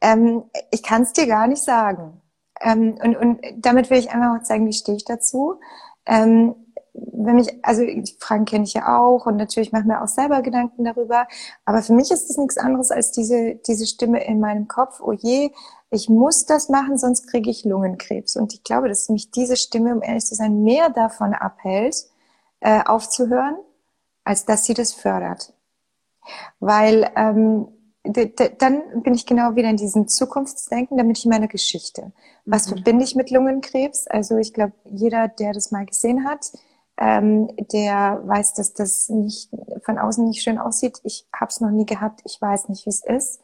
ähm, 0.00 0.44
ich 0.70 0.84
kann 0.84 1.02
es 1.02 1.12
dir 1.12 1.26
gar 1.26 1.48
nicht 1.48 1.64
sagen. 1.64 2.22
Ähm, 2.60 2.98
und, 3.02 3.16
und 3.16 3.40
damit 3.56 3.90
will 3.90 3.98
ich 3.98 4.10
einfach 4.10 4.38
auch 4.38 4.42
zeigen, 4.42 4.66
wie 4.66 4.72
stehe 4.72 4.96
ich 4.96 5.04
dazu. 5.04 5.60
Ähm, 6.06 6.54
wenn 6.94 7.36
mich, 7.36 7.58
also 7.62 7.84
die 7.84 8.16
Fragen 8.18 8.44
kenne 8.44 8.64
ich 8.64 8.74
ja 8.74 8.98
auch 8.98 9.26
und 9.26 9.36
natürlich 9.36 9.72
mache 9.72 9.82
ich 9.82 9.88
mir 9.88 10.02
auch 10.02 10.08
selber 10.08 10.42
Gedanken 10.42 10.84
darüber. 10.84 11.26
Aber 11.64 11.82
für 11.82 11.92
mich 11.92 12.10
ist 12.10 12.28
das 12.28 12.38
nichts 12.38 12.56
anderes 12.56 12.90
als 12.90 13.12
diese, 13.12 13.56
diese 13.66 13.86
Stimme 13.86 14.24
in 14.24 14.40
meinem 14.40 14.68
Kopf, 14.68 15.00
oh 15.00 15.12
je, 15.12 15.52
ich 15.90 16.08
muss 16.08 16.46
das 16.46 16.68
machen, 16.68 16.98
sonst 16.98 17.28
kriege 17.28 17.50
ich 17.50 17.64
Lungenkrebs. 17.64 18.36
Und 18.36 18.54
ich 18.54 18.64
glaube, 18.64 18.88
dass 18.88 19.08
mich 19.08 19.30
diese 19.30 19.56
Stimme, 19.56 19.94
um 19.94 20.02
ehrlich 20.02 20.24
zu 20.24 20.34
sein, 20.34 20.62
mehr 20.62 20.90
davon 20.90 21.34
abhält, 21.34 21.96
äh, 22.60 22.82
aufzuhören, 22.84 23.56
als 24.24 24.44
dass 24.44 24.64
sie 24.64 24.74
das 24.74 24.92
fördert. 24.92 25.52
Weil 26.58 27.10
ähm, 27.14 27.68
dann 28.58 29.02
bin 29.02 29.14
ich 29.14 29.26
genau 29.26 29.56
wieder 29.56 29.68
in 29.68 29.76
diesem 29.76 30.08
Zukunftsdenken, 30.08 30.96
damit 30.96 31.18
ich 31.18 31.26
meine 31.26 31.48
Geschichte. 31.48 32.12
Was 32.44 32.66
mhm. 32.66 32.74
verbinde 32.74 33.04
ich 33.04 33.14
mit 33.14 33.30
Lungenkrebs? 33.30 34.06
Also 34.06 34.36
ich 34.36 34.52
glaube, 34.52 34.72
jeder, 34.84 35.28
der 35.28 35.52
das 35.52 35.70
mal 35.70 35.86
gesehen 35.86 36.24
hat, 36.24 36.52
ähm, 36.98 37.48
der 37.72 38.22
weiß, 38.24 38.54
dass 38.54 38.72
das 38.72 39.08
nicht 39.08 39.50
von 39.84 39.98
außen 39.98 40.24
nicht 40.24 40.42
schön 40.42 40.58
aussieht. 40.58 41.00
Ich 41.04 41.26
habe 41.32 41.50
es 41.50 41.60
noch 41.60 41.70
nie 41.70 41.86
gehabt. 41.86 42.20
Ich 42.24 42.40
weiß 42.40 42.68
nicht, 42.68 42.86
wie 42.86 42.90
es 42.90 43.04
ist. 43.04 43.40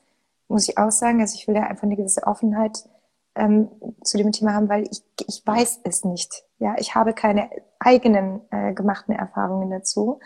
Muss 0.48 0.68
ich 0.68 0.78
auch 0.78 0.90
sagen. 0.90 1.20
Also 1.20 1.36
ich 1.36 1.46
will 1.48 1.56
ja 1.56 1.64
einfach 1.64 1.84
eine 1.84 1.96
gewisse 1.96 2.26
Offenheit 2.26 2.84
ähm, 3.34 3.68
zu 4.02 4.18
dem 4.18 4.32
Thema 4.32 4.54
haben, 4.54 4.68
weil 4.68 4.84
ich, 4.90 5.02
ich 5.26 5.42
weiß 5.46 5.80
es 5.84 6.04
nicht. 6.04 6.44
Ja, 6.58 6.74
ich 6.78 6.94
habe 6.94 7.12
keine 7.12 7.50
eigenen 7.78 8.40
äh, 8.50 8.72
gemachten 8.72 9.14
Erfahrungen 9.14 9.70
dazu. 9.70 10.20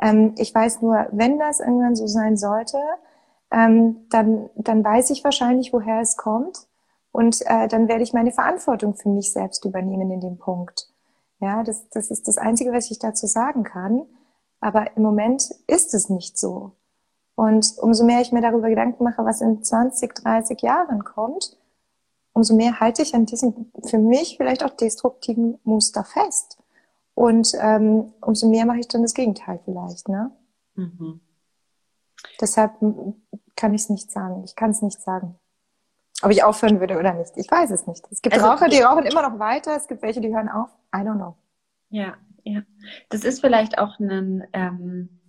Ähm, 0.00 0.34
ich 0.36 0.54
weiß 0.54 0.82
nur, 0.82 1.06
wenn 1.12 1.38
das 1.38 1.60
irgendwann 1.60 1.96
so 1.96 2.06
sein 2.06 2.36
sollte, 2.36 2.78
ähm, 3.50 4.06
dann, 4.10 4.50
dann 4.56 4.84
weiß 4.84 5.10
ich 5.10 5.24
wahrscheinlich, 5.24 5.72
woher 5.72 6.00
es 6.00 6.16
kommt. 6.16 6.66
Und 7.12 7.40
äh, 7.46 7.68
dann 7.68 7.88
werde 7.88 8.02
ich 8.02 8.12
meine 8.12 8.32
Verantwortung 8.32 8.94
für 8.94 9.08
mich 9.08 9.32
selbst 9.32 9.64
übernehmen 9.64 10.10
in 10.10 10.20
dem 10.20 10.38
Punkt. 10.38 10.88
Ja, 11.40 11.62
das, 11.62 11.88
das 11.90 12.10
ist 12.10 12.28
das 12.28 12.38
Einzige, 12.38 12.72
was 12.72 12.90
ich 12.90 12.98
dazu 12.98 13.26
sagen 13.26 13.62
kann. 13.62 14.02
Aber 14.60 14.96
im 14.96 15.02
Moment 15.02 15.50
ist 15.66 15.94
es 15.94 16.08
nicht 16.08 16.38
so. 16.38 16.72
Und 17.34 17.74
umso 17.78 18.04
mehr 18.04 18.20
ich 18.20 18.32
mir 18.32 18.40
darüber 18.40 18.68
Gedanken 18.68 19.04
mache, 19.04 19.24
was 19.24 19.40
in 19.40 19.62
20, 19.62 20.14
30 20.14 20.62
Jahren 20.62 21.04
kommt, 21.04 21.56
umso 22.32 22.54
mehr 22.54 22.80
halte 22.80 23.02
ich 23.02 23.14
an 23.14 23.26
diesem 23.26 23.70
für 23.84 23.98
mich 23.98 24.36
vielleicht 24.36 24.64
auch 24.64 24.70
destruktiven 24.70 25.58
Muster 25.64 26.04
fest. 26.04 26.58
Und 27.14 27.52
ähm, 27.60 28.12
umso 28.20 28.48
mehr 28.48 28.66
mache 28.66 28.80
ich 28.80 28.88
dann 28.88 29.02
das 29.02 29.14
Gegenteil 29.14 29.60
vielleicht. 29.64 30.08
Ne? 30.08 30.30
Mhm. 30.74 31.20
Deshalb 32.40 32.72
kann 33.56 33.74
ich 33.74 33.82
es 33.82 33.90
nicht 33.90 34.10
sagen. 34.10 34.42
Ich 34.44 34.54
kann 34.56 34.70
es 34.70 34.82
nicht 34.82 35.00
sagen. 35.00 35.38
Ob 36.22 36.30
ich 36.30 36.42
aufhören 36.42 36.80
würde 36.80 36.98
oder 36.98 37.12
nicht. 37.12 37.32
Ich 37.36 37.50
weiß 37.50 37.70
es 37.70 37.86
nicht. 37.86 38.04
Es 38.10 38.22
gibt 38.22 38.34
also, 38.34 38.46
Raucher, 38.46 38.68
die 38.68 38.80
rauchen 38.80 39.04
immer 39.04 39.28
noch 39.28 39.38
weiter. 39.38 39.76
Es 39.76 39.86
gibt 39.86 40.02
welche, 40.02 40.20
die 40.20 40.34
hören 40.34 40.48
auf. 40.48 40.70
I 40.94 40.98
don't 41.00 41.16
know. 41.16 41.36
Ja, 41.90 42.14
ja. 42.44 42.62
Das 43.10 43.24
ist 43.24 43.40
vielleicht 43.40 43.78
auch 43.78 43.98
ein, 43.98 44.46
ähm, 44.52 45.20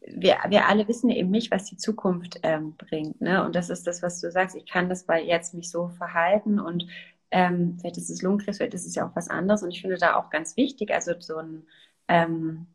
wir, 0.00 0.38
wir 0.48 0.68
alle 0.68 0.88
wissen 0.88 1.10
eben 1.10 1.30
nicht, 1.30 1.50
was 1.50 1.64
die 1.64 1.76
Zukunft 1.76 2.40
ähm, 2.42 2.74
bringt. 2.76 3.20
Ne? 3.20 3.44
Und 3.44 3.54
das 3.54 3.70
ist 3.70 3.86
das, 3.86 4.02
was 4.02 4.20
du 4.20 4.30
sagst. 4.30 4.56
Ich 4.56 4.66
kann 4.66 4.88
das 4.88 5.04
bei 5.04 5.22
jetzt 5.22 5.54
mich 5.54 5.70
so 5.70 5.88
verhalten 5.88 6.58
und 6.58 6.86
ähm, 7.30 7.78
vielleicht 7.78 7.96
ist 7.96 8.10
es 8.10 8.20
Lungenkrebs, 8.20 8.58
vielleicht 8.58 8.74
ist 8.74 8.86
es 8.86 8.94
ja 8.94 9.06
auch 9.06 9.16
was 9.16 9.28
anderes. 9.28 9.62
Und 9.62 9.70
ich 9.70 9.80
finde 9.80 9.96
da 9.96 10.16
auch 10.16 10.28
ganz 10.28 10.56
wichtig, 10.56 10.92
also 10.92 11.14
so 11.18 11.36
ein, 11.36 11.66
ähm, 12.08 12.66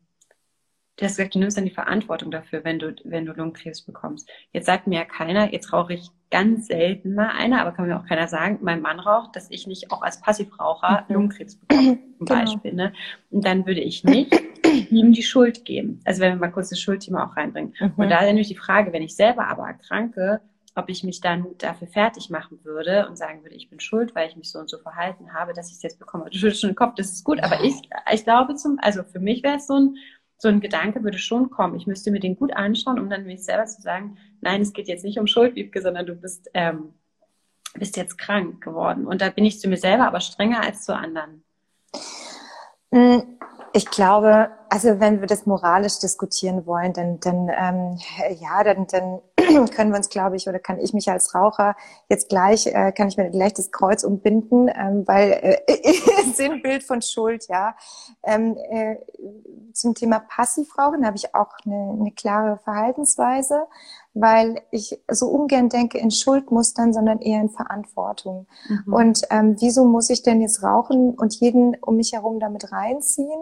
du 0.98 1.04
hast 1.04 1.16
gesagt, 1.16 1.34
du 1.34 1.38
nimmst 1.38 1.56
dann 1.56 1.64
die 1.64 1.70
Verantwortung 1.70 2.30
dafür, 2.30 2.64
wenn 2.64 2.78
du, 2.78 2.94
wenn 3.04 3.24
du 3.24 3.32
Lungenkrebs 3.32 3.82
bekommst. 3.82 4.28
Jetzt 4.52 4.66
sagt 4.66 4.86
mir 4.86 4.96
ja 4.96 5.04
keiner, 5.04 5.52
jetzt 5.52 5.72
rauche 5.72 5.94
ich 5.94 6.10
ganz 6.30 6.66
selten 6.66 7.14
mal 7.14 7.30
eine, 7.30 7.60
aber 7.60 7.72
kann 7.72 7.86
mir 7.86 7.98
auch 7.98 8.06
keiner 8.06 8.28
sagen, 8.28 8.58
mein 8.62 8.82
Mann 8.82 9.00
raucht, 9.00 9.34
dass 9.36 9.50
ich 9.50 9.66
nicht 9.66 9.90
auch 9.90 10.02
als 10.02 10.20
Passivraucher 10.20 11.06
mhm. 11.08 11.14
Lungenkrebs 11.14 11.56
bekomme, 11.56 11.98
zum 12.18 12.26
genau. 12.26 12.40
Beispiel. 12.40 12.74
Ne? 12.74 12.92
Und 13.30 13.46
dann 13.46 13.64
würde 13.64 13.80
ich 13.80 14.04
nicht 14.04 14.34
ihm 14.90 15.12
die 15.12 15.22
Schuld 15.22 15.64
geben. 15.64 16.00
Also 16.04 16.20
wenn 16.20 16.34
wir 16.34 16.40
mal 16.40 16.52
kurz 16.52 16.70
das 16.70 16.80
Schuldthema 16.80 17.24
auch 17.24 17.36
reinbringen. 17.36 17.74
Mhm. 17.78 17.92
Und 17.96 18.10
da 18.10 18.18
ist 18.18 18.26
natürlich 18.26 18.48
die 18.48 18.56
Frage, 18.56 18.92
wenn 18.92 19.02
ich 19.02 19.14
selber 19.14 19.46
aber 19.46 19.66
erkranke, 19.68 20.40
ob 20.78 20.88
ich 20.88 21.02
mich 21.02 21.20
dann 21.20 21.46
dafür 21.58 21.88
fertig 21.88 22.30
machen 22.30 22.60
würde 22.62 23.08
und 23.08 23.16
sagen 23.16 23.42
würde, 23.42 23.56
ich 23.56 23.68
bin 23.68 23.80
schuld, 23.80 24.14
weil 24.14 24.28
ich 24.28 24.36
mich 24.36 24.50
so 24.50 24.58
und 24.60 24.70
so 24.70 24.78
verhalten 24.78 25.34
habe, 25.34 25.52
dass 25.52 25.70
ich 25.70 25.76
es 25.76 25.82
jetzt 25.82 25.98
bekomme. 25.98 26.30
Du 26.30 26.38
schüttelst 26.38 26.60
schon 26.60 26.70
den 26.70 26.76
Kopf, 26.76 26.94
das 26.94 27.10
ist 27.10 27.24
gut, 27.24 27.42
aber 27.42 27.64
ich, 27.64 27.74
ich 28.12 28.24
glaube 28.24 28.54
zum, 28.54 28.78
also 28.80 29.02
für 29.02 29.18
mich 29.18 29.42
wäre 29.42 29.56
es 29.56 29.66
so 29.66 29.74
ein, 29.74 29.96
so 30.38 30.48
ein 30.48 30.60
Gedanke 30.60 31.02
würde 31.02 31.18
schon 31.18 31.50
kommen. 31.50 31.74
Ich 31.74 31.86
müsste 31.86 32.10
mir 32.10 32.20
den 32.20 32.36
gut 32.36 32.54
anschauen, 32.54 32.98
um 32.98 33.10
dann 33.10 33.24
mir 33.24 33.36
selber 33.38 33.66
zu 33.66 33.82
sagen, 33.82 34.16
nein, 34.40 34.62
es 34.62 34.72
geht 34.72 34.88
jetzt 34.88 35.04
nicht 35.04 35.18
um 35.18 35.26
Schuld, 35.26 35.56
Wiebke, 35.56 35.82
sondern 35.82 36.06
du 36.06 36.14
bist, 36.14 36.48
ähm, 36.54 36.94
bist 37.74 37.96
jetzt 37.96 38.16
krank 38.16 38.62
geworden. 38.62 39.06
Und 39.06 39.20
da 39.20 39.30
bin 39.30 39.44
ich 39.44 39.60
zu 39.60 39.68
mir 39.68 39.76
selber 39.76 40.06
aber 40.06 40.20
strenger 40.20 40.62
als 40.62 40.84
zu 40.84 40.94
anderen. 40.94 41.42
Hm, 42.92 43.38
ich 43.72 43.90
glaube, 43.90 44.50
also 44.70 45.00
wenn 45.00 45.20
wir 45.20 45.26
das 45.26 45.44
moralisch 45.44 45.98
diskutieren 45.98 46.66
wollen, 46.66 46.92
dann, 46.92 47.18
dann 47.20 47.48
ähm, 47.48 47.98
ja, 48.40 48.62
dann, 48.62 48.86
dann 48.86 49.20
können 49.74 49.90
wir 49.90 49.96
uns, 49.96 50.08
glaube 50.08 50.36
ich, 50.36 50.48
oder 50.48 50.58
kann 50.58 50.78
ich 50.78 50.92
mich 50.92 51.10
als 51.10 51.34
Raucher 51.34 51.76
jetzt 52.08 52.28
gleich, 52.28 52.66
äh, 52.66 52.92
kann 52.92 53.08
ich 53.08 53.16
mir 53.16 53.30
gleich 53.30 53.54
das 53.54 53.70
Kreuz 53.70 54.04
umbinden, 54.04 54.68
ähm, 54.68 55.06
weil 55.06 55.58
äh, 55.66 55.92
Sinnbild 56.34 56.82
von 56.82 57.02
Schuld, 57.02 57.46
ja. 57.48 57.76
Ähm, 58.22 58.56
äh, 58.70 58.96
zum 59.72 59.94
Thema 59.94 60.18
Passivrauchen 60.20 61.06
habe 61.06 61.16
ich 61.16 61.34
auch 61.34 61.52
eine, 61.64 61.96
eine 62.00 62.12
klare 62.12 62.58
Verhaltensweise, 62.58 63.66
weil 64.14 64.60
ich 64.70 65.00
so 65.08 65.28
ungern 65.28 65.68
denke 65.68 65.98
in 65.98 66.10
Schuldmustern, 66.10 66.92
sondern 66.92 67.20
eher 67.20 67.40
in 67.40 67.50
Verantwortung. 67.50 68.46
Mhm. 68.68 68.92
Und 68.92 69.22
ähm, 69.30 69.56
wieso 69.60 69.84
muss 69.84 70.10
ich 70.10 70.22
denn 70.22 70.40
jetzt 70.40 70.62
rauchen 70.62 71.14
und 71.14 71.34
jeden 71.40 71.76
um 71.80 71.96
mich 71.96 72.12
herum 72.12 72.40
damit 72.40 72.72
reinziehen? 72.72 73.40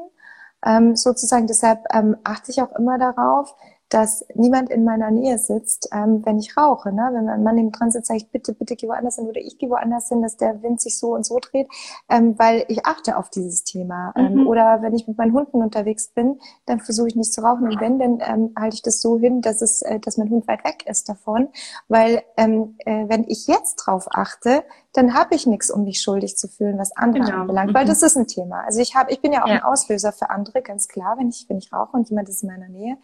Ähm, 0.65 0.97
sozusagen 0.97 1.47
deshalb 1.47 1.85
ähm, 1.93 2.17
achte 2.25 2.51
ich 2.51 2.61
auch 2.61 2.73
immer 2.73 2.99
darauf, 2.99 3.55
dass 3.89 4.25
niemand 4.35 4.71
in 4.71 4.85
meiner 4.85 5.11
Nähe 5.11 5.39
sitzt, 5.39 5.89
ähm, 5.93 6.23
wenn 6.25 6.39
ich 6.39 6.57
rauche. 6.57 6.93
Ne? 6.93 7.11
Wenn 7.13 7.25
mein 7.25 7.43
Mann 7.43 7.55
neben 7.55 7.73
dran 7.73 7.91
sitzt, 7.91 8.09
sage 8.09 8.19
ich, 8.19 8.31
bitte, 8.31 8.53
bitte 8.53 8.75
geh 8.75 8.89
woanders 8.89 9.17
hin 9.17 9.27
oder 9.27 9.41
ich 9.41 9.59
gehe 9.59 9.71
woanders 9.71 10.09
hin, 10.09 10.23
dass 10.23 10.37
der 10.37 10.63
Wind 10.63 10.81
sich 10.81 10.99
so 10.99 11.15
und 11.15 11.25
so 11.25 11.39
dreht, 11.39 11.69
ähm, 12.09 12.39
weil 12.39 12.65
ich 12.69 12.85
achte 12.85 13.17
auf 13.17 13.31
dieses 13.31 13.65
Thema. 13.65 14.13
Ähm, 14.17 14.41
mhm. 14.41 14.47
Oder 14.49 14.83
wenn 14.83 14.95
ich 14.95 15.07
mit 15.07 15.19
meinen 15.19 15.33
Hunden 15.33 15.63
unterwegs 15.63 16.09
bin, 16.09 16.41
dann 16.67 16.81
versuche 16.81 17.09
ich 17.09 17.17
nicht 17.17 17.33
zu 17.33 17.43
rauchen 17.43 17.65
und 17.65 17.81
wenn, 17.81 17.99
dann 17.99 18.19
ähm, 18.21 18.53
halte 18.59 18.75
ich 18.75 18.83
das 18.83 19.01
so 19.01 19.19
hin, 19.19 19.41
dass 19.41 19.63
es, 19.63 19.83
äh, 19.83 20.01
dass 20.01 20.17
mein 20.17 20.31
Hund 20.31 20.49
weit 20.49 20.65
weg 20.65 20.85
ist 20.87 21.09
davon, 21.09 21.49
weil 21.89 22.23
ähm, 22.37 22.77
äh, 22.85 23.05
wenn 23.09 23.25
ich 23.29 23.47
jetzt 23.47 23.77
drauf 23.77 24.07
achte, 24.11 24.65
dann 24.97 25.15
habe 25.15 25.35
ich 25.35 25.47
nichts, 25.47 25.71
um 25.71 25.85
mich 25.85 26.01
schuldig 26.01 26.37
zu 26.37 26.49
fühlen, 26.49 26.79
was 26.79 26.97
andere 26.97 27.25
genau. 27.25 27.41
anbelangt, 27.41 27.75
weil 27.75 27.85
mhm. 27.85 27.89
das 27.89 28.03
ist 28.03 28.17
ein 28.17 28.27
Thema. 28.27 28.63
Also 28.65 28.81
ich 28.81 28.95
habe, 28.95 29.13
ich 29.13 29.21
bin 29.21 29.33
ja 29.33 29.45
auch 29.45 29.49
ja. 29.49 29.57
ein 29.57 29.63
Auslöser 29.63 30.13
für 30.13 30.31
andere, 30.31 30.63
ganz 30.63 30.89
klar, 30.89 31.17
wenn 31.19 31.29
ich, 31.29 31.47
wenn 31.49 31.59
ich 31.59 31.73
rauche 31.73 31.97
und 31.97 32.09
jemand 32.09 32.29
ist 32.29 32.43
in 32.43 32.49
meiner 32.49 32.69
Nähe. 32.69 32.97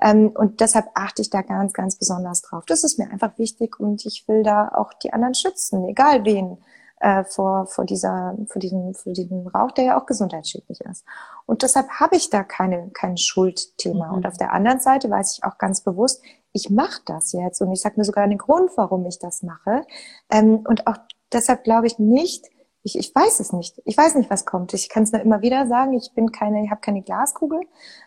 Ähm, 0.00 0.28
und 0.28 0.60
deshalb 0.60 0.86
achte 0.94 1.22
ich 1.22 1.30
da 1.30 1.42
ganz, 1.42 1.72
ganz 1.72 1.96
besonders 1.96 2.42
drauf. 2.42 2.64
Das 2.66 2.84
ist 2.84 2.98
mir 2.98 3.10
einfach 3.10 3.36
wichtig 3.38 3.80
und 3.80 4.06
ich 4.06 4.28
will 4.28 4.42
da 4.42 4.68
auch 4.68 4.92
die 4.92 5.12
anderen 5.12 5.34
schützen, 5.34 5.88
egal 5.88 6.24
wen 6.24 6.58
äh, 7.00 7.24
vor, 7.24 7.66
vor, 7.66 7.84
dieser, 7.84 8.36
vor, 8.46 8.60
diesem, 8.60 8.94
vor 8.94 9.12
diesem 9.12 9.46
Rauch, 9.48 9.72
der 9.72 9.84
ja 9.84 10.00
auch 10.00 10.06
gesundheitsschädlich 10.06 10.80
ist. 10.82 11.04
Und 11.46 11.62
deshalb 11.62 11.88
habe 11.88 12.14
ich 12.16 12.30
da 12.30 12.44
keine, 12.44 12.90
kein 12.90 13.16
Schuldthema. 13.16 14.08
Mhm. 14.08 14.14
Und 14.14 14.26
auf 14.26 14.36
der 14.36 14.52
anderen 14.52 14.80
Seite 14.80 15.10
weiß 15.10 15.38
ich 15.38 15.44
auch 15.44 15.58
ganz 15.58 15.80
bewusst, 15.80 16.22
ich 16.52 16.68
mache 16.68 17.00
das 17.06 17.32
jetzt 17.32 17.60
und 17.60 17.72
ich 17.72 17.80
sage 17.80 17.94
mir 17.96 18.04
sogar 18.04 18.26
den 18.26 18.38
Grund, 18.38 18.70
warum 18.76 19.06
ich 19.06 19.18
das 19.18 19.42
mache. 19.42 19.82
Ähm, 20.30 20.64
und 20.68 20.86
auch 20.86 20.96
deshalb 21.32 21.64
glaube 21.64 21.86
ich 21.86 21.98
nicht, 21.98 22.46
ich, 22.82 22.98
ich 22.98 23.14
weiß 23.14 23.40
es 23.40 23.52
nicht. 23.52 23.80
Ich 23.84 23.96
weiß 23.96 24.14
nicht, 24.14 24.30
was 24.30 24.46
kommt. 24.46 24.72
Ich 24.72 24.88
kann 24.88 25.02
es 25.02 25.12
nur 25.12 25.20
immer 25.20 25.42
wieder 25.42 25.66
sagen, 25.66 25.92
ich 25.92 26.12
bin 26.14 26.32
keine, 26.32 26.64
ich 26.64 26.70
habe 26.70 26.80
keine 26.80 27.02
Glaskugel. 27.02 27.60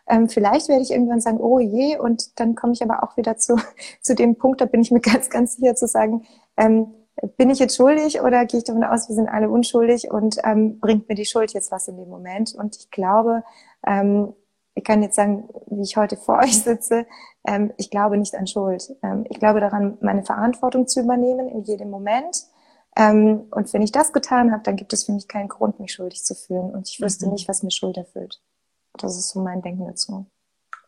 Ähm, 0.08 0.30
vielleicht 0.30 0.68
werde 0.68 0.82
ich 0.82 0.92
irgendwann 0.92 1.22
sagen, 1.22 1.38
oh 1.40 1.60
je, 1.60 1.98
und 2.00 2.40
dann 2.40 2.56
komme 2.56 2.74
ich 2.74 2.82
aber 2.82 3.04
auch 3.04 3.16
wieder 3.16 3.38
zu, 3.38 3.56
zu 4.02 4.16
dem 4.16 4.36
Punkt, 4.36 4.62
da 4.62 4.66
bin 4.66 4.82
ich 4.82 4.92
mir 4.92 5.00
ganz, 5.02 5.30
ganz 5.30 5.58
sicher 5.58 5.76
zu 5.76 5.88
sagen, 5.88 6.26
ähm, 6.58 6.94
bin 7.38 7.52
ich 7.52 7.60
jetzt 7.60 7.76
schuldig 7.76 8.22
oder 8.22 8.46
gehe 8.46 8.58
ich 8.58 8.64
davon 8.64 8.84
aus, 8.84 9.08
wir 9.08 9.16
sind 9.16 9.30
alle 9.30 9.50
unschuldig 9.50 10.10
und 10.10 10.38
ähm, 10.44 10.80
bringt 10.80 11.08
mir 11.08 11.16
die 11.16 11.26
Schuld 11.26 11.54
jetzt 11.54 11.72
was 11.72 11.88
in 11.88 11.98
dem 11.98 12.10
Moment? 12.10 12.56
Und 12.56 12.76
ich 12.76 12.90
glaube, 12.90 13.44
ähm, 13.86 14.34
ich 14.74 14.84
kann 14.84 15.04
jetzt 15.04 15.16
sagen, 15.16 15.48
wie 15.68 15.84
ich 15.84 15.96
heute 15.96 16.18
vor 16.18 16.40
euch 16.44 16.64
sitze, 16.64 17.06
ähm, 17.46 17.72
ich 17.78 17.92
glaube 17.92 18.18
nicht 18.18 18.34
an 18.34 18.48
Schuld. 18.48 18.96
Ähm, 19.04 19.26
ich 19.30 19.40
glaube 19.40 19.60
daran, 19.60 20.00
meine 20.02 20.24
Verantwortung 20.24 20.88
zu 20.88 21.02
übernehmen 21.02 21.48
in 21.48 21.62
jedem 21.62 21.92
Moment 21.92 22.48
ähm, 22.96 23.48
und 23.52 23.74
wenn 23.74 23.82
ich 23.82 23.92
das 23.92 24.14
getan 24.14 24.52
habe, 24.52 24.64
dann 24.64 24.76
gibt 24.76 24.94
es 24.94 25.06
für 25.06 25.14
mich 25.14 25.28
keinen 25.28 25.48
Grund, 25.48 25.80
mich 25.80 25.94
schuldig 25.94 26.24
zu 26.24 26.36
fühlen. 26.36 26.72
Und 26.72 26.90
ich 26.90 27.02
wüsste 27.02 27.26
mhm. 27.26 27.34
nicht, 27.34 27.48
was 27.48 27.64
mir 27.64 27.72
Schuld 27.72 27.98
erfüllt. 27.98 28.42
Das 28.98 29.18
ist 29.18 29.30
so 29.30 29.42
mein 29.42 29.62
Denken 29.62 29.88
dazu. 29.88 30.28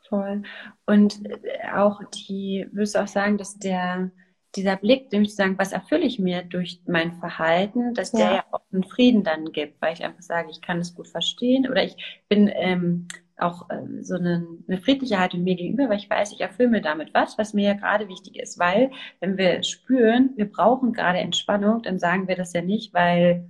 Voll. 0.07 0.43
Und 0.85 1.25
äh, 1.25 1.71
auch 1.73 2.01
die, 2.13 2.67
würdest 2.71 2.95
du 2.95 2.99
auch 2.99 3.07
sagen, 3.07 3.37
dass 3.39 3.57
der, 3.57 4.11
dieser 4.55 4.75
Blick, 4.75 5.11
nämlich 5.11 5.31
zu 5.31 5.37
sagen, 5.37 5.57
was 5.57 5.71
erfülle 5.71 6.05
ich 6.05 6.19
mir 6.19 6.43
durch 6.43 6.81
mein 6.85 7.13
Verhalten, 7.13 7.95
dass 7.95 8.11
der 8.11 8.25
ja, 8.25 8.35
ja 8.35 8.45
auch 8.51 8.61
einen 8.71 8.83
Frieden 8.83 9.23
dann 9.23 9.51
gibt, 9.51 9.81
weil 9.81 9.93
ich 9.93 10.03
einfach 10.03 10.21
sage, 10.21 10.49
ich 10.51 10.61
kann 10.61 10.79
es 10.79 10.93
gut 10.93 11.07
verstehen 11.07 11.67
oder 11.69 11.83
ich 11.83 12.23
bin 12.29 12.49
ähm, 12.53 13.07
auch 13.37 13.69
ähm, 13.69 14.03
so 14.03 14.15
eine, 14.15 14.47
eine 14.67 14.77
friedliche 14.79 15.19
Haltung 15.19 15.43
mir 15.43 15.55
gegenüber, 15.55 15.89
weil 15.89 15.97
ich 15.97 16.09
weiß, 16.09 16.31
ich 16.31 16.41
erfülle 16.41 16.69
mir 16.69 16.81
damit 16.81 17.13
was, 17.13 17.37
was 17.37 17.53
mir 17.53 17.67
ja 17.69 17.73
gerade 17.73 18.07
wichtig 18.07 18.37
ist. 18.37 18.59
Weil, 18.59 18.91
wenn 19.19 19.37
wir 19.37 19.63
spüren, 19.63 20.31
wir 20.35 20.49
brauchen 20.49 20.93
gerade 20.93 21.19
Entspannung, 21.19 21.81
dann 21.81 21.99
sagen 21.99 22.27
wir 22.27 22.35
das 22.35 22.53
ja 22.53 22.61
nicht, 22.61 22.93
weil, 22.93 23.49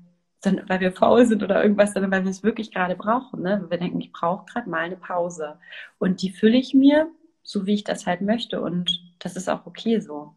weil 0.67 0.79
wir 0.79 0.91
faul 0.91 1.25
sind 1.25 1.43
oder 1.43 1.61
irgendwas, 1.61 1.93
sondern 1.93 2.11
weil 2.11 2.23
wir 2.23 2.31
es 2.31 2.43
wirklich 2.43 2.71
gerade 2.71 2.95
brauchen. 2.95 3.41
Ne? 3.41 3.65
Wir 3.69 3.77
denken, 3.77 4.01
ich 4.01 4.11
brauche 4.11 4.45
gerade 4.45 4.69
mal 4.69 4.85
eine 4.85 4.97
Pause. 4.97 5.57
Und 5.99 6.21
die 6.21 6.31
fülle 6.31 6.57
ich 6.57 6.73
mir, 6.73 7.07
so 7.43 7.65
wie 7.65 7.75
ich 7.75 7.83
das 7.83 8.07
halt 8.07 8.21
möchte. 8.21 8.61
Und 8.61 9.01
das 9.19 9.35
ist 9.35 9.49
auch 9.49 9.65
okay 9.65 9.99
so. 9.99 10.35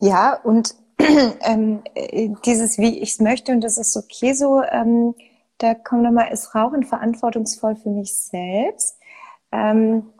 Ja, 0.00 0.38
und 0.42 0.74
ähm, 0.98 1.82
äh, 1.94 2.30
dieses, 2.44 2.78
wie 2.78 2.98
ich 2.98 3.12
es 3.12 3.20
möchte, 3.20 3.52
und 3.52 3.62
das 3.62 3.78
ist 3.78 3.96
okay 3.96 4.34
so, 4.34 4.62
ähm, 4.62 5.14
da 5.58 5.74
kommt 5.74 6.02
nochmal, 6.02 6.32
ist 6.32 6.54
Rauchen 6.54 6.84
verantwortungsvoll 6.84 7.76
für 7.76 7.90
mich 7.90 8.16
selbst? 8.16 8.98
Ähm, 9.52 10.12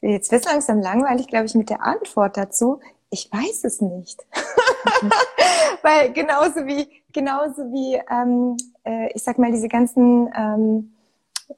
jetzt 0.00 0.32
wird 0.32 0.44
langsam 0.46 0.80
langweilig, 0.80 1.28
glaube 1.28 1.46
ich, 1.46 1.54
mit 1.54 1.70
der 1.70 1.82
Antwort 1.82 2.36
dazu. 2.36 2.80
Ich 3.10 3.30
weiß 3.32 3.64
es 3.64 3.80
nicht. 3.80 4.24
Weil 5.82 6.12
genauso 6.12 6.66
wie, 6.66 6.88
genauso 7.12 7.62
wie, 7.72 8.00
ähm, 8.10 8.56
äh, 8.84 9.12
ich 9.14 9.22
sag 9.22 9.38
mal, 9.38 9.52
diese 9.52 9.68
ganzen 9.68 10.30
ähm, 10.34 10.94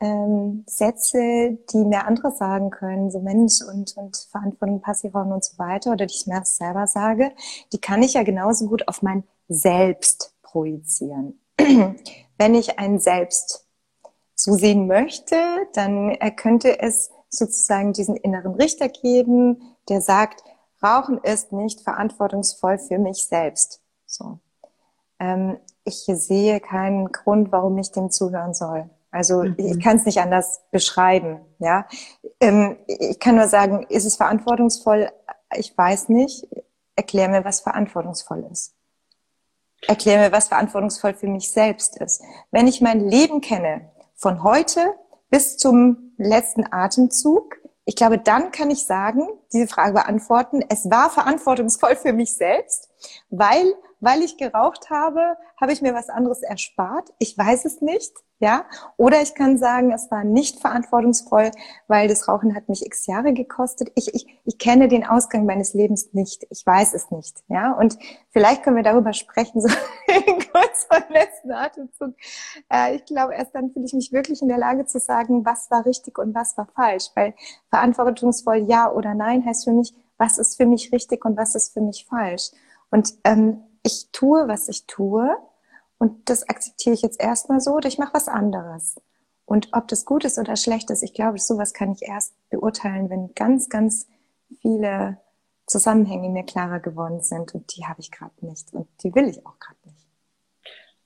ähm, 0.01 0.65
Sätze, 0.67 1.59
die 1.73 1.85
mir 1.85 2.07
andere 2.07 2.33
sagen 2.33 2.71
können, 2.71 3.11
so 3.11 3.21
Mensch 3.21 3.63
und, 3.63 3.97
und 3.97 4.17
Verantwortung, 4.31 4.81
Passivraum 4.81 5.33
und 5.33 5.45
so 5.45 5.59
weiter, 5.59 5.93
oder 5.93 6.07
die 6.07 6.15
ich 6.15 6.27
mir 6.27 6.45
selber 6.45 6.87
sage, 6.87 7.33
die 7.73 7.81
kann 7.81 8.03
ich 8.03 8.15
ja 8.15 8.23
genauso 8.23 8.69
gut 8.69 8.89
auf 8.89 9.03
mein 9.03 9.25
Selbst 9.49 10.35
projizieren. 10.43 11.39
wenn 12.39 12.55
ich 12.55 12.79
ein 12.79 12.99
Selbst 12.99 13.67
so 14.35 14.53
sehen 14.55 14.87
möchte, 14.87 15.37
dann 15.73 16.17
könnte 16.37 16.79
es 16.81 17.11
sozusagen 17.31 17.93
diesen 17.93 18.17
inneren 18.17 18.55
Richter 18.55 18.89
geben, 18.89 19.77
der 19.89 20.01
sagt, 20.01 20.45
Rauchen 20.83 21.19
ist 21.19 21.53
nicht 21.53 21.81
verantwortungsvoll 21.81 22.79
für 22.79 22.99
mich 22.99 23.27
selbst. 23.27 23.81
So. 24.05 24.39
Ähm, 25.19 25.59
ich 25.85 26.05
sehe 26.07 26.61
keinen 26.61 27.11
Grund, 27.13 27.51
warum 27.51 27.79
ich 27.79 27.93
dem 27.93 28.11
zuhören 28.11 28.53
soll. 28.53 28.91
Also 29.11 29.43
mhm. 29.43 29.55
ich 29.57 29.83
kann 29.83 29.97
es 29.97 30.05
nicht 30.05 30.21
anders 30.21 30.61
beschreiben. 30.71 31.41
Ja, 31.59 31.87
ähm, 32.41 32.77
ich 32.87 33.19
kann 33.19 33.37
nur 33.37 33.49
sagen, 33.49 33.87
ist 33.89 34.05
es 34.05 34.17
verantwortungsvoll? 34.17 35.11
Ich 35.55 35.77
weiß 35.77 36.11
nicht. 36.11 36.47
Erklär 36.95 37.29
mir, 37.29 37.45
was 37.45 37.61
verantwortungsvoll 37.61 38.47
ist 38.51 38.76
erkläre 39.87 40.25
mir, 40.25 40.33
was 40.33 40.49
verantwortungsvoll 40.49 41.15
für 41.15 41.29
mich 41.29 41.51
selbst 41.51 42.01
ist. 42.01 42.23
Wenn 42.51 42.67
ich 42.67 42.81
mein 42.81 43.01
Leben 43.09 43.41
kenne, 43.41 43.91
von 44.15 44.43
heute 44.43 44.95
bis 45.31 45.57
zum 45.57 46.15
letzten 46.17 46.65
Atemzug, 46.73 47.57
ich 47.85 47.95
glaube, 47.95 48.19
dann 48.19 48.51
kann 48.51 48.71
ich 48.71 48.85
sagen, 48.85 49.29
diese 49.53 49.69
Frage 49.69 49.93
beantworten, 49.93 50.65
es 50.69 50.91
war 50.91 51.09
verantwortungsvoll 51.11 51.95
für 51.95 52.13
mich 52.13 52.35
selbst, 52.37 52.89
weil, 53.31 53.75
weil 54.01 54.23
ich 54.23 54.37
geraucht 54.37 54.91
habe, 54.91 55.37
habe 55.61 55.73
ich 55.73 55.83
mir 55.83 55.95
was 55.95 56.09
anderes 56.09 56.43
erspart. 56.43 57.13
Ich 57.19 57.37
weiß 57.37 57.65
es 57.65 57.81
nicht. 57.81 58.13
Ja, 58.39 58.67
oder 58.99 59.23
ich 59.23 59.35
kann 59.35 59.57
sagen, 59.57 59.93
es 59.93 60.11
war 60.11 60.23
nicht 60.23 60.61
verantwortungsvoll, 60.61 61.53
weil 61.89 62.07
das 62.07 62.29
Rauchen 62.29 62.55
hat 62.55 62.69
mich 62.69 62.85
x 62.85 63.07
Jahre 63.07 63.33
gekostet. 63.33 63.91
Ich, 63.95 64.15
ich, 64.15 64.27
ich 64.45 64.59
kenne 64.59 64.89
den 64.89 65.07
Ausgang 65.07 65.47
meines 65.47 65.73
Lebens 65.73 66.13
nicht. 66.13 66.47
Ich 66.51 66.67
weiß 66.67 66.93
es 66.93 67.11
nicht. 67.11 67.43
Ja, 67.49 67.73
und 67.73 67.97
vielleicht 68.33 68.63
können 68.63 68.77
wir 68.77 68.83
darüber 68.83 69.15
sprechen, 69.15 69.61
so 69.63 69.69
kurz 70.53 70.85
vor 70.87 71.01
dem 71.01 71.13
letzten 71.13 71.51
Atemzug. 71.51 72.15
Äh, 72.71 72.97
ich 72.97 73.07
glaube, 73.07 73.35
erst 73.35 73.55
dann 73.55 73.71
fühle 73.71 73.87
ich 73.87 73.95
mich 73.95 74.13
wirklich 74.13 74.43
in 74.43 74.49
der 74.49 74.59
Lage 74.59 74.85
zu 74.85 75.01
sagen, 75.01 75.47
was 75.47 75.71
war 75.71 75.87
richtig 75.87 76.19
und 76.19 76.35
was 76.35 76.59
war 76.59 76.69
falsch. 76.75 77.07
Weil 77.15 77.33
verantwortungsvoll 77.71 78.67
ja 78.69 78.93
oder 78.93 79.15
nein 79.15 79.47
heißt 79.47 79.65
für 79.65 79.73
mich, 79.73 79.95
was 80.19 80.37
ist 80.37 80.59
für 80.59 80.67
mich 80.67 80.93
richtig 80.93 81.25
und 81.25 81.39
was 81.39 81.55
ist 81.55 81.73
für 81.73 81.81
mich 81.81 82.05
falsch. 82.07 82.51
Und 82.91 83.15
ähm, 83.25 83.63
ich 83.87 84.09
tue, 84.11 84.49
was 84.49 84.69
ich 84.69 84.87
tue 84.87 85.37
und 85.99 86.29
das 86.29 86.49
akzeptiere 86.49 86.95
ich 86.95 87.03
jetzt 87.03 87.21
erstmal 87.21 87.61
so 87.61 87.75
oder 87.75 87.89
ich 87.89 87.99
mache 87.99 88.15
was 88.15 88.29
anderes. 88.29 89.01
Und 89.45 89.69
ob 89.73 89.87
das 89.87 90.05
gut 90.05 90.25
ist 90.25 90.39
oder 90.39 90.57
schlecht 90.57 90.91
ist, 90.91 91.05
ich 91.05 91.15
glaube, 91.15 91.39
sowas 91.39 91.73
kann 91.73 91.93
ich 91.93 92.03
erst 92.03 92.35
beurteilen, 92.51 93.09
wenn 93.09 93.33
ganz, 93.35 93.69
ganz 93.69 94.09
viele 94.61 95.19
Zusammenhänge 95.67 96.29
mir 96.31 96.43
klarer 96.43 96.81
geworden 96.81 97.23
sind 97.23 97.55
und 97.55 97.77
die 97.77 97.87
habe 97.87 98.01
ich 98.01 98.11
gerade 98.11 98.45
nicht 98.45 98.75
und 98.75 98.89
die 99.03 99.15
will 99.15 99.29
ich 99.29 99.47
auch 99.47 99.59
gerade 99.61 99.79
nicht. 99.85 100.07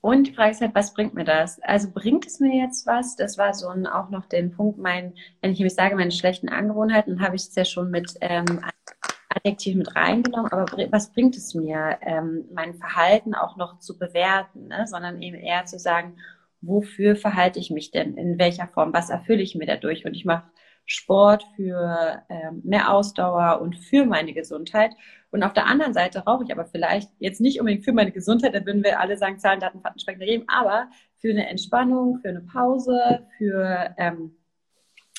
Und 0.00 0.28
die 0.28 0.34
Frage 0.34 0.52
ist 0.52 0.62
halt, 0.62 0.74
was 0.74 0.94
bringt 0.94 1.12
mir 1.12 1.24
das? 1.24 1.60
Also 1.60 1.90
bringt 1.92 2.26
es 2.26 2.40
mir 2.40 2.64
jetzt 2.64 2.86
was? 2.86 3.16
Das 3.16 3.36
war 3.36 3.52
so 3.52 3.68
ein, 3.68 3.86
auch 3.86 4.08
noch 4.08 4.24
den 4.24 4.50
Punkt, 4.52 4.78
mein, 4.78 5.12
wenn 5.42 5.52
ich 5.52 5.58
nämlich 5.58 5.74
sage, 5.74 5.94
meine 5.94 6.10
schlechten 6.10 6.48
Angewohnheiten, 6.48 7.20
habe 7.20 7.36
ich 7.36 7.42
es 7.42 7.54
ja 7.54 7.66
schon 7.66 7.90
mit 7.90 8.14
ähm, 8.22 8.62
Adjektiv 9.32 9.76
mit 9.76 9.94
reingenommen, 9.94 10.50
aber 10.50 10.66
was 10.90 11.12
bringt 11.12 11.36
es 11.36 11.54
mir, 11.54 11.98
ähm, 12.02 12.46
mein 12.52 12.74
Verhalten 12.74 13.34
auch 13.34 13.56
noch 13.56 13.78
zu 13.78 13.96
bewerten, 13.96 14.66
ne? 14.66 14.86
sondern 14.86 15.22
eben 15.22 15.36
eher 15.36 15.64
zu 15.66 15.78
sagen, 15.78 16.16
wofür 16.60 17.14
verhalte 17.16 17.60
ich 17.60 17.70
mich 17.70 17.90
denn, 17.90 18.16
in 18.16 18.38
welcher 18.38 18.66
Form, 18.66 18.92
was 18.92 19.08
erfülle 19.08 19.42
ich 19.42 19.54
mir 19.54 19.66
dadurch 19.66 20.04
und 20.04 20.14
ich 20.14 20.24
mache 20.24 20.50
Sport 20.84 21.46
für 21.54 22.22
ähm, 22.28 22.62
mehr 22.64 22.92
Ausdauer 22.92 23.60
und 23.60 23.76
für 23.76 24.04
meine 24.04 24.32
Gesundheit. 24.32 24.90
Und 25.30 25.44
auf 25.44 25.52
der 25.52 25.66
anderen 25.66 25.94
Seite 25.94 26.20
rauche 26.20 26.42
ich 26.42 26.52
aber 26.52 26.64
vielleicht 26.64 27.08
jetzt 27.20 27.40
nicht 27.40 27.60
unbedingt 27.60 27.84
für 27.84 27.92
meine 27.92 28.10
Gesundheit, 28.10 28.54
da 28.54 28.66
würden 28.66 28.82
wir 28.82 28.98
alle 28.98 29.16
sagen, 29.16 29.38
Zahlen, 29.38 29.60
Daten, 29.60 29.80
Fakten, 29.80 30.00
Spektrum, 30.00 30.44
aber 30.48 30.88
für 31.18 31.30
eine 31.30 31.48
Entspannung, 31.48 32.18
für 32.20 32.30
eine 32.30 32.40
Pause, 32.40 33.28
für 33.38 33.94
ähm, 33.98 34.32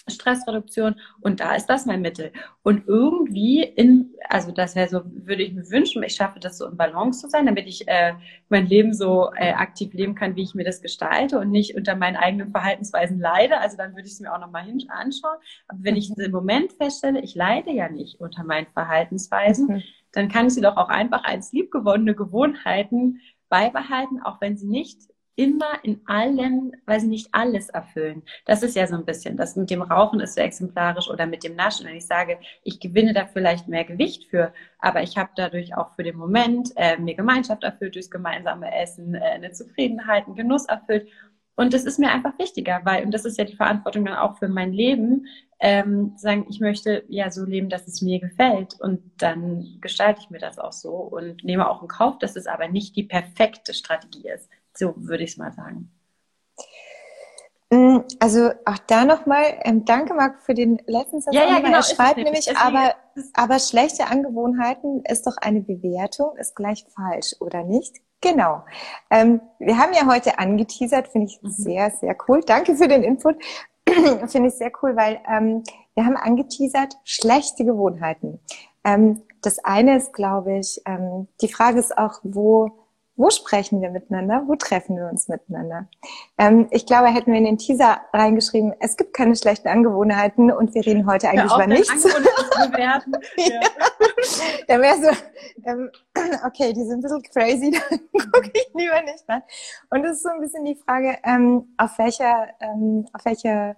Stressreduktion 0.07 0.95
und 1.19 1.39
da 1.39 1.55
ist 1.55 1.67
das 1.67 1.85
mein 1.85 2.01
Mittel. 2.01 2.31
Und 2.63 2.87
irgendwie 2.87 3.63
in, 3.63 4.15
also 4.29 4.51
das 4.51 4.75
wäre 4.75 4.89
so, 4.89 5.01
würde 5.05 5.43
ich 5.43 5.53
mir 5.53 5.69
wünschen, 5.69 6.03
ich 6.03 6.15
schaffe 6.15 6.39
das 6.39 6.57
so 6.57 6.65
in 6.67 6.77
Balance 6.77 7.21
zu 7.21 7.29
sein, 7.29 7.45
damit 7.45 7.67
ich 7.67 7.87
äh, 7.87 8.13
mein 8.49 8.65
Leben 8.65 8.93
so 8.93 9.31
äh, 9.35 9.53
aktiv 9.53 9.93
leben 9.93 10.15
kann, 10.15 10.35
wie 10.35 10.43
ich 10.43 10.55
mir 10.55 10.63
das 10.63 10.81
gestalte 10.81 11.39
und 11.39 11.51
nicht 11.51 11.75
unter 11.75 11.95
meinen 11.95 12.15
eigenen 12.15 12.51
Verhaltensweisen 12.51 13.19
leide. 13.19 13.59
Also 13.59 13.77
dann 13.77 13.91
würde 13.91 14.07
ich 14.07 14.13
es 14.13 14.19
mir 14.19 14.33
auch 14.33 14.39
nochmal 14.39 14.67
anschauen. 14.89 15.37
Aber 15.67 15.79
wenn 15.81 15.95
ich 15.95 16.11
im 16.17 16.31
Moment 16.31 16.73
feststelle, 16.73 17.21
ich 17.21 17.35
leide 17.35 17.71
ja 17.71 17.89
nicht 17.89 18.19
unter 18.19 18.43
meinen 18.43 18.67
Verhaltensweisen, 18.73 19.67
mhm. 19.67 19.83
dann 20.11 20.29
kann 20.29 20.47
ich 20.47 20.53
sie 20.53 20.61
doch 20.61 20.77
auch 20.77 20.89
einfach 20.89 21.23
als 21.23 21.51
liebgewonnene 21.51 22.15
Gewohnheiten 22.15 23.19
beibehalten, 23.49 24.21
auch 24.21 24.39
wenn 24.41 24.57
sie 24.57 24.67
nicht 24.67 25.10
immer 25.41 25.83
in 25.83 26.01
allem, 26.05 26.71
weil 26.85 26.99
sie 26.99 27.07
nicht 27.07 27.29
alles 27.31 27.69
erfüllen. 27.69 28.21
Das 28.45 28.61
ist 28.61 28.75
ja 28.75 28.85
so 28.85 28.93
ein 28.93 29.05
bisschen, 29.05 29.37
das 29.37 29.55
mit 29.55 29.71
dem 29.71 29.81
Rauchen 29.81 30.19
ist 30.19 30.35
so 30.35 30.41
exemplarisch 30.41 31.09
oder 31.09 31.25
mit 31.25 31.43
dem 31.43 31.55
Naschen, 31.55 31.87
wenn 31.87 31.95
ich 31.95 32.05
sage, 32.05 32.37
ich 32.63 32.79
gewinne 32.79 33.11
da 33.13 33.25
vielleicht 33.25 33.67
mehr 33.67 33.83
Gewicht 33.83 34.29
für, 34.29 34.53
aber 34.77 35.01
ich 35.01 35.17
habe 35.17 35.31
dadurch 35.35 35.75
auch 35.75 35.95
für 35.95 36.03
den 36.03 36.15
Moment 36.15 36.73
äh, 36.75 36.95
mir 36.97 37.15
Gemeinschaft 37.15 37.63
erfüllt, 37.63 37.95
durchs 37.95 38.11
gemeinsame 38.11 38.71
Essen 38.71 39.15
äh, 39.15 39.21
eine 39.21 39.51
Zufriedenheit, 39.51 40.27
einen 40.27 40.35
Genuss 40.35 40.65
erfüllt. 40.65 41.07
Und 41.55 41.73
das 41.73 41.85
ist 41.85 41.97
mir 41.97 42.11
einfach 42.11 42.37
wichtiger, 42.37 42.81
weil, 42.83 43.03
und 43.03 43.11
das 43.11 43.25
ist 43.25 43.37
ja 43.39 43.43
die 43.43 43.55
Verantwortung 43.55 44.05
dann 44.05 44.15
auch 44.15 44.37
für 44.37 44.47
mein 44.47 44.73
Leben, 44.73 45.25
ähm, 45.59 46.13
sagen, 46.17 46.45
ich 46.49 46.59
möchte 46.59 47.03
ja 47.07 47.31
so 47.31 47.45
leben, 47.45 47.69
dass 47.69 47.87
es 47.87 48.01
mir 48.03 48.19
gefällt. 48.19 48.79
Und 48.79 49.01
dann 49.17 49.77
gestalte 49.81 50.21
ich 50.21 50.29
mir 50.29 50.39
das 50.39 50.59
auch 50.59 50.71
so 50.71 50.91
und 50.91 51.43
nehme 51.43 51.67
auch 51.67 51.81
in 51.81 51.87
Kauf, 51.87 52.19
dass 52.19 52.35
es 52.35 52.45
aber 52.45 52.67
nicht 52.67 52.95
die 52.95 53.03
perfekte 53.03 53.73
Strategie 53.73 54.29
ist. 54.29 54.49
So 54.73 54.93
würde 54.97 55.23
ich 55.23 55.31
es 55.31 55.37
mal 55.37 55.51
sagen. 55.53 55.91
Mm, 57.71 57.99
also 58.19 58.51
auch 58.65 58.77
da 58.87 59.05
nochmal, 59.05 59.43
ähm, 59.63 59.85
danke 59.85 60.13
Marc 60.13 60.41
für 60.43 60.53
den 60.53 60.81
letzten 60.87 61.21
Satz. 61.21 61.33
Ja, 61.33 61.47
ja, 61.47 61.59
genau. 61.59 61.77
Er 61.77 61.83
schreibt 61.83 62.17
nämlich, 62.17 62.55
aber, 62.57 62.95
aber 63.33 63.59
schlechte 63.59 64.07
Angewohnheiten 64.07 65.03
ist 65.05 65.25
doch 65.25 65.37
eine 65.37 65.61
Bewertung, 65.61 66.35
ist 66.37 66.55
gleich 66.55 66.85
falsch, 66.93 67.35
oder 67.39 67.63
nicht? 67.63 67.95
Genau. 68.19 68.63
Ähm, 69.09 69.41
wir 69.57 69.77
haben 69.77 69.93
ja 69.93 70.05
heute 70.05 70.37
angeteasert, 70.37 71.07
finde 71.07 71.27
ich 71.27 71.41
mhm. 71.41 71.49
sehr, 71.49 71.91
sehr 71.91 72.15
cool. 72.27 72.41
Danke 72.45 72.75
für 72.75 72.87
den 72.87 73.03
Input. 73.03 73.37
finde 74.27 74.49
ich 74.49 74.55
sehr 74.55 74.71
cool, 74.83 74.95
weil 74.95 75.19
ähm, 75.27 75.63
wir 75.95 76.05
haben 76.05 76.17
angeteasert, 76.17 76.97
schlechte 77.03 77.65
Gewohnheiten. 77.65 78.39
Ähm, 78.83 79.23
das 79.41 79.59
eine 79.59 79.97
ist, 79.97 80.13
glaube 80.13 80.59
ich, 80.59 80.81
ähm, 80.85 81.27
die 81.41 81.47
Frage 81.47 81.79
ist 81.79 81.97
auch, 81.97 82.19
wo 82.23 82.80
wo 83.15 83.29
sprechen 83.29 83.81
wir 83.81 83.89
miteinander? 83.89 84.43
Wo 84.47 84.55
treffen 84.55 84.97
wir 84.97 85.07
uns 85.07 85.27
miteinander? 85.27 85.87
Ähm, 86.37 86.67
ich 86.71 86.85
glaube, 86.85 87.09
hätten 87.09 87.31
wir 87.31 87.37
in 87.37 87.45
den 87.45 87.57
Teaser 87.57 88.01
reingeschrieben, 88.13 88.73
es 88.79 88.97
gibt 88.97 89.13
keine 89.13 89.35
schlechten 89.35 89.67
Angewohnheiten 89.67 90.51
und 90.51 90.73
wir 90.73 90.85
reden 90.85 91.05
heute 91.05 91.29
eigentlich 91.29 91.53
über 91.53 91.67
nichts. 91.67 92.03
ja. 92.79 93.01
Dann 94.67 94.81
wäre 94.81 94.95
so, 94.95 95.09
ähm, 95.65 95.91
okay, 96.45 96.73
die 96.73 96.83
sind 96.83 96.99
ein 96.99 97.01
bisschen 97.01 97.23
crazy, 97.23 97.71
dann 97.89 98.31
gucke 98.31 98.51
ich 98.53 98.69
lieber 98.73 99.01
nicht 99.01 99.23
rein. 99.27 99.43
Und 99.89 100.05
es 100.05 100.17
ist 100.17 100.23
so 100.23 100.29
ein 100.29 100.39
bisschen 100.39 100.65
die 100.65 100.75
Frage, 100.75 101.17
ähm, 101.23 101.73
auf 101.77 101.97
welcher, 101.97 102.49
ähm, 102.59 103.07
auf 103.13 103.25
welcher 103.25 103.75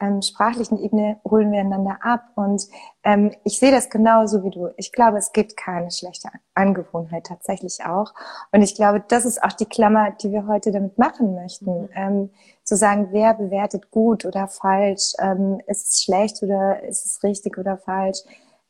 ähm, 0.00 0.22
sprachlichen 0.22 0.78
Ebene 0.78 1.20
holen 1.28 1.52
wir 1.52 1.60
einander 1.60 1.98
ab. 2.02 2.24
Und 2.34 2.66
ähm, 3.04 3.32
ich 3.44 3.58
sehe 3.58 3.70
das 3.70 3.90
genauso 3.90 4.42
wie 4.44 4.50
du. 4.50 4.70
Ich 4.76 4.92
glaube, 4.92 5.18
es 5.18 5.32
gibt 5.32 5.56
keine 5.56 5.90
schlechte 5.90 6.28
Angewohnheit 6.54 7.26
tatsächlich 7.26 7.84
auch. 7.84 8.12
Und 8.52 8.62
ich 8.62 8.74
glaube, 8.74 9.04
das 9.06 9.24
ist 9.24 9.42
auch 9.42 9.52
die 9.52 9.66
Klammer, 9.66 10.10
die 10.10 10.32
wir 10.32 10.46
heute 10.46 10.72
damit 10.72 10.98
machen 10.98 11.34
möchten. 11.34 11.82
Mhm. 11.82 11.88
Ähm, 11.94 12.30
zu 12.64 12.76
sagen, 12.76 13.08
wer 13.10 13.34
bewertet 13.34 13.90
gut 13.90 14.24
oder 14.24 14.48
falsch, 14.48 15.12
ähm, 15.18 15.60
ist 15.66 15.88
es 15.88 16.02
schlecht 16.02 16.42
oder 16.42 16.82
ist 16.82 17.04
es 17.04 17.22
richtig 17.22 17.58
oder 17.58 17.78
falsch. 17.78 18.18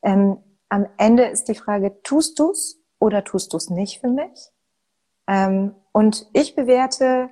Ähm, 0.03 0.37
am 0.69 0.87
Ende 0.97 1.25
ist 1.25 1.47
die 1.47 1.55
Frage, 1.55 2.01
tust 2.03 2.39
du's 2.39 2.79
oder 2.99 3.23
tust 3.23 3.53
du's 3.53 3.69
nicht 3.69 4.01
für 4.01 4.09
mich? 4.09 4.51
Ähm, 5.27 5.75
und 5.91 6.27
ich 6.33 6.55
bewerte 6.55 7.29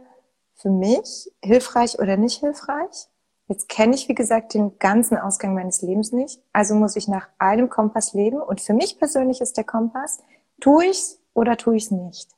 für 0.56 0.70
mich 0.70 1.32
hilfreich 1.44 2.00
oder 2.00 2.18
nicht 2.18 2.40
hilfreich. 2.40 3.08
Jetzt 3.48 3.68
kenne 3.68 3.96
ich, 3.96 4.08
wie 4.08 4.16
gesagt, 4.16 4.54
den 4.54 4.78
ganzen 4.80 5.18
Ausgang 5.18 5.54
meines 5.54 5.82
Lebens 5.82 6.12
nicht. 6.12 6.42
Also 6.54 6.76
muss 6.76 6.96
ich 6.96 7.08
nach 7.08 7.28
einem 7.40 7.70
Kompass 7.70 8.14
leben. 8.14 8.42
Und 8.42 8.62
für 8.62 8.74
mich 8.74 8.98
persönlich 8.98 9.42
ist 9.42 9.58
der 9.58 9.66
Kompass, 9.66 10.20
tue 10.62 10.86
ich's 10.86 11.20
oder 11.34 11.58
tue 11.58 11.76
ich's 11.76 11.92
nicht? 11.92 12.30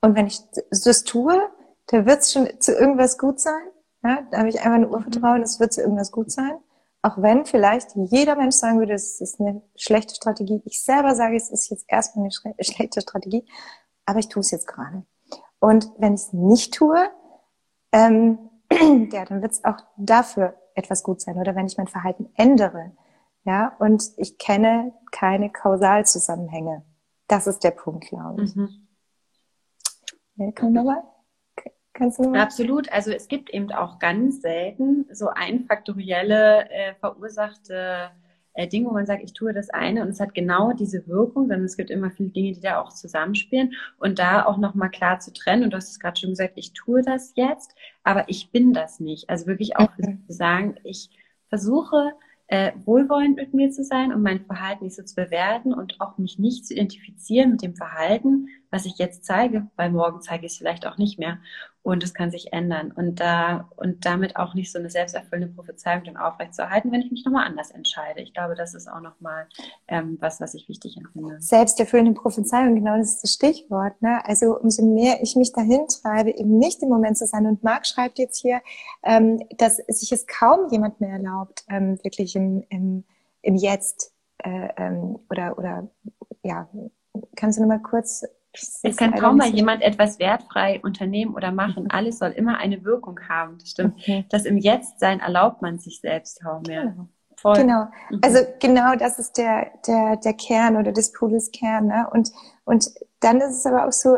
Und 0.00 0.16
wenn 0.16 0.26
ich 0.26 0.40
das 0.70 1.04
tue, 1.04 1.38
dann 1.86 2.06
wird 2.06 2.20
es 2.20 2.32
schon 2.32 2.48
zu 2.60 2.72
irgendwas 2.72 3.18
gut 3.18 3.40
sein. 3.40 3.62
Ja, 4.02 4.26
da 4.30 4.38
habe 4.38 4.48
ich 4.48 4.60
einfach 4.60 4.72
ein 4.72 4.88
Urvertrauen, 4.88 5.42
es 5.42 5.60
wird 5.60 5.72
zu 5.72 5.80
irgendwas 5.80 6.10
gut 6.10 6.30
sein. 6.30 6.54
Auch 7.02 7.20
wenn 7.20 7.44
vielleicht 7.44 7.94
jeder 7.94 8.36
Mensch 8.36 8.56
sagen 8.56 8.78
würde, 8.78 8.94
es 8.94 9.20
ist 9.20 9.40
eine 9.40 9.62
schlechte 9.76 10.14
Strategie. 10.14 10.62
Ich 10.64 10.82
selber 10.82 11.14
sage, 11.14 11.36
es 11.36 11.50
ist 11.50 11.68
jetzt 11.70 11.84
erstmal 11.88 12.24
eine 12.44 12.64
schlechte 12.64 13.00
Strategie, 13.00 13.44
aber 14.06 14.18
ich 14.18 14.28
tue 14.28 14.40
es 14.40 14.50
jetzt 14.50 14.66
gerade. 14.66 15.04
Und 15.58 15.90
wenn 15.98 16.14
ich 16.14 16.22
es 16.22 16.32
nicht 16.32 16.74
tue, 16.74 16.98
ähm, 17.92 18.38
ja, 19.12 19.24
dann 19.24 19.42
wird 19.42 19.52
es 19.52 19.64
auch 19.64 19.76
dafür 19.96 20.54
etwas 20.74 21.02
gut 21.02 21.20
sein. 21.20 21.38
Oder 21.38 21.54
wenn 21.54 21.66
ich 21.66 21.76
mein 21.76 21.88
Verhalten 21.88 22.30
ändere, 22.34 22.92
ja, 23.44 23.74
und 23.78 24.04
ich 24.16 24.38
kenne 24.38 24.92
keine 25.10 25.50
Kausalzusammenhänge. 25.50 26.84
Das 27.26 27.46
ist 27.46 27.64
der 27.64 27.72
Punkt, 27.72 28.08
glaube 28.08 28.44
ich. 28.44 28.54
Mhm. 28.54 28.88
Ja, 30.36 30.50
komm 30.54 30.72
nochmal. 30.72 31.02
Kannst 31.92 32.18
du 32.18 32.22
nochmal? 32.22 32.40
Absolut. 32.40 32.90
Also 32.90 33.10
es 33.10 33.28
gibt 33.28 33.50
eben 33.50 33.70
auch 33.72 33.98
ganz 33.98 34.40
selten 34.40 35.06
so 35.12 35.28
einfaktorielle 35.28 36.70
äh, 36.70 36.94
verursachte 36.94 38.10
äh, 38.54 38.68
Dinge, 38.68 38.88
wo 38.88 38.92
man 38.92 39.06
sagt, 39.06 39.22
ich 39.24 39.32
tue 39.32 39.52
das 39.52 39.70
eine 39.70 40.02
und 40.02 40.08
es 40.08 40.20
hat 40.20 40.34
genau 40.34 40.72
diese 40.72 41.06
Wirkung, 41.06 41.48
sondern 41.48 41.64
es 41.64 41.76
gibt 41.76 41.90
immer 41.90 42.10
viele 42.10 42.30
Dinge, 42.30 42.52
die 42.52 42.60
da 42.60 42.80
auch 42.80 42.92
zusammenspielen 42.92 43.72
und 43.98 44.18
da 44.18 44.44
auch 44.44 44.58
nochmal 44.58 44.90
klar 44.90 45.20
zu 45.20 45.32
trennen. 45.32 45.64
Und 45.64 45.70
du 45.70 45.76
hast 45.76 45.90
es 45.90 46.00
gerade 46.00 46.18
schon 46.18 46.30
gesagt, 46.30 46.54
ich 46.56 46.72
tue 46.72 47.02
das 47.02 47.32
jetzt, 47.36 47.74
aber 48.04 48.28
ich 48.28 48.50
bin 48.50 48.72
das 48.72 49.00
nicht. 49.00 49.30
Also 49.30 49.46
wirklich 49.46 49.76
auch 49.76 49.90
zu 49.96 50.18
sagen, 50.28 50.76
ich 50.84 51.10
versuche, 51.48 52.12
äh, 52.52 52.72
wohlwollend 52.84 53.36
mit 53.36 53.54
mir 53.54 53.70
zu 53.70 53.82
sein 53.82 54.12
und 54.12 54.22
mein 54.22 54.44
Verhalten 54.44 54.84
nicht 54.84 54.96
so 54.96 55.02
zu 55.02 55.14
bewerten 55.14 55.72
und 55.72 56.00
auch 56.02 56.18
mich 56.18 56.38
nicht 56.38 56.66
zu 56.66 56.74
identifizieren 56.74 57.52
mit 57.52 57.62
dem 57.62 57.74
Verhalten, 57.74 58.48
was 58.70 58.84
ich 58.84 58.98
jetzt 58.98 59.24
zeige, 59.24 59.68
weil 59.76 59.90
morgen 59.90 60.20
zeige 60.20 60.44
ich 60.44 60.52
es 60.52 60.58
vielleicht 60.58 60.86
auch 60.86 60.98
nicht 60.98 61.18
mehr 61.18 61.38
und 61.82 62.04
es 62.04 62.14
kann 62.14 62.30
sich 62.30 62.52
ändern 62.52 62.92
und 62.92 63.18
da 63.18 63.68
und 63.76 64.04
damit 64.06 64.36
auch 64.36 64.54
nicht 64.54 64.70
so 64.70 64.78
eine 64.78 64.88
selbsterfüllende 64.88 65.52
Prophezeiung 65.52 66.04
dann 66.04 66.16
aufrechtzuerhalten, 66.16 66.92
wenn 66.92 67.00
ich 67.00 67.10
mich 67.10 67.24
nochmal 67.24 67.46
anders 67.46 67.72
entscheide. 67.72 68.20
Ich 68.20 68.32
glaube, 68.32 68.54
das 68.54 68.74
ist 68.74 68.88
auch 68.88 69.00
nochmal 69.00 69.48
ähm, 69.88 70.16
was, 70.20 70.40
was 70.40 70.54
ich 70.54 70.68
wichtig 70.68 70.96
empfinde. 70.96 71.40
Selbsterfüllende 71.40 72.12
Prophezeiung, 72.12 72.76
genau 72.76 72.96
das 72.96 73.14
ist 73.14 73.24
das 73.24 73.34
Stichwort. 73.34 74.00
Ne? 74.00 74.24
Also 74.24 74.58
umso 74.58 74.84
mehr 74.84 75.22
ich 75.22 75.34
mich 75.34 75.52
dahin 75.52 75.86
treibe, 75.88 76.30
eben 76.30 76.58
nicht 76.58 76.82
im 76.82 76.88
Moment 76.88 77.18
zu 77.18 77.26
sein. 77.26 77.46
Und 77.46 77.64
Marc 77.64 77.86
schreibt 77.86 78.18
jetzt 78.18 78.40
hier, 78.40 78.60
ähm, 79.02 79.42
dass 79.58 79.76
sich 79.76 80.12
es 80.12 80.26
kaum 80.26 80.68
jemand 80.70 81.00
mehr 81.00 81.14
erlaubt, 81.14 81.64
ähm, 81.68 81.98
wirklich 82.04 82.36
im, 82.36 82.64
im, 82.68 83.04
im 83.42 83.56
Jetzt 83.56 84.12
äh, 84.38 84.68
ähm, 84.76 85.18
oder 85.30 85.58
oder 85.58 85.88
ja, 86.44 86.68
kannst 87.36 87.58
du 87.58 87.62
nochmal 87.62 87.82
kurz 87.82 88.24
es 88.52 88.96
kann 88.96 89.14
kaum 89.14 89.38
mal 89.38 89.48
jemand 89.48 89.82
etwas 89.82 90.18
wertfrei 90.18 90.80
unternehmen 90.82 91.34
oder 91.34 91.52
machen. 91.52 91.84
Mhm. 91.84 91.90
Alles 91.90 92.18
soll 92.18 92.30
immer 92.30 92.58
eine 92.58 92.84
Wirkung 92.84 93.18
haben. 93.28 93.58
Das 93.58 93.70
stimmt. 93.70 93.96
Okay. 93.98 94.26
Das 94.28 94.44
im 94.44 94.58
Jetzt-Sein 94.58 95.20
erlaubt 95.20 95.62
man 95.62 95.78
sich 95.78 96.00
selbst 96.00 96.42
kaum 96.42 96.62
mehr. 96.62 96.86
Genau. 96.86 97.08
Voll. 97.36 97.56
Genau. 97.56 97.86
Mhm. 98.10 98.20
Also 98.22 98.38
genau 98.60 98.94
das 98.94 99.18
ist 99.18 99.38
der, 99.38 99.72
der, 99.86 100.16
der 100.16 100.34
Kern 100.34 100.76
oder 100.76 100.92
des 100.92 101.12
Pudels 101.12 101.50
Kern. 101.50 101.86
Ne? 101.86 102.06
Und, 102.12 102.30
und 102.64 102.88
dann 103.20 103.40
ist 103.40 103.56
es 103.56 103.66
aber 103.66 103.86
auch 103.86 103.92
so, 103.92 104.16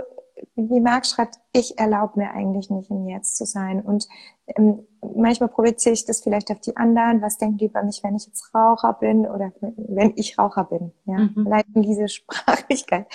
wie 0.57 0.81
Marc 0.81 1.07
schreibt, 1.07 1.37
ich 1.53 1.79
erlaube 1.79 2.19
mir 2.19 2.33
eigentlich 2.33 2.71
nicht 2.71 2.91
im 2.91 3.09
Jetzt 3.09 3.37
zu 3.37 3.47
sein. 3.47 3.81
Und, 3.81 4.07
ähm, 4.47 4.87
manchmal 5.15 5.49
projiziere 5.49 5.93
ich 5.93 6.05
das 6.05 6.21
vielleicht 6.21 6.51
auf 6.51 6.61
die 6.61 6.77
anderen. 6.77 7.23
Was 7.23 7.39
denken 7.39 7.59
die 7.59 7.67
über 7.67 7.83
mich, 7.83 8.03
wenn 8.03 8.17
ich 8.17 8.27
jetzt 8.27 8.55
Raucher 8.55 8.93
bin 8.95 9.27
oder 9.27 9.53
wenn 9.61 10.13
ich 10.17 10.39
Raucher 10.39 10.65
bin? 10.65 10.93
Ja, 11.05 11.19
mhm. 11.19 11.47
leiten 11.47 11.83
diese 11.83 12.09
Sprachlichkeit. 12.09 13.07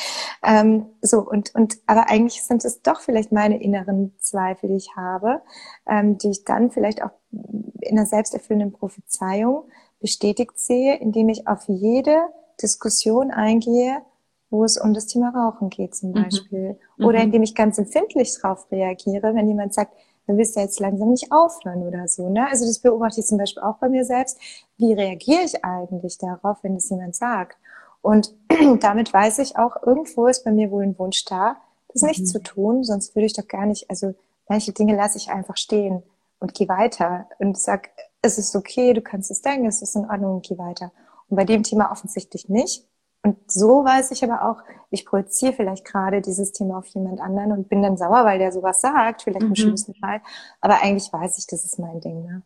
Ähm, 0.44 0.88
so 1.02 1.20
und 1.20 1.54
und 1.56 1.78
aber 1.86 2.10
eigentlich 2.10 2.44
sind 2.44 2.66
es 2.66 2.82
doch 2.82 3.02
vielleicht 3.02 3.32
meine 3.32 3.62
inneren 3.62 4.14
Zweifel, 4.20 4.70
die 4.70 4.78
ich 4.78 4.96
habe, 4.96 5.42
ähm, 5.88 6.18
die 6.18 6.30
ich 6.30 6.44
dann 6.46 6.72
vielleicht 6.72 7.04
auch 7.04 7.12
in 7.32 7.98
einer 7.98 8.06
selbsterfüllenden 8.06 8.74
Prophezeiung 8.74 9.64
bestätigt 10.00 10.58
sehe, 10.58 10.96
indem 10.98 11.30
ich 11.30 11.48
auf 11.48 11.68
jede 11.68 12.18
Diskussion 12.62 13.32
eingehe, 13.32 14.02
wo 14.50 14.64
es 14.64 14.78
um 14.78 14.94
das 14.94 15.08
Thema 15.08 15.30
Rauchen 15.30 15.70
geht 15.70 15.96
zum 15.96 16.10
mhm. 16.10 16.24
Beispiel. 16.24 16.78
Mhm. 16.98 17.06
Oder 17.06 17.22
indem 17.22 17.44
ich 17.44 17.56
ganz 17.56 17.78
empfindlich 17.78 18.34
darauf 18.42 18.72
reagiere, 18.72 19.36
wenn 19.36 19.48
jemand 19.48 19.74
sagt, 19.74 19.94
dann 20.30 20.38
willst 20.38 20.56
du 20.56 20.60
jetzt 20.60 20.80
langsam 20.80 21.10
nicht 21.10 21.32
aufhören 21.32 21.82
oder 21.82 22.08
so. 22.08 22.30
Ne? 22.30 22.48
Also 22.48 22.64
das 22.64 22.78
beobachte 22.78 23.20
ich 23.20 23.26
zum 23.26 23.40
Beispiel 23.40 23.64
auch 23.64 23.78
bei 23.78 23.90
mir 23.90 24.06
selbst. 24.06 24.38
Wie 24.78 24.94
reagiere 24.94 25.42
ich 25.42 25.66
eigentlich 25.66 26.20
darauf, 26.20 26.58
wenn 26.62 26.76
das 26.76 26.88
jemand 26.92 27.16
sagt? 27.16 27.58
Und 28.04 28.36
damit 28.80 29.12
weiß 29.12 29.40
ich 29.40 29.58
auch, 29.58 29.82
irgendwo 29.82 30.28
ist 30.28 30.46
bei 30.46 30.52
mir 30.52 30.70
wohl 30.70 30.84
ein 30.84 31.00
Wunsch 31.00 31.26
da, 31.26 31.58
das 31.92 32.04
nicht 32.04 32.20
mhm. 32.20 32.26
zu 32.26 32.44
tun, 32.44 32.84
sonst 32.84 33.16
würde 33.16 33.26
ich 33.26 33.34
doch 33.34 33.48
gar 33.48 33.66
nicht, 33.66 33.90
also 33.90 34.14
manche 34.48 34.72
Dinge 34.72 34.96
lasse 34.96 35.18
ich 35.18 35.32
einfach 35.32 35.58
stehen 35.58 36.04
und 36.40 36.54
gehe 36.54 36.70
weiter 36.70 37.28
und 37.40 37.58
sag, 37.58 37.90
es 38.22 38.38
ist 38.38 38.56
okay, 38.56 38.94
du 38.94 39.02
kannst 39.02 39.32
es 39.32 39.42
denken, 39.42 39.66
es 39.66 39.82
ist 39.82 39.96
in 39.96 40.06
Ordnung 40.06 40.36
und 40.36 40.46
geh 40.46 40.60
weiter. 40.60 40.92
Und 41.28 41.38
bei 41.38 41.44
dem 41.44 41.64
Thema 41.64 41.92
offensichtlich 41.92 42.50
nicht. 42.50 42.86
Und 43.22 43.52
so 43.52 43.84
weiß 43.84 44.12
ich 44.12 44.24
aber 44.24 44.50
auch, 44.50 44.64
ich 44.90 45.06
projiziere 45.06 45.54
vielleicht 45.54 45.86
gerade 45.86 46.22
dieses 46.22 46.52
Thema 46.52 46.78
auf 46.78 46.88
jemand 46.88 47.20
anderen 47.20 47.52
und 47.52 47.70
bin 47.70 47.82
dann 47.82 47.98
sauer, 47.98 48.24
weil 48.24 48.40
der 48.40 48.52
sowas 48.52 48.82
sagt, 48.82 49.24
vielleicht 49.24 49.44
im 49.44 49.50
mhm. 49.50 49.56
schlimmsten 49.56 49.94
Fall. 49.96 50.22
Aber 50.62 50.82
eigentlich 50.82 51.12
weiß 51.12 51.38
ich, 51.38 51.46
das 51.48 51.66
ist 51.66 51.80
mein 51.80 52.00
Ding. 52.00 52.24
Ne? 52.24 52.44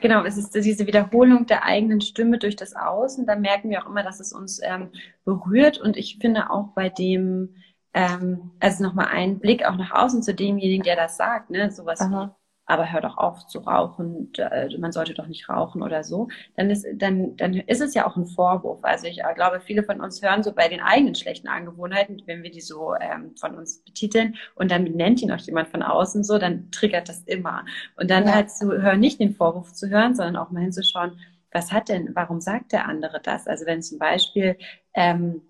Genau, 0.00 0.24
es 0.24 0.36
ist 0.36 0.54
diese 0.54 0.86
Wiederholung 0.86 1.46
der 1.46 1.64
eigenen 1.64 2.00
Stimme 2.00 2.38
durch 2.38 2.56
das 2.56 2.74
Außen. 2.74 3.26
Da 3.26 3.36
merken 3.36 3.70
wir 3.70 3.82
auch 3.82 3.88
immer, 3.88 4.02
dass 4.02 4.20
es 4.20 4.32
uns 4.32 4.60
ähm, 4.62 4.90
berührt. 5.24 5.78
Und 5.80 5.96
ich 5.96 6.18
finde 6.20 6.50
auch 6.50 6.68
bei 6.74 6.88
dem, 6.88 7.54
ähm, 7.94 8.50
also 8.58 8.82
nochmal 8.82 9.08
einen 9.08 9.38
Blick 9.38 9.64
auch 9.64 9.76
nach 9.76 9.92
außen 9.92 10.22
zu 10.22 10.34
demjenigen, 10.34 10.82
der 10.82 10.96
das 10.96 11.16
sagt, 11.16 11.50
ne, 11.50 11.70
sowas 11.70 12.00
Aha 12.00 12.36
aber 12.70 12.92
hör 12.92 13.00
doch 13.00 13.18
auf 13.18 13.46
zu 13.46 13.58
rauchen, 13.58 14.32
man 14.78 14.92
sollte 14.92 15.12
doch 15.14 15.26
nicht 15.26 15.48
rauchen 15.48 15.82
oder 15.82 16.04
so, 16.04 16.28
dann 16.56 16.70
ist, 16.70 16.86
dann, 16.94 17.36
dann 17.36 17.54
ist 17.54 17.80
es 17.80 17.94
ja 17.94 18.06
auch 18.06 18.16
ein 18.16 18.26
Vorwurf. 18.26 18.78
Also 18.82 19.06
ich 19.06 19.20
äh, 19.20 19.34
glaube, 19.34 19.60
viele 19.60 19.82
von 19.82 20.00
uns 20.00 20.22
hören 20.22 20.42
so 20.42 20.52
bei 20.52 20.68
den 20.68 20.80
eigenen 20.80 21.14
schlechten 21.14 21.48
Angewohnheiten, 21.48 22.22
wenn 22.26 22.42
wir 22.42 22.50
die 22.50 22.60
so 22.60 22.94
ähm, 23.00 23.34
von 23.36 23.56
uns 23.56 23.82
betiteln 23.82 24.36
und 24.54 24.70
dann 24.70 24.84
nennt 24.84 25.20
ihn 25.20 25.32
auch 25.32 25.38
jemand 25.38 25.68
von 25.68 25.82
außen 25.82 26.22
so, 26.22 26.38
dann 26.38 26.70
triggert 26.70 27.08
das 27.08 27.22
immer. 27.24 27.64
Und 27.96 28.10
dann 28.10 28.26
ja. 28.26 28.34
halt 28.34 28.50
zu 28.50 28.70
hören, 28.70 29.00
nicht 29.00 29.20
den 29.20 29.34
Vorwurf 29.34 29.72
zu 29.72 29.88
hören, 29.88 30.14
sondern 30.14 30.36
auch 30.36 30.50
mal 30.50 30.62
hinzuschauen, 30.62 31.18
was 31.52 31.72
hat 31.72 31.88
denn, 31.88 32.10
warum 32.14 32.40
sagt 32.40 32.70
der 32.72 32.86
andere 32.86 33.20
das? 33.20 33.48
Also 33.48 33.66
wenn 33.66 33.82
zum 33.82 33.98
Beispiel 33.98 34.56
ähm, 34.94 35.42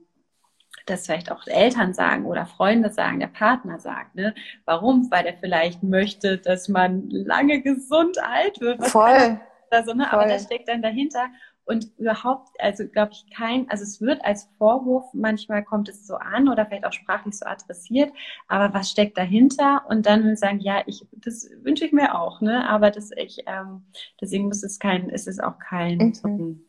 das 0.90 1.06
vielleicht 1.06 1.30
auch 1.30 1.46
Eltern 1.46 1.94
sagen 1.94 2.26
oder 2.26 2.46
Freunde 2.46 2.90
sagen, 2.92 3.20
der 3.20 3.28
Partner 3.28 3.78
sagt. 3.78 4.14
Ne? 4.14 4.34
Warum? 4.64 5.10
Weil 5.10 5.26
er 5.26 5.36
vielleicht 5.36 5.82
möchte, 5.82 6.38
dass 6.38 6.68
man 6.68 7.08
lange 7.10 7.62
gesund 7.62 8.18
alt 8.22 8.60
wird. 8.60 8.86
Voll. 8.86 9.40
Also, 9.70 9.94
ne? 9.94 10.04
Voll. 10.04 10.18
Aber 10.18 10.28
das 10.28 10.44
steckt 10.44 10.68
dann 10.68 10.82
dahinter. 10.82 11.28
Und 11.64 11.86
überhaupt, 11.98 12.48
also 12.58 12.88
glaube 12.88 13.12
ich, 13.12 13.26
kein, 13.32 13.70
also 13.70 13.84
es 13.84 14.00
wird 14.00 14.24
als 14.24 14.48
Vorwurf, 14.58 15.04
manchmal 15.12 15.62
kommt 15.62 15.88
es 15.88 16.04
so 16.04 16.16
an 16.16 16.48
oder 16.48 16.66
vielleicht 16.66 16.84
auch 16.84 16.92
sprachlich 16.92 17.38
so 17.38 17.46
adressiert, 17.46 18.12
aber 18.48 18.74
was 18.74 18.90
steckt 18.90 19.16
dahinter? 19.16 19.84
Und 19.88 20.04
dann 20.04 20.34
sagen, 20.34 20.58
ja, 20.58 20.82
ich, 20.86 21.06
das 21.12 21.48
wünsche 21.62 21.84
ich 21.84 21.92
mir 21.92 22.18
auch, 22.18 22.40
ne? 22.40 22.68
Aber 22.68 22.90
das 22.90 23.12
ich, 23.16 23.44
ähm, 23.46 23.84
deswegen 24.20 24.48
muss 24.48 24.64
es 24.64 24.80
kein, 24.80 25.10
ist 25.10 25.28
es 25.28 25.38
auch 25.38 25.60
kein 25.60 26.12
mhm. 26.24 26.64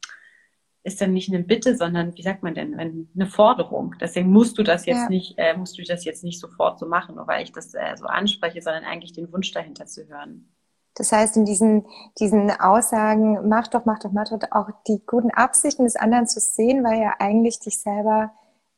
Ist 0.83 0.99
dann 0.99 1.13
nicht 1.13 1.31
eine 1.31 1.43
Bitte, 1.43 1.75
sondern 1.75 2.15
wie 2.15 2.23
sagt 2.23 2.41
man 2.43 2.55
denn, 2.55 2.79
eine 2.79 3.27
Forderung. 3.27 3.95
Deswegen 4.01 4.31
musst 4.31 4.57
du 4.57 4.63
das 4.63 4.85
jetzt 4.85 5.03
ja. 5.03 5.09
nicht, 5.09 5.35
äh, 5.37 5.55
musst 5.55 5.77
du 5.77 5.83
das 5.83 6.05
jetzt 6.05 6.23
nicht 6.23 6.39
sofort 6.39 6.79
so 6.79 6.87
machen, 6.87 7.15
nur 7.15 7.27
weil 7.27 7.43
ich 7.43 7.51
das 7.51 7.73
äh, 7.73 7.95
so 7.95 8.05
anspreche, 8.05 8.61
sondern 8.61 8.83
eigentlich 8.83 9.13
den 9.13 9.31
Wunsch 9.31 9.51
dahinter 9.51 9.85
zu 9.85 10.07
hören. 10.07 10.51
Das 10.95 11.11
heißt, 11.11 11.37
in 11.37 11.45
diesen, 11.45 11.85
diesen 12.19 12.51
Aussagen, 12.51 13.47
mach 13.47 13.67
doch, 13.67 13.85
mach 13.85 13.99
doch, 13.99 14.11
mach 14.11 14.27
doch, 14.29 14.39
auch 14.51 14.69
die 14.87 15.01
guten 15.05 15.31
Absichten 15.31 15.83
des 15.83 15.95
anderen 15.95 16.27
zu 16.27 16.39
sehen, 16.39 16.83
weil 16.83 16.99
ja 16.99 17.13
eigentlich 17.19 17.59
dich 17.59 17.79
selber 17.79 18.33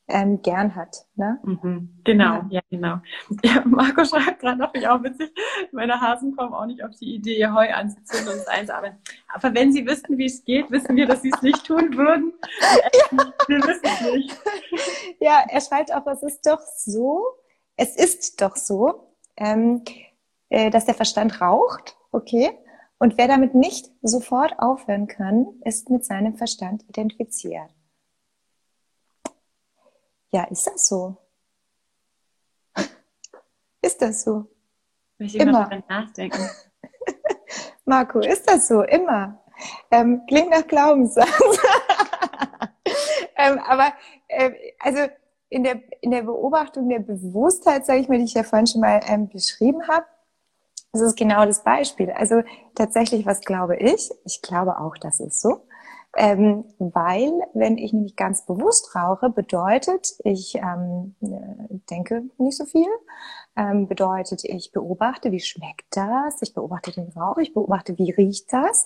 ähm, 0.08 0.42
gern 0.42 0.76
hat. 0.76 1.06
Ne? 1.16 1.40
Mhm, 1.44 2.02
genau, 2.04 2.36
ja, 2.36 2.48
ja 2.50 2.62
genau. 2.70 2.98
Ja, 3.44 3.64
Marco 3.66 4.04
schreibt 4.04 4.40
gerade 4.40 4.60
noch, 4.60 4.74
ich 4.74 4.88
auch 4.88 5.02
witzig, 5.04 5.32
meine 5.72 6.00
Hasen 6.00 6.36
kommen 6.36 6.54
auch 6.54 6.66
nicht 6.66 6.84
auf 6.84 6.92
die 7.00 7.16
Idee, 7.16 7.38
ihr 7.38 7.54
Heu 7.54 7.72
anzuzünden 7.74 8.34
und 8.34 8.40
es 8.40 8.48
einzuarbeiten. 8.48 8.98
Aber 9.34 9.54
wenn 9.54 9.72
sie 9.72 9.86
wüssten, 9.88 10.18
wie 10.18 10.26
es 10.26 10.44
geht, 10.44 10.70
wissen 10.72 10.96
wir, 10.96 11.06
dass 11.06 11.22
sie 11.22 11.32
es 11.34 11.42
nicht 11.42 11.66
tun 11.66 11.96
würden. 11.96 12.34
Ja. 12.62 13.34
Wir 13.48 13.60
wissen 13.60 13.84
es 13.84 14.02
nicht. 14.14 14.42
Ja, 15.20 15.44
er 15.48 15.62
schreibt 15.62 15.94
auch, 15.94 16.06
es 16.08 16.24
ist 16.24 16.46
doch 16.46 16.60
so, 16.60 17.24
es 17.76 17.96
ist 17.96 18.42
doch 18.42 18.56
so, 18.56 19.14
ähm, 19.38 19.84
äh, 20.50 20.70
dass 20.70 20.86
der 20.86 20.96
Verstand 20.96 21.42
raucht, 21.42 21.98
okay? 22.12 22.52
Und 23.00 23.18
wer 23.18 23.28
damit 23.28 23.54
nicht 23.54 23.92
sofort 24.02 24.54
aufhören 24.60 25.08
kann, 25.08 25.48
ist 25.66 25.90
mit 25.90 26.06
seinem 26.06 26.36
Verstand 26.36 26.84
identifiziert. 26.88 27.70
Ja, 30.34 30.46
ist 30.46 30.66
das 30.66 30.88
so? 30.88 31.16
Ist 33.84 34.02
das 34.02 34.24
so? 34.24 34.48
Möchte 35.20 35.38
ich 35.38 35.44
Immer. 35.44 35.68
Mal 35.70 35.84
nachdenken. 35.88 36.50
Marco, 37.86 38.20
ist 38.20 38.50
das 38.50 38.68
so? 38.68 38.82
Immer. 38.82 39.44
Ähm, 39.92 40.24
klingt 40.28 40.50
nach 40.50 40.66
Glaubenssatz. 40.66 41.30
ähm, 43.38 43.60
aber 43.60 43.94
äh, 44.28 44.52
also 44.80 45.02
in 45.50 45.64
der, 45.64 45.82
in 46.02 46.10
der 46.10 46.24
Beobachtung 46.24 46.90
der 46.90 47.00
Bewusstheit, 47.00 47.86
sage 47.86 48.00
ich 48.00 48.10
mal, 48.10 48.18
die 48.18 48.24
ich 48.24 48.34
ja 48.34 48.42
vorhin 48.42 48.66
schon 48.66 48.82
mal 48.82 49.02
ähm, 49.06 49.30
beschrieben 49.30 49.88
habe, 49.88 50.08
das 50.94 51.02
ist 51.02 51.16
genau 51.16 51.46
das 51.46 51.64
Beispiel. 51.64 52.10
Also 52.10 52.42
tatsächlich, 52.74 53.28
was 53.28 53.42
glaube 53.42 53.76
ich? 53.76 54.10
Ich 54.26 54.42
glaube 54.42 54.80
auch, 54.80 54.98
das 54.98 55.20
ist 55.20 55.40
so. 55.40 55.68
Ähm, 56.16 56.66
weil, 56.78 57.32
wenn 57.54 57.78
ich 57.78 57.92
nämlich 57.92 58.16
ganz 58.16 58.46
bewusst 58.46 58.96
rauche, 58.96 59.32
bedeutet, 59.32 60.14
ich 60.24 60.56
ähm, 60.56 61.16
denke 61.90 62.24
nicht 62.38 62.56
so 62.56 62.66
viel, 62.66 62.88
ähm, 63.56 63.88
bedeutet, 63.88 64.44
ich 64.44 64.72
beobachte, 64.72 65.32
wie 65.32 65.40
schmeckt 65.40 65.86
das, 65.90 66.42
ich 66.42 66.54
beobachte 66.54 66.92
den 66.92 67.10
Rauch, 67.10 67.38
ich 67.38 67.54
beobachte, 67.54 67.98
wie 67.98 68.12
riecht 68.12 68.54
das. 68.54 68.86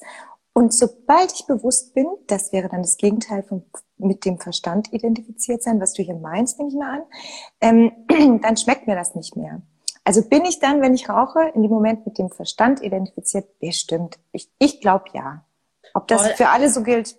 Und 0.53 0.73
sobald 0.73 1.33
ich 1.33 1.45
bewusst 1.45 1.93
bin, 1.93 2.07
das 2.27 2.51
wäre 2.53 2.69
dann 2.69 2.81
das 2.81 2.97
Gegenteil 2.97 3.43
von 3.43 3.63
mit 3.97 4.25
dem 4.25 4.39
Verstand 4.39 4.93
identifiziert 4.93 5.61
sein, 5.63 5.81
was 5.81 5.93
du 5.93 6.03
hier 6.03 6.15
meinst, 6.15 6.57
nehme 6.57 6.69
ich 6.69 6.75
mal 6.75 6.99
an, 6.99 7.03
ähm, 7.61 8.39
dann 8.41 8.57
schmeckt 8.57 8.87
mir 8.87 8.95
das 8.95 9.15
nicht 9.15 9.35
mehr. 9.35 9.61
Also 10.03 10.21
bin 10.27 10.45
ich 10.45 10.59
dann, 10.59 10.81
wenn 10.81 10.93
ich 10.93 11.09
rauche, 11.09 11.51
in 11.53 11.63
dem 11.63 11.71
Moment 11.71 12.05
mit 12.05 12.17
dem 12.17 12.29
Verstand 12.29 12.81
identifiziert? 12.81 13.59
Bestimmt. 13.59 14.17
Ich, 14.31 14.49
ich 14.57 14.79
glaube 14.79 15.05
ja. 15.13 15.43
Ob 15.97 16.07
das 16.07 16.31
für 16.33 16.49
alle 16.49 16.69
so 16.69 16.83
gilt, 16.83 17.15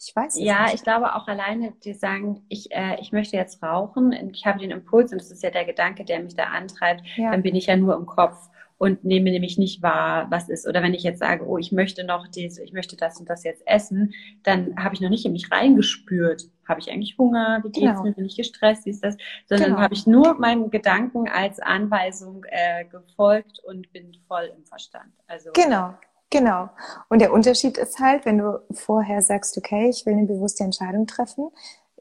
ich 0.00 0.14
weiß 0.14 0.34
es 0.34 0.40
Ja, 0.40 0.64
nicht. 0.64 0.74
ich 0.74 0.82
glaube 0.82 1.14
auch 1.14 1.26
alleine, 1.26 1.72
die 1.84 1.94
sagen, 1.94 2.44
ich, 2.48 2.70
äh, 2.70 3.00
ich 3.00 3.10
möchte 3.12 3.36
jetzt 3.36 3.62
rauchen, 3.62 4.12
ich 4.32 4.46
habe 4.46 4.58
den 4.60 4.70
Impuls 4.70 5.12
und 5.12 5.20
das 5.20 5.30
ist 5.30 5.42
ja 5.42 5.50
der 5.50 5.64
Gedanke, 5.64 6.04
der 6.04 6.20
mich 6.20 6.36
da 6.36 6.44
antreibt, 6.44 7.02
ja. 7.16 7.30
dann 7.32 7.42
bin 7.42 7.54
ich 7.56 7.66
ja 7.66 7.76
nur 7.76 7.96
im 7.96 8.06
Kopf 8.06 8.48
und 8.78 9.04
nehme 9.04 9.30
nämlich 9.30 9.58
nicht 9.58 9.82
wahr, 9.82 10.28
was 10.30 10.48
ist. 10.48 10.68
Oder 10.68 10.82
wenn 10.82 10.94
ich 10.94 11.02
jetzt 11.02 11.18
sage, 11.18 11.44
oh, 11.44 11.58
ich 11.58 11.72
möchte 11.72 12.04
noch 12.04 12.28
diese, 12.28 12.62
ich 12.62 12.72
möchte 12.72 12.96
das 12.96 13.18
und 13.18 13.28
das 13.28 13.42
jetzt 13.42 13.62
essen, 13.66 14.14
dann 14.44 14.76
habe 14.76 14.94
ich 14.94 15.00
noch 15.00 15.10
nicht 15.10 15.26
in 15.26 15.32
mich 15.32 15.50
reingespürt. 15.50 16.44
Habe 16.68 16.80
ich 16.80 16.90
eigentlich 16.90 17.18
Hunger? 17.18 17.58
Wie 17.64 17.70
geht's 17.70 17.86
genau. 17.86 18.02
mir? 18.04 18.12
Bin 18.12 18.26
ich 18.26 18.36
gestresst? 18.36 18.86
Wie 18.86 18.90
ist 18.90 19.02
das? 19.02 19.16
Sondern 19.46 19.70
genau. 19.70 19.80
habe 19.80 19.94
ich 19.94 20.06
nur 20.06 20.34
meinen 20.34 20.70
Gedanken 20.70 21.28
als 21.28 21.58
Anweisung 21.58 22.44
äh, 22.48 22.84
gefolgt 22.84 23.60
und 23.66 23.92
bin 23.92 24.12
voll 24.28 24.52
im 24.56 24.64
Verstand. 24.64 25.12
Also 25.26 25.50
genau. 25.54 25.94
Genau. 26.30 26.68
Und 27.08 27.20
der 27.20 27.32
Unterschied 27.32 27.78
ist 27.78 27.98
halt, 28.00 28.26
wenn 28.26 28.38
du 28.38 28.60
vorher 28.72 29.22
sagst, 29.22 29.56
okay, 29.56 29.88
ich 29.88 30.04
will 30.04 30.12
eine 30.12 30.26
bewusste 30.26 30.64
Entscheidung 30.64 31.06
treffen, 31.06 31.50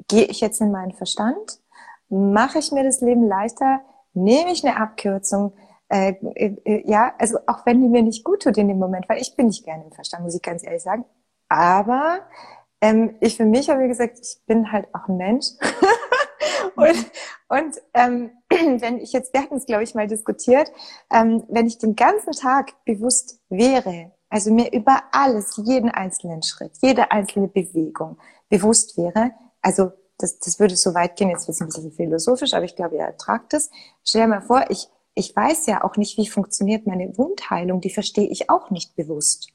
gehe 0.07 0.25
ich 0.25 0.41
jetzt 0.41 0.59
in 0.59 0.71
meinen 0.71 0.91
Verstand, 0.91 1.59
mache 2.09 2.59
ich 2.59 2.71
mir 2.71 2.83
das 2.83 3.01
Leben 3.01 3.25
leichter, 3.27 3.81
nehme 4.13 4.51
ich 4.51 4.65
eine 4.65 4.77
Abkürzung, 4.77 5.53
äh, 5.89 6.15
äh, 6.35 6.83
ja, 6.85 7.13
also 7.17 7.37
auch 7.47 7.65
wenn 7.65 7.81
die 7.81 7.87
mir 7.87 8.03
nicht 8.03 8.25
gut 8.25 8.43
tut 8.43 8.57
in 8.57 8.67
dem 8.67 8.79
Moment, 8.79 9.07
weil 9.07 9.21
ich 9.21 9.35
bin 9.35 9.47
nicht 9.47 9.63
gerne 9.63 9.85
im 9.85 9.91
Verstand, 9.93 10.23
muss 10.23 10.35
ich 10.35 10.41
ganz 10.41 10.63
ehrlich 10.63 10.83
sagen. 10.83 11.05
Aber 11.47 12.19
ähm, 12.81 13.15
ich 13.21 13.37
für 13.37 13.45
mich 13.45 13.69
habe 13.69 13.87
gesagt, 13.87 14.19
ich 14.21 14.41
bin 14.45 14.71
halt 14.71 14.87
auch 14.93 15.07
ein 15.07 15.15
Mensch. 15.15 15.45
und 16.75 17.11
und 17.49 17.81
ähm, 17.93 18.31
wenn 18.49 18.99
ich 18.99 19.13
jetzt, 19.13 19.33
wir 19.33 19.41
hatten 19.41 19.55
es, 19.55 19.65
glaube 19.65 19.83
ich, 19.83 19.95
mal 19.95 20.07
diskutiert, 20.07 20.71
ähm, 21.11 21.43
wenn 21.47 21.67
ich 21.67 21.77
den 21.77 21.95
ganzen 21.95 22.33
Tag 22.33 22.73
bewusst 22.85 23.39
wäre, 23.49 24.11
also 24.29 24.53
mir 24.53 24.71
über 24.73 25.03
alles, 25.11 25.59
jeden 25.63 25.89
einzelnen 25.89 26.43
Schritt, 26.43 26.73
jede 26.81 27.11
einzelne 27.11 27.47
Bewegung 27.47 28.17
bewusst 28.49 28.97
wäre, 28.97 29.31
also 29.61 29.91
das, 30.17 30.39
das 30.39 30.59
würde 30.59 30.75
so 30.75 30.93
weit 30.93 31.15
gehen, 31.15 31.29
jetzt 31.29 31.47
wird 31.47 31.55
es 31.55 31.61
ein 31.61 31.67
bisschen 31.67 31.91
philosophisch, 31.91 32.53
aber 32.53 32.65
ich 32.65 32.75
glaube, 32.75 32.95
ihr 32.95 33.01
ertragt 33.01 33.53
es. 33.53 33.69
Stell 34.03 34.21
dir 34.21 34.27
mal 34.27 34.41
vor, 34.41 34.65
ich, 34.69 34.87
ich 35.13 35.35
weiß 35.35 35.67
ja 35.67 35.83
auch 35.83 35.95
nicht, 35.95 36.17
wie 36.17 36.27
funktioniert 36.27 36.87
meine 36.87 37.17
Wundheilung. 37.17 37.81
Die 37.81 37.89
verstehe 37.89 38.27
ich 38.27 38.49
auch 38.49 38.71
nicht 38.71 38.95
bewusst. 38.95 39.49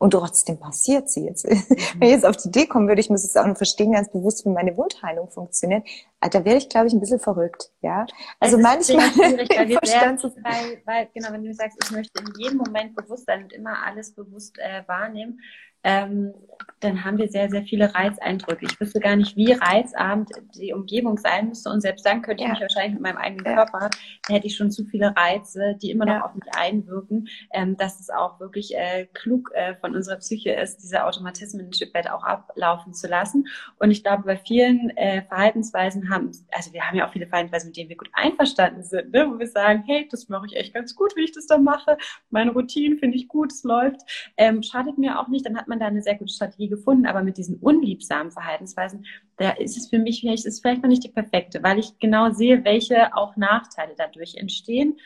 Und 0.00 0.12
trotzdem 0.12 0.60
passiert 0.60 1.10
sie 1.10 1.26
jetzt. 1.26 1.44
Mhm. 1.44 1.62
Wenn 1.98 2.08
ich 2.08 2.14
jetzt 2.14 2.24
auf 2.24 2.36
die 2.36 2.48
Idee 2.48 2.66
kommen 2.66 2.86
würde, 2.86 3.00
ich 3.00 3.10
muss 3.10 3.24
es 3.24 3.36
auch 3.36 3.46
noch 3.46 3.56
verstehen, 3.56 3.92
ganz 3.92 4.10
bewusst, 4.10 4.44
wie 4.44 4.50
meine 4.50 4.76
Wundheilung 4.76 5.28
funktioniert, 5.28 5.86
äh, 6.20 6.30
da 6.30 6.44
wäre 6.44 6.56
ich, 6.56 6.68
glaube 6.68 6.86
ich, 6.86 6.92
ein 6.92 7.00
bisschen 7.00 7.18
verrückt, 7.18 7.70
ja. 7.80 8.06
Also 8.38 8.58
manchmal 8.58 9.06
weil, 9.16 9.46
sehr, 9.84 10.16
weil, 10.44 10.82
weil, 10.84 11.08
genau, 11.12 11.32
wenn 11.32 11.44
du 11.44 11.52
sagst, 11.52 11.78
ich 11.82 11.90
möchte 11.90 12.22
in 12.22 12.32
jedem 12.38 12.58
Moment 12.58 12.94
bewusst 12.94 13.26
sein 13.26 13.42
und 13.42 13.52
immer 13.52 13.84
alles 13.84 14.14
bewusst 14.14 14.56
äh, 14.58 14.86
wahrnehmen, 14.86 15.40
ähm, 15.84 16.34
dann 16.80 17.04
haben 17.04 17.18
wir 17.18 17.28
sehr, 17.28 17.50
sehr 17.50 17.64
viele 17.64 17.92
Reizeindrücke. 17.94 18.66
Ich 18.66 18.80
wüsste 18.80 19.00
gar 19.00 19.16
nicht, 19.16 19.36
wie 19.36 19.52
reizarm 19.52 20.26
die 20.54 20.72
Umgebung 20.72 21.18
sein 21.18 21.48
müsste. 21.48 21.70
Und 21.70 21.80
selbst 21.80 22.06
dann 22.06 22.22
könnte 22.22 22.42
ja. 22.42 22.48
ich 22.48 22.52
mich 22.52 22.62
wahrscheinlich 22.62 22.94
mit 22.94 23.02
meinem 23.02 23.16
eigenen 23.16 23.44
ja. 23.44 23.54
Körper, 23.54 23.90
da 24.26 24.34
hätte 24.34 24.46
ich 24.46 24.56
schon 24.56 24.70
zu 24.70 24.84
viele 24.84 25.14
Reize, 25.16 25.76
die 25.82 25.90
immer 25.90 26.06
noch 26.06 26.14
ja. 26.14 26.24
auf 26.24 26.34
mich 26.34 26.48
einwirken, 26.54 27.28
ähm, 27.52 27.76
dass 27.76 27.98
es 27.98 28.10
auch 28.10 28.38
wirklich 28.38 28.76
äh, 28.76 29.06
klug 29.12 29.50
äh, 29.54 29.74
von 29.76 29.94
unserer 29.94 30.16
Psyche 30.16 30.52
ist, 30.52 30.78
diese 30.78 31.04
Automatismen 31.04 31.66
ein 31.66 31.72
Stück 31.72 31.94
weit 31.94 32.10
auch 32.10 32.22
ablaufen 32.22 32.94
zu 32.94 33.08
lassen. 33.08 33.48
Und 33.78 33.90
ich 33.90 34.04
glaube, 34.04 34.22
bei 34.24 34.36
vielen 34.36 34.90
äh, 34.96 35.22
Verhaltensweisen 35.22 36.10
haben, 36.10 36.30
also 36.52 36.72
wir 36.72 36.82
haben 36.82 36.96
ja 36.96 37.08
auch 37.08 37.12
viele 37.12 37.26
Verhaltensweisen, 37.26 37.70
mit 37.70 37.76
denen 37.76 37.88
wir 37.88 37.96
gut 37.96 38.10
einverstanden 38.12 38.84
sind, 38.84 39.12
ne? 39.12 39.28
wo 39.28 39.38
wir 39.38 39.48
sagen, 39.48 39.82
hey, 39.86 40.06
das 40.10 40.28
mache 40.28 40.46
ich 40.46 40.56
echt 40.56 40.74
ganz 40.74 40.94
gut, 40.94 41.16
wie 41.16 41.24
ich 41.24 41.32
das 41.32 41.46
da 41.46 41.58
mache. 41.58 41.96
Meine 42.30 42.52
Routine 42.52 42.96
finde 42.98 43.16
ich 43.16 43.26
gut, 43.26 43.52
es 43.52 43.64
läuft. 43.64 44.00
Ähm, 44.36 44.62
schadet 44.62 44.98
mir 44.98 45.18
auch 45.18 45.28
nicht, 45.28 45.44
dann 45.44 45.56
hat 45.56 45.66
man 45.68 45.78
da 45.78 45.86
eine 45.86 46.02
sehr 46.02 46.16
gute 46.16 46.32
Strategie 46.32 46.68
gefunden, 46.68 47.06
aber 47.06 47.22
mit 47.22 47.36
diesen 47.36 47.56
unliebsamen 47.56 48.32
Verhaltensweisen, 48.32 49.04
da 49.36 49.50
ist 49.50 49.76
es 49.76 49.88
für 49.88 49.98
mich 49.98 50.20
vielleicht, 50.20 50.46
ist 50.46 50.60
vielleicht 50.60 50.82
noch 50.82 50.88
nicht 50.88 51.04
die 51.04 51.10
perfekte, 51.10 51.62
weil 51.62 51.78
ich 51.78 51.98
genau 51.98 52.30
sehe, 52.30 52.64
welche 52.64 53.14
auch 53.16 53.36
Nachteile 53.36 53.94
dadurch 53.96 54.36
entstehen. 54.36 54.98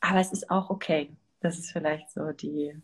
Aber 0.00 0.20
es 0.20 0.32
ist 0.32 0.50
auch 0.50 0.70
okay. 0.70 1.10
Das 1.40 1.58
ist 1.58 1.70
vielleicht 1.70 2.10
so 2.10 2.32
die. 2.32 2.74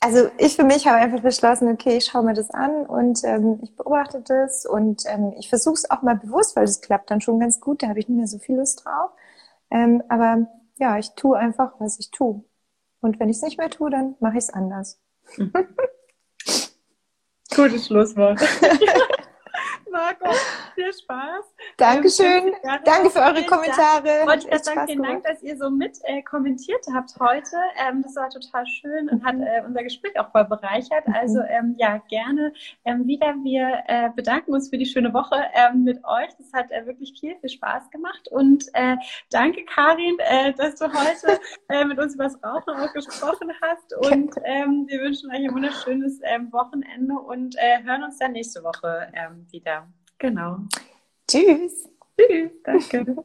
Also 0.00 0.30
ich 0.38 0.54
für 0.54 0.64
mich 0.64 0.86
habe 0.86 0.98
einfach 0.98 1.20
beschlossen, 1.22 1.68
okay, 1.68 1.96
ich 1.96 2.06
schaue 2.06 2.22
mir 2.22 2.34
das 2.34 2.50
an 2.50 2.86
und 2.86 3.24
ähm, 3.24 3.58
ich 3.62 3.74
beobachte 3.74 4.22
das 4.24 4.64
und 4.64 5.02
ähm, 5.06 5.34
ich 5.38 5.48
versuche 5.48 5.74
es 5.74 5.90
auch 5.90 6.02
mal 6.02 6.14
bewusst, 6.16 6.54
weil 6.54 6.66
das 6.66 6.80
klappt 6.80 7.10
dann 7.10 7.20
schon 7.20 7.40
ganz 7.40 7.60
gut, 7.60 7.82
da 7.82 7.88
habe 7.88 7.98
ich 7.98 8.08
nicht 8.08 8.16
mehr 8.16 8.28
so 8.28 8.38
viel 8.38 8.56
Lust 8.56 8.84
drauf. 8.84 9.10
Ähm, 9.70 10.02
aber 10.08 10.46
ja, 10.78 10.98
ich 10.98 11.10
tue 11.16 11.36
einfach, 11.36 11.72
was 11.80 11.98
ich 11.98 12.12
tue. 12.12 12.44
Und 13.00 13.18
wenn 13.18 13.28
ich 13.28 13.36
es 13.38 13.42
nicht 13.42 13.58
mehr 13.58 13.70
tue, 13.70 13.90
dann 13.90 14.14
mache 14.20 14.38
ich 14.38 14.44
es 14.44 14.50
anders. 14.50 15.00
Mhm. 15.36 15.52
Gutes 17.54 17.86
Schlusswort. 17.86 18.40
Marco, 19.90 20.30
viel 20.78 20.92
Spaß. 20.92 21.44
Dankeschön. 21.76 22.48
Ähm, 22.48 22.78
Danke 22.84 23.10
für 23.10 23.18
eure 23.18 23.44
Kommentare. 23.44 24.26
Wollte 24.26 24.48
ich 24.48 24.62
sagen, 24.62 24.86
vielen 24.86 25.02
Dank, 25.02 25.24
dass 25.24 25.42
ihr 25.42 25.56
so 25.56 25.70
mit 25.70 25.98
äh, 26.04 26.22
kommentiert 26.22 26.84
habt 26.94 27.18
heute. 27.18 27.56
Ähm, 27.84 28.02
das 28.02 28.14
war 28.14 28.30
total 28.30 28.64
schön 28.66 29.08
und 29.08 29.24
hat 29.24 29.34
äh, 29.34 29.62
unser 29.66 29.82
Gespräch 29.82 30.18
auch 30.20 30.30
voll 30.30 30.44
bereichert. 30.44 31.06
Mhm. 31.08 31.14
Also 31.14 31.40
ähm, 31.40 31.74
ja, 31.78 31.98
gerne 32.08 32.52
ähm, 32.84 33.06
wieder. 33.06 33.34
Wir 33.42 33.82
äh, 33.88 34.10
bedanken 34.14 34.54
uns 34.54 34.70
für 34.70 34.78
die 34.78 34.86
schöne 34.86 35.12
Woche 35.12 35.36
ähm, 35.54 35.82
mit 35.82 35.98
euch. 36.04 36.28
Das 36.38 36.52
hat 36.52 36.70
äh, 36.70 36.86
wirklich 36.86 37.18
viel, 37.18 37.36
viel 37.40 37.50
Spaß 37.50 37.90
gemacht. 37.90 38.28
Und 38.30 38.66
äh, 38.74 38.96
danke, 39.30 39.64
Karin, 39.64 40.16
äh, 40.20 40.52
dass 40.52 40.76
du 40.76 40.86
heute 40.86 41.40
mit 41.88 41.98
uns 41.98 42.14
über 42.14 42.24
das 42.24 42.36
Rauchen 42.42 42.74
auch 42.74 42.92
gesprochen 42.92 43.52
hast. 43.60 43.96
Und 43.96 44.32
ähm, 44.44 44.86
wir 44.88 45.00
wünschen 45.00 45.28
euch 45.30 45.38
ein 45.38 45.54
wunderschönes 45.54 46.20
ähm, 46.22 46.52
Wochenende 46.52 47.14
und 47.14 47.56
hören 47.58 48.04
uns 48.04 48.18
dann 48.18 48.32
nächste 48.32 48.62
Woche 48.62 49.08
ähm, 49.14 49.46
wieder. 49.50 49.88
Genau. 50.18 50.58
Tschüss. 51.28 51.88
Tschüss. 52.18 52.50
Danke. 52.64 53.24